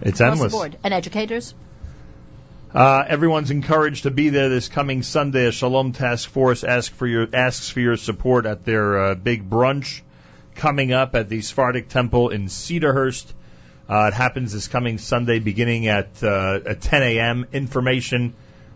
[0.00, 0.50] It's endless.
[0.50, 1.54] the board and educators.
[2.74, 5.46] Uh, everyone's encouraged to be there this coming Sunday.
[5.46, 9.48] A Shalom Task Force asks for your asks for your support at their uh, big
[9.48, 10.00] brunch
[10.56, 13.32] coming up at the Sephardic Temple in Cedarhurst.
[13.88, 17.46] Uh, it happens this coming Sunday, beginning at uh, at 10 a.m.
[17.52, 18.34] Information.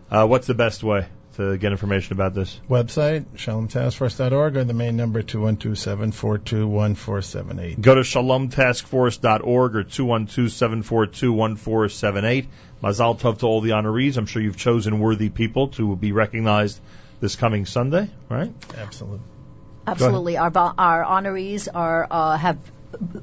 [0.09, 1.05] Uh, what's the best way
[1.39, 2.59] to get information about this?
[2.69, 7.79] Website, shalomtaskforce.org, or the main number, 212-742-1478.
[7.79, 12.47] Go to shalomtaskforce.org or 212-742-1478.
[12.83, 14.17] Mazal tov to all the honorees.
[14.17, 16.81] I'm sure you've chosen worthy people to be recognized
[17.21, 18.53] this coming Sunday, right?
[18.77, 19.21] Absolutely.
[19.87, 22.59] Absolutely, our our honorees are uh, have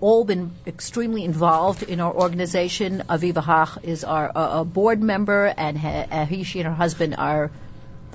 [0.01, 3.03] all been extremely involved in our organization.
[3.09, 6.75] Aviva Hach is our uh, a board member, and he, uh, he, she, and her
[6.75, 7.51] husband are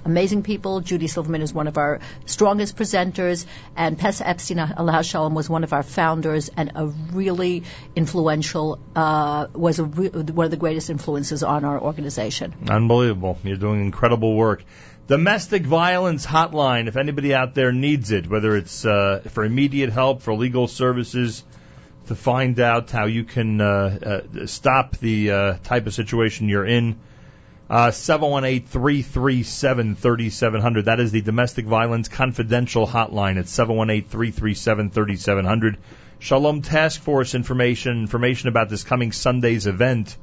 [0.06, 0.82] amazing people.
[0.82, 5.64] Judy Silverman is one of our strongest presenters, and Pesa Epstein Allah Shalom was one
[5.64, 7.64] of our founders and a really
[7.96, 12.54] influential uh, was re- one of the greatest influences on our organization.
[12.70, 13.38] Unbelievable.
[13.44, 14.64] You're doing incredible work.
[15.08, 20.22] Domestic violence hotline, if anybody out there needs it, whether it's uh, for immediate help,
[20.22, 21.44] for legal services,
[22.08, 26.66] to find out how you can uh, uh, stop the uh, type of situation you're
[26.66, 26.98] in.
[27.72, 30.84] Uh, 718-337-3700.
[30.84, 35.78] That is the domestic violence confidential hotline at 718-337-3700.
[36.20, 40.18] Shalom Task Force information, information about this coming Sunday's event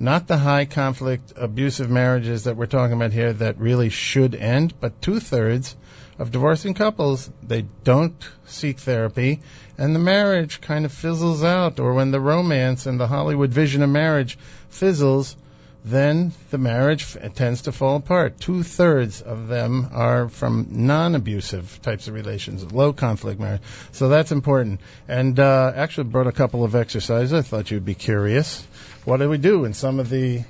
[0.00, 4.74] not the high conflict abusive marriages that we're talking about here that really should end,
[4.80, 5.76] but two thirds
[6.18, 9.40] of divorcing couples they don't seek therapy,
[9.78, 13.82] and the marriage kind of fizzles out, or when the romance and the Hollywood vision
[13.82, 14.36] of marriage
[14.68, 15.36] fizzles,
[15.84, 18.38] then the marriage tends to fall apart.
[18.38, 23.62] Two thirds of them are from non-abusive types of relations, low conflict marriage.
[23.92, 24.80] So that's important.
[25.08, 27.32] And uh, actually brought a couple of exercises.
[27.32, 28.66] I thought you'd be curious.
[29.04, 30.44] What do we do in some of the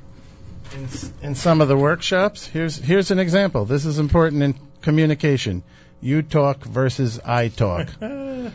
[0.73, 0.89] in,
[1.23, 2.47] in some of the workshops?
[2.47, 3.65] Here's here's an example.
[3.65, 5.63] This is important in communication.
[6.01, 7.89] You talk versus I talk.
[8.01, 8.53] and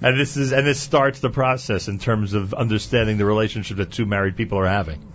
[0.00, 4.06] this is and this starts the process in terms of understanding the relationship that two
[4.06, 5.13] married people are having.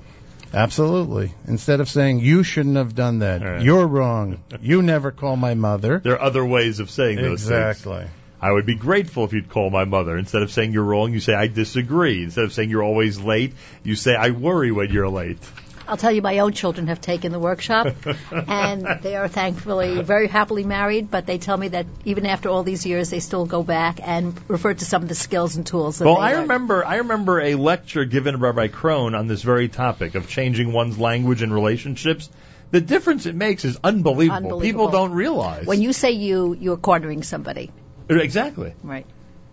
[0.54, 1.34] Absolutely.
[1.48, 3.62] Instead of saying you shouldn't have done that, right.
[3.62, 4.44] you're wrong.
[4.62, 6.00] You never call my mother.
[6.00, 7.52] There are other ways of saying those things.
[7.52, 8.06] Exactly.
[8.42, 10.18] I would be grateful if you'd call my mother.
[10.18, 12.24] Instead of saying you're wrong, you say I disagree.
[12.24, 13.54] Instead of saying you're always late,
[13.84, 15.40] you say I worry when you're late.
[15.90, 17.88] I'll tell you, my own children have taken the workshop,
[18.32, 21.10] and they are thankfully very happily married.
[21.10, 24.40] But they tell me that even after all these years, they still go back and
[24.48, 25.98] refer to some of the skills and tools.
[25.98, 26.42] That Well, they I learned.
[26.44, 30.72] remember I remember a lecture given by Rabbi Crone on this very topic of changing
[30.72, 32.30] one's language in relationships.
[32.70, 34.38] The difference it makes is unbelievable.
[34.38, 34.86] Unbelievable.
[34.86, 35.66] People don't realize.
[35.66, 37.72] When you say you, you're cornering somebody,
[38.08, 38.74] exactly.
[38.84, 39.08] right?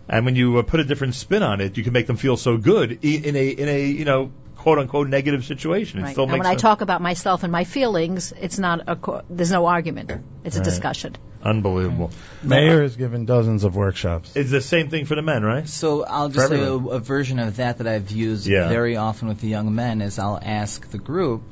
[0.06, 2.36] And when you uh, put a different spin on it, you can make them feel
[2.36, 4.30] so good in a in a you know
[4.66, 6.00] quote unquote negative situation.
[6.00, 6.12] It Right.
[6.12, 9.52] still And makes when I talk about myself and my feelings, it's not a there's
[9.52, 10.10] no argument.
[10.42, 11.14] It's a discussion.
[11.40, 12.10] Unbelievable.
[12.42, 14.32] Meir has given dozens of workshops.
[14.34, 15.68] It's the same thing for the men, right?
[15.68, 18.68] So I'll just say a, a version of that that I've used Yeah.
[18.68, 21.42] very often with the young men is I'll ask the group,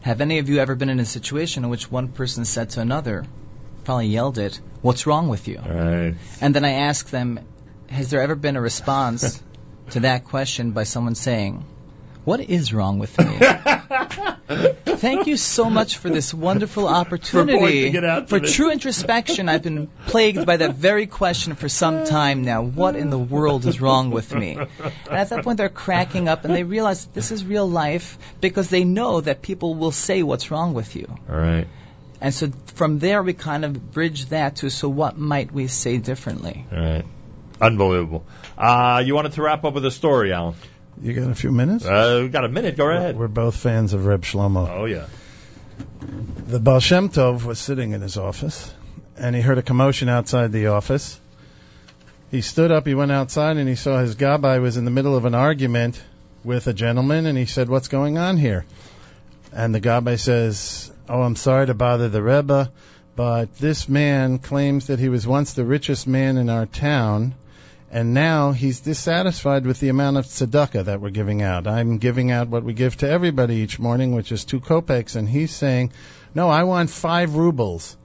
[0.00, 2.80] have any of you ever been in a situation in which one person said to
[2.80, 3.26] another,
[3.84, 5.58] probably yelled it, what's wrong with you?
[5.58, 6.14] Right.
[6.40, 7.38] And then I ask them,
[7.90, 9.42] has there ever been a response
[9.90, 11.64] to that question by someone saying,
[12.26, 13.38] what is wrong with me?
[14.96, 17.58] Thank you so much for this wonderful opportunity.
[17.58, 21.68] pointing it out to for true introspection, I've been plagued by that very question for
[21.68, 22.62] some time now.
[22.62, 24.58] What in the world is wrong with me?
[24.58, 24.68] And
[25.08, 28.82] at that point, they're cracking up and they realize this is real life because they
[28.82, 31.06] know that people will say what's wrong with you.
[31.30, 31.68] All right.
[32.20, 35.98] And so from there, we kind of bridge that to so what might we say
[35.98, 36.66] differently?
[36.72, 37.04] All right.
[37.60, 38.26] Unbelievable.
[38.58, 40.56] Uh, you wanted to wrap up with a story, Alan?
[41.02, 41.84] You got a few minutes?
[41.84, 42.76] Uh, we got a minute.
[42.76, 43.18] Go right ahead.
[43.18, 44.68] We're both fans of Reb Shlomo.
[44.68, 45.06] Oh yeah.
[46.46, 48.72] The Baal Shem Tov was sitting in his office,
[49.16, 51.20] and he heard a commotion outside the office.
[52.30, 55.16] He stood up, he went outside, and he saw his gabbai was in the middle
[55.16, 56.02] of an argument
[56.44, 58.64] with a gentleman, and he said, "What's going on here?"
[59.52, 62.70] And the gabbai says, "Oh, I'm sorry to bother the Rebbe,
[63.14, 67.34] but this man claims that he was once the richest man in our town."
[67.90, 71.66] And now he's dissatisfied with the amount of tzedakah that we're giving out.
[71.66, 75.28] I'm giving out what we give to everybody each morning, which is two kopecks, and
[75.28, 75.92] he's saying,
[76.34, 77.96] "No, I want five rubles."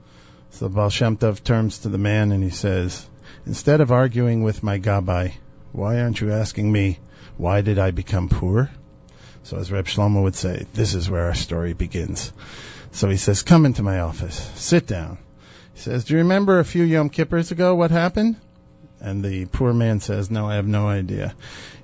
[0.50, 3.04] So Baal Shem Tov turns to the man and he says,
[3.44, 5.32] "Instead of arguing with my gabbai,
[5.72, 6.98] why aren't you asking me
[7.36, 8.70] why did I become poor?"
[9.42, 12.32] So as Reb Shlomo would say, this is where our story begins.
[12.92, 15.18] So he says, "Come into my office, sit down."
[15.74, 18.36] He says, "Do you remember a few Yom Kippurs ago what happened?"
[19.02, 21.34] And the poor man says, No, I have no idea.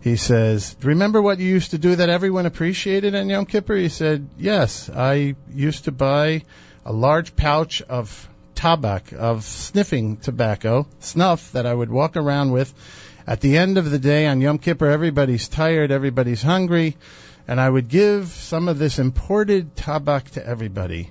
[0.00, 3.74] He says, Remember what you used to do that everyone appreciated on Yom Kippur?
[3.74, 6.44] He said, Yes, I used to buy
[6.86, 12.72] a large pouch of tabak, of sniffing tobacco, snuff, that I would walk around with.
[13.26, 16.96] At the end of the day on Yom Kippur, everybody's tired, everybody's hungry,
[17.48, 21.10] and I would give some of this imported tabak to everybody.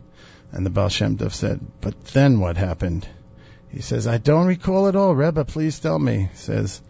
[0.53, 3.05] And the Baal Shem Tov said, But then what happened?
[3.69, 5.13] He says, I don't recall at all.
[5.13, 6.29] Rebbe, please tell me.
[6.31, 6.81] He says,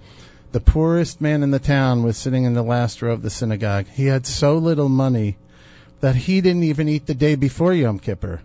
[0.51, 3.87] the poorest man in the town was sitting in the last row of the synagogue.
[3.87, 5.37] He had so little money
[5.99, 8.41] that he didn't even eat the day before Yom Kippur.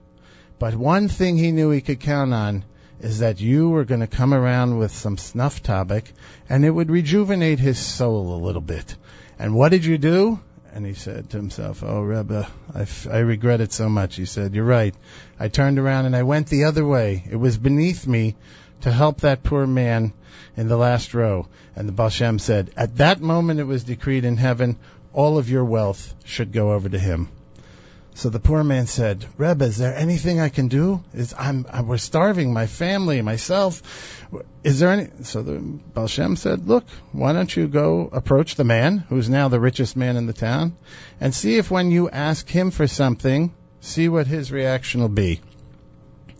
[0.58, 2.64] But one thing he knew he could count on
[3.00, 6.12] is that you were going to come around with some snuff tabak
[6.48, 8.96] and it would rejuvenate his soul a little bit.
[9.38, 10.40] And what did you do?
[10.74, 14.16] And he said to himself, Oh, Rebbe, I, f- I regret it so much.
[14.16, 14.94] He said, You're right.
[15.38, 17.24] I turned around and I went the other way.
[17.30, 18.36] It was beneath me
[18.80, 20.14] to help that poor man
[20.56, 21.46] in the last row.
[21.76, 24.78] And the Baal Shem said, At that moment it was decreed in heaven,
[25.12, 27.28] all of your wealth should go over to him.
[28.22, 31.02] So the poor man said, Rebbe, is there anything I can do?
[31.12, 33.82] Is I'm, i we're starving, my family, myself.
[34.62, 35.08] Is there any?
[35.24, 39.48] So the Baal Shem said, look, why don't you go approach the man who's now
[39.48, 40.76] the richest man in the town,
[41.20, 45.40] and see if when you ask him for something, see what his reaction will be.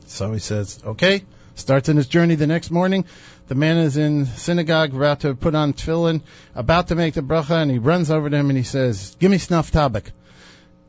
[0.07, 1.25] So he says, okay.
[1.57, 3.07] Starts on his journey the next morning.
[3.49, 6.23] The man is in synagogue, about to put on tefillin,
[6.55, 9.33] about to make the bracha, and he runs over to him and he says, "Give
[9.33, 10.13] me snuff tabak."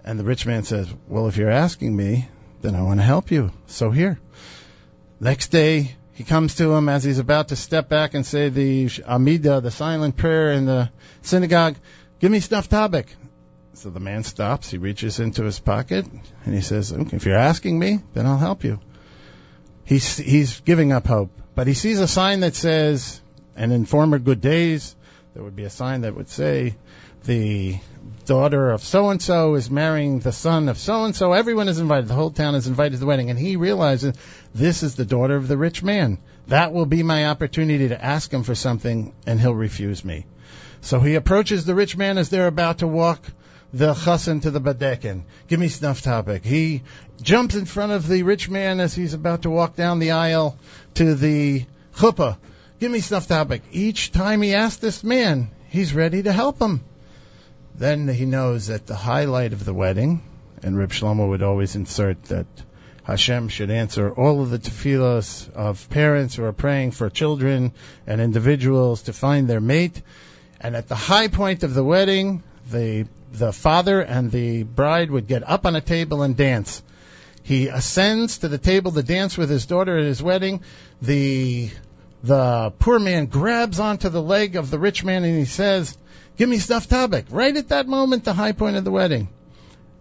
[0.03, 2.27] And the rich man says, "Well, if you're asking me,
[2.61, 3.51] then I want to help you.
[3.67, 4.19] So here."
[5.19, 8.89] Next day, he comes to him as he's about to step back and say the
[9.07, 10.89] Amida, the silent prayer in the
[11.21, 11.75] synagogue.
[12.19, 13.07] Give me snuff tabak.
[13.75, 14.69] So the man stops.
[14.69, 16.05] He reaches into his pocket
[16.45, 18.79] and he says, okay, "If you're asking me, then I'll help you."
[19.85, 23.21] He's he's giving up hope, but he sees a sign that says,
[23.55, 24.95] "And in former good days,
[25.33, 26.75] there would be a sign that would say,
[27.25, 27.79] the
[28.25, 31.33] daughter of so and so is marrying the son of so and so.
[31.33, 32.07] Everyone is invited.
[32.07, 34.15] The whole town is invited to the wedding, and he realizes
[34.53, 36.19] this is the daughter of the rich man.
[36.47, 40.25] That will be my opportunity to ask him for something, and he'll refuse me.
[40.81, 43.21] So he approaches the rich man as they're about to walk
[43.73, 45.23] the chassan to the badekin.
[45.47, 46.43] Give me snuff tabak.
[46.43, 46.83] He
[47.21, 50.57] jumps in front of the rich man as he's about to walk down the aisle
[50.95, 52.37] to the chuppah.
[52.79, 53.61] Give me snuff tabak.
[53.71, 56.83] Each time he asks this man, he's ready to help him.
[57.75, 60.21] Then he knows that the highlight of the wedding,
[60.61, 62.45] and Reb Shlomo would always insert that
[63.03, 67.73] Hashem should answer all of the tefillos of parents who are praying for children
[68.07, 70.01] and individuals to find their mate.
[70.61, 75.27] And at the high point of the wedding, the the father and the bride would
[75.27, 76.83] get up on a table and dance.
[77.41, 80.61] He ascends to the table to dance with his daughter at his wedding.
[81.01, 81.71] The
[82.23, 85.97] the poor man grabs onto the leg of the rich man and he says,
[86.35, 89.27] "Give me stuffed tabak." Right at that moment, the high point of the wedding,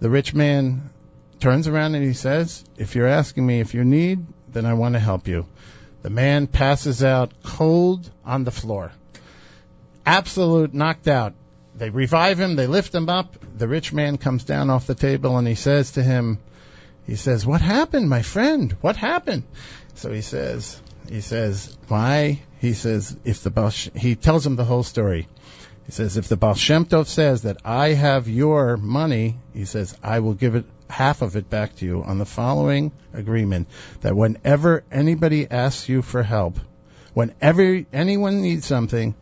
[0.00, 0.90] the rich man
[1.40, 4.94] turns around and he says, "If you're asking me if you need, then I want
[4.94, 5.46] to help you."
[6.02, 8.92] The man passes out cold on the floor,
[10.06, 11.34] absolute knocked out.
[11.76, 13.36] They revive him, they lift him up.
[13.58, 16.38] The rich man comes down off the table and he says to him,
[17.06, 18.74] he says, "What happened, my friend?
[18.80, 19.42] What happened?"
[19.94, 20.80] So he says,
[21.10, 25.28] he says, "Why?" He says, "If the Baal he tells him the whole story."
[25.86, 29.96] He says, "If the Baal Shem Tov says that I have your money, he says
[30.02, 33.68] I will give it half of it back to you on the following agreement:
[34.02, 36.58] that whenever anybody asks you for help,
[37.14, 39.14] whenever anyone needs something."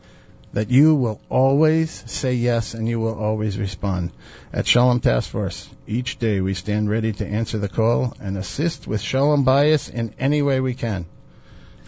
[0.52, 4.10] that you will always say yes and you will always respond.
[4.52, 8.86] At Shalom Task Force, each day we stand ready to answer the call and assist
[8.86, 11.06] with Shalom bayis in any way we can.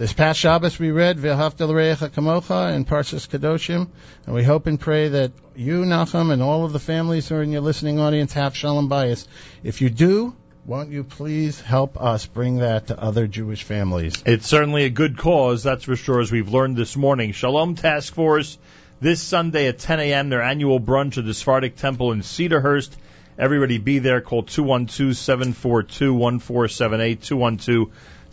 [0.03, 3.87] This past Shabbos we read V'ahavta l'reich kamocha in Parshas Kedoshim,
[4.27, 7.43] and we hope and pray that you, Nachum, and all of the families who are
[7.45, 9.29] in your listening audience have Shalom bayis.
[9.63, 10.35] If you do,
[10.67, 14.21] won't you please help us bring that to other Jewish families?
[14.27, 17.31] It's certainly a good cause, that's for sure, as we've learned this morning.
[17.31, 18.59] Shalom Task Force,
[19.01, 22.91] this Sunday at 10 a.m., their annual brunch at the Sephardic Temple in Cedarhurst.
[23.39, 24.21] Everybody be there.
[24.21, 24.43] Call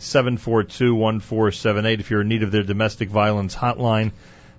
[0.00, 4.12] 212-742-1478 if you're in need of their domestic violence hotline.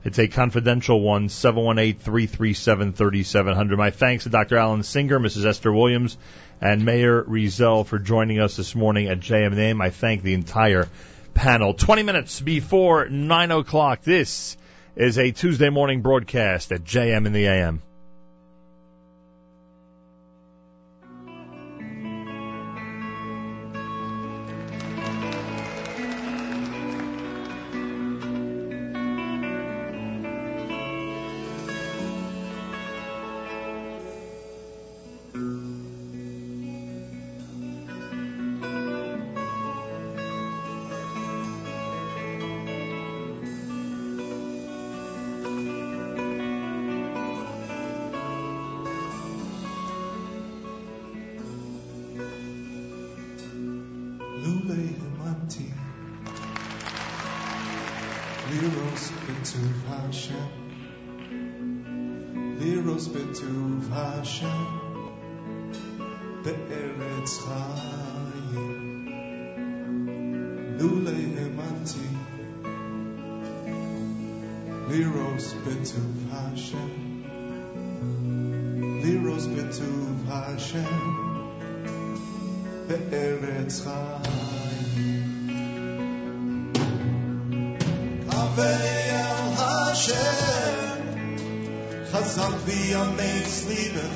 [0.03, 3.77] It's a confidential one, 718-337-3700.
[3.77, 4.57] My thanks to Dr.
[4.57, 5.45] Alan Singer, Mrs.
[5.45, 6.17] Esther Williams,
[6.59, 9.81] and Meir Rizel for joining us this morning at JM in the AM.
[9.81, 10.89] I thank the entire
[11.33, 11.73] panel.
[11.73, 14.01] 20 minutes before 9 o'clock.
[14.01, 14.57] This
[14.95, 17.81] is a Tuesday morning broadcast at JM in the AM.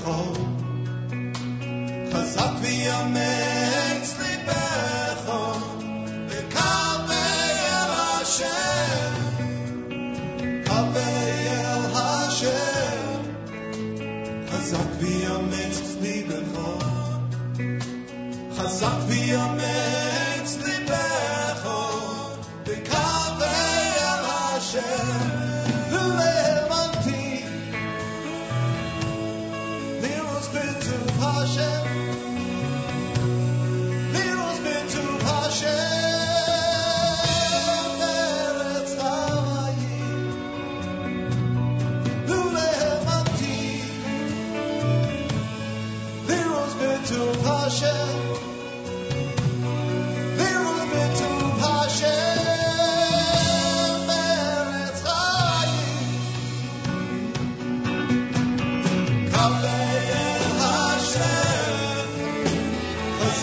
[0.06, 0.38] Cause
[2.38, 3.35] I'll be a man.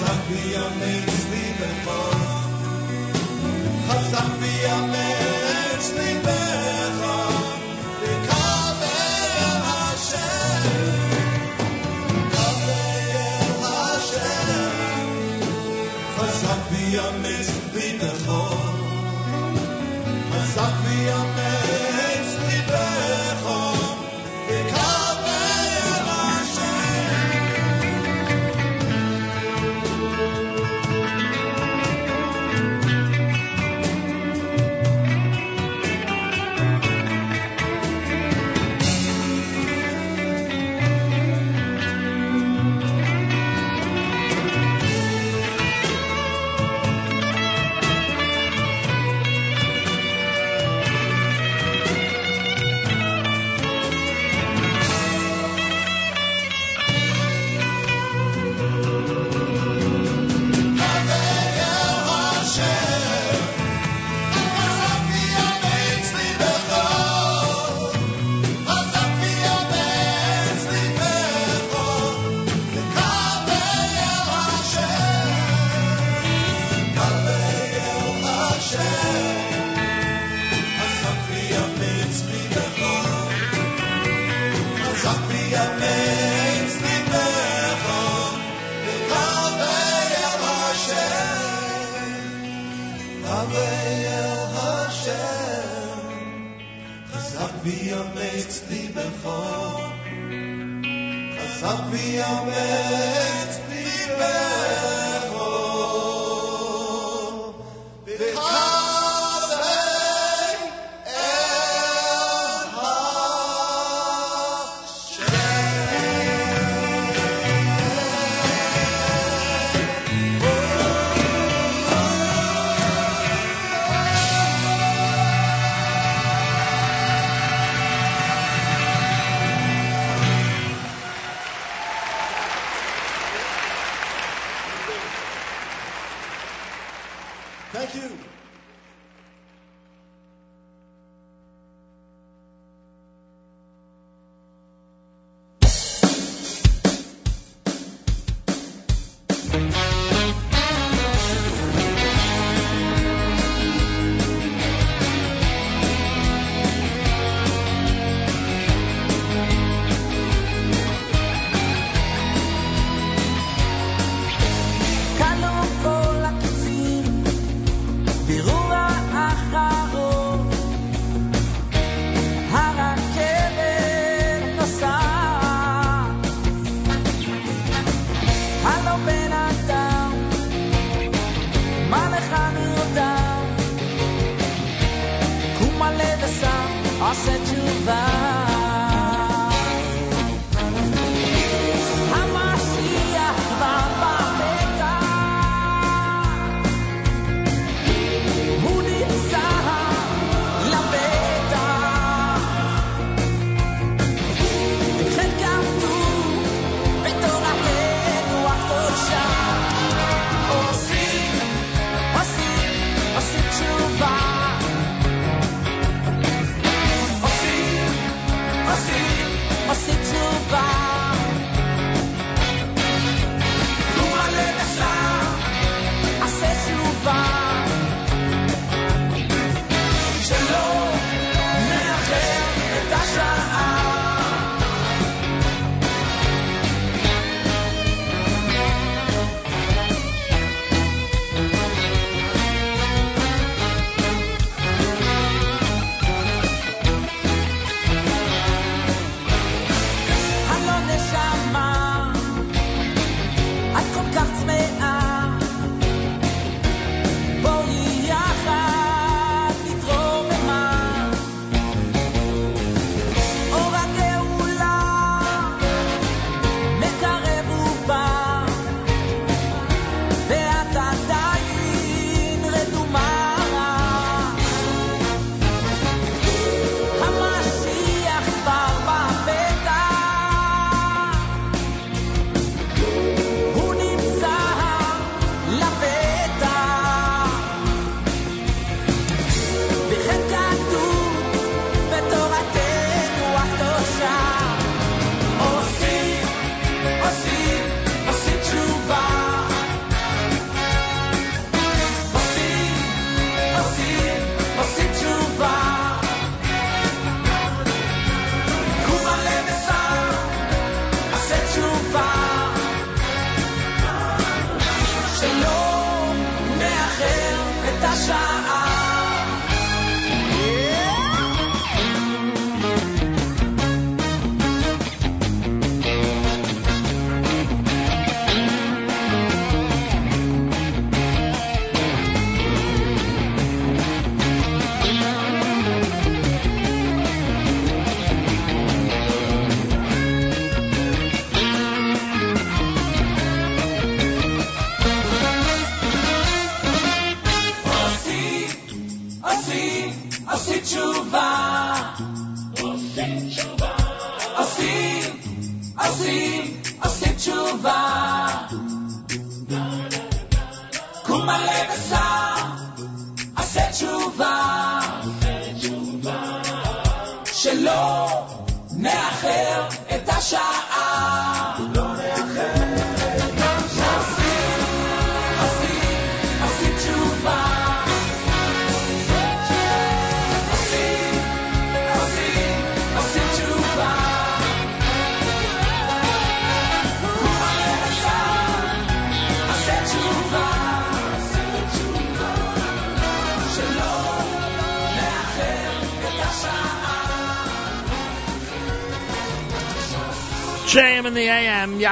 [0.03, 2.23] Hasafia means leaving home.
[3.87, 5.02] Hasafia means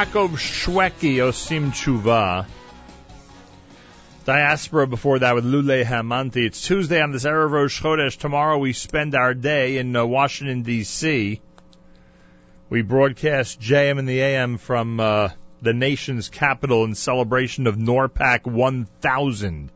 [0.01, 2.47] Yaakov Shwekey, Osim Chuva.
[4.25, 6.47] Diaspora before that with Lule Hamanti.
[6.47, 8.17] It's Tuesday on this Erev Rosh Chodesh.
[8.17, 11.43] Tomorrow we spend our day in uh, Washington, D.C.
[12.71, 15.29] We broadcast JM in the AM from uh,
[15.61, 19.71] the nation's capital in celebration of NORPAC 1000.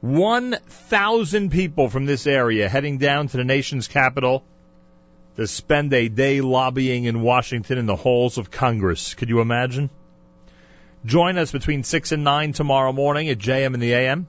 [0.00, 4.44] 1,000 people from this area heading down to the nation's capital
[5.38, 9.14] to spend a day lobbying in Washington in the halls of Congress.
[9.14, 9.88] Could you imagine?
[11.04, 14.26] Join us between 6 and 9 tomorrow morning at JM in the AM.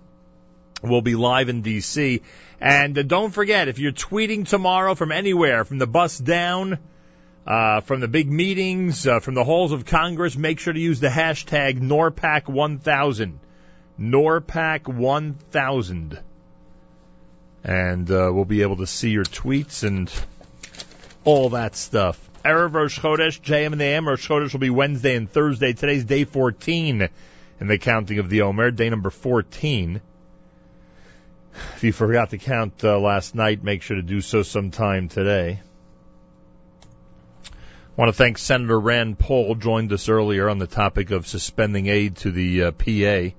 [0.84, 2.22] We'll be live in DC.
[2.62, 6.78] And uh, don't forget, if you're tweeting tomorrow from anywhere, from the bus down,
[7.48, 11.00] uh, from the big meetings, uh, from the halls of Congress, make sure to use
[11.00, 13.34] the hashtag NORPAC1000.
[14.00, 16.20] NORPAC1000.
[17.64, 20.08] And uh, we'll be able to see your tweets and
[21.30, 22.20] all that stuff.
[22.44, 24.08] Erev Rosh Chodesh, JM in the AM.
[24.08, 25.74] Rosh Chodesh will be Wednesday and Thursday.
[25.74, 27.08] Today's day 14
[27.60, 30.02] in the counting of the Omer, day number 14.
[31.76, 35.62] If you forgot to count uh, last night, make sure to do so sometime today.
[37.46, 37.52] I
[37.96, 42.16] want to thank Senator Rand Paul, joined us earlier on the topic of suspending aid
[42.18, 43.36] to the uh, PA.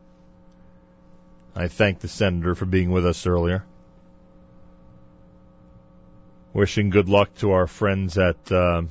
[1.57, 3.65] I thank the senator for being with us earlier.
[6.53, 8.83] Wishing good luck to our friends at uh,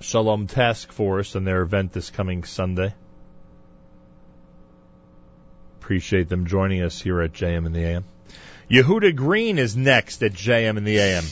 [0.00, 2.94] Shalom Task Force and their event this coming Sunday.
[5.80, 8.04] Appreciate them joining us here at JM in the AM.
[8.70, 11.24] Yehuda Green is next at JM in the AM.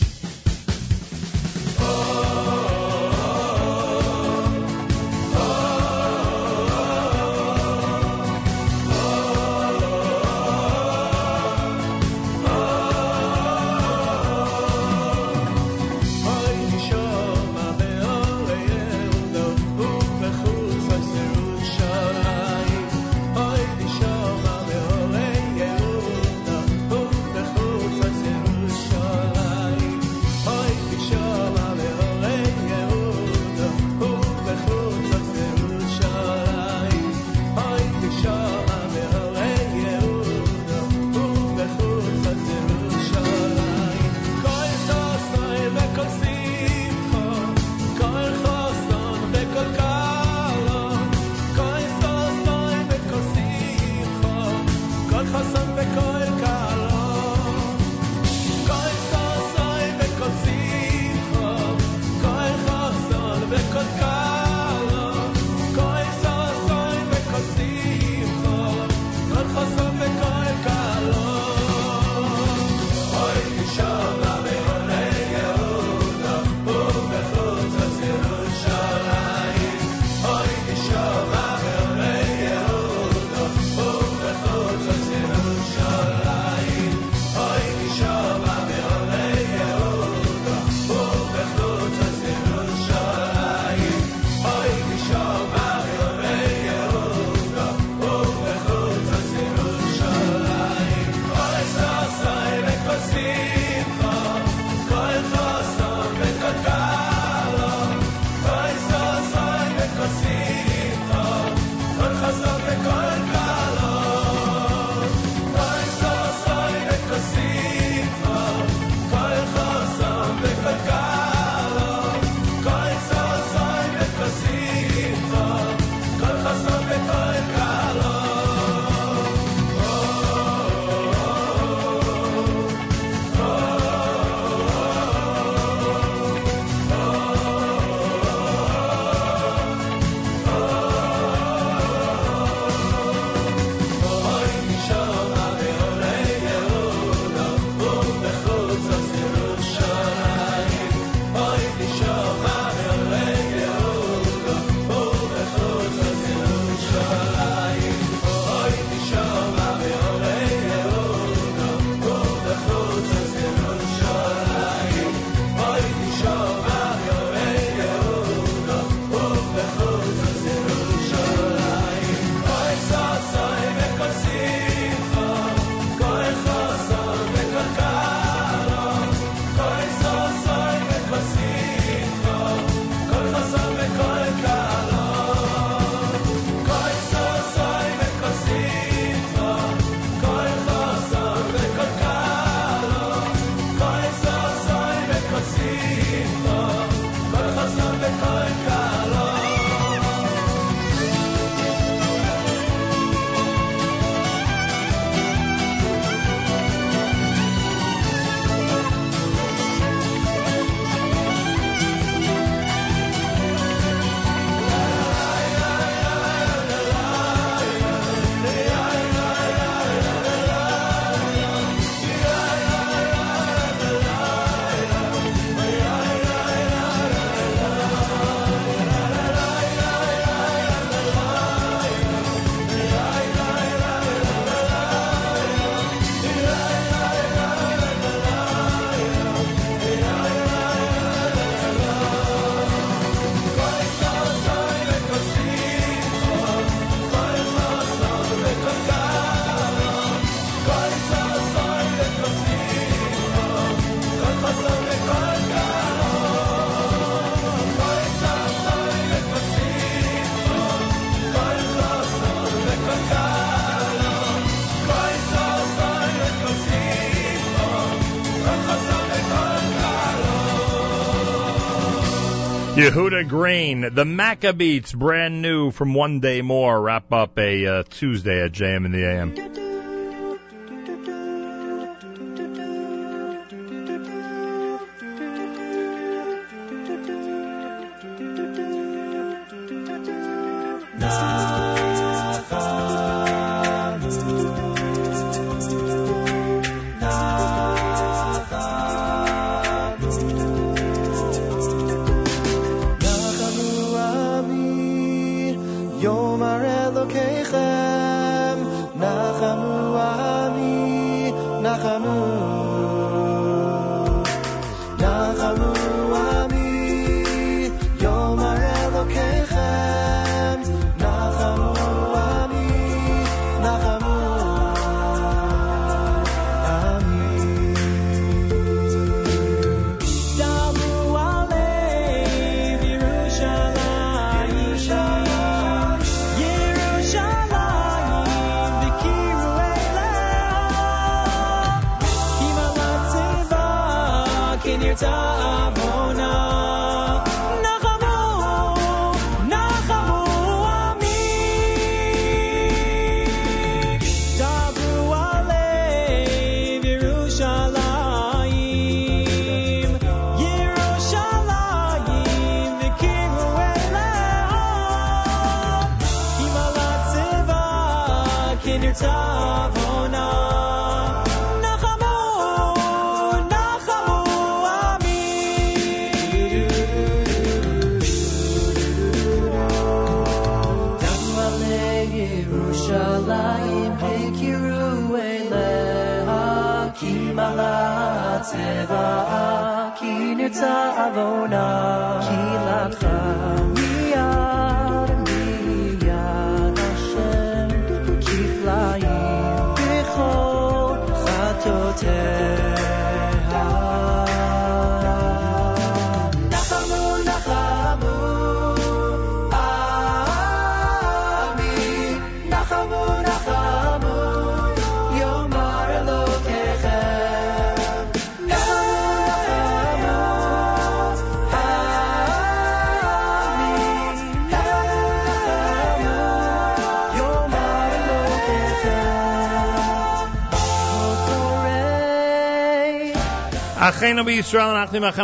[272.88, 278.42] Yehuda Green, the Maccabeats, brand new from One Day More, wrap up a uh, Tuesday
[278.42, 279.47] at JM in the AM.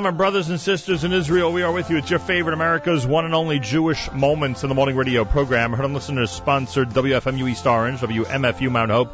[0.05, 1.97] Our brothers and sisters in Israel, we are with you.
[1.97, 5.73] It's your favorite America's one and only Jewish Moments in the Morning Radio program.
[5.73, 9.13] Heard on listeners sponsored WFMU East Orange, WMFU Mount Hope,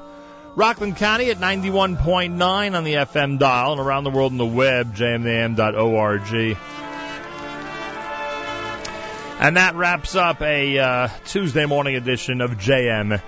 [0.56, 4.96] Rockland County at 91.9 on the FM dial and around the world on the web,
[4.96, 6.56] jmam.org.
[9.40, 13.20] And that wraps up a uh, Tuesday morning edition of JM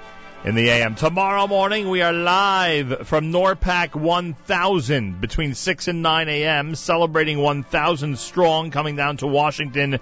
[0.45, 0.97] in the AM.
[0.97, 6.75] Tomorrow morning we are live from NORPAC 1000 between 6 and 9 a.m.
[6.75, 10.01] celebrating 1000 strong coming down to Washington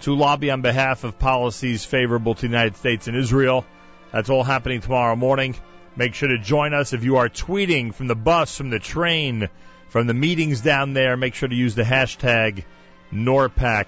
[0.00, 3.64] to lobby on behalf of policies favorable to the United States and Israel.
[4.12, 5.56] That's all happening tomorrow morning.
[5.96, 9.48] Make sure to join us if you are tweeting from the bus, from the train,
[9.88, 11.16] from the meetings down there.
[11.16, 12.64] Make sure to use the hashtag
[13.10, 13.86] NORPAC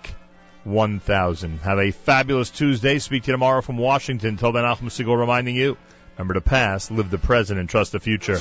[0.64, 1.60] 1000.
[1.60, 2.98] Have a fabulous Tuesday.
[2.98, 4.36] Speak to you tomorrow from Washington.
[4.36, 5.76] Till then, Nachum reminding you,
[6.16, 8.40] remember to pass, live the present, and trust the future.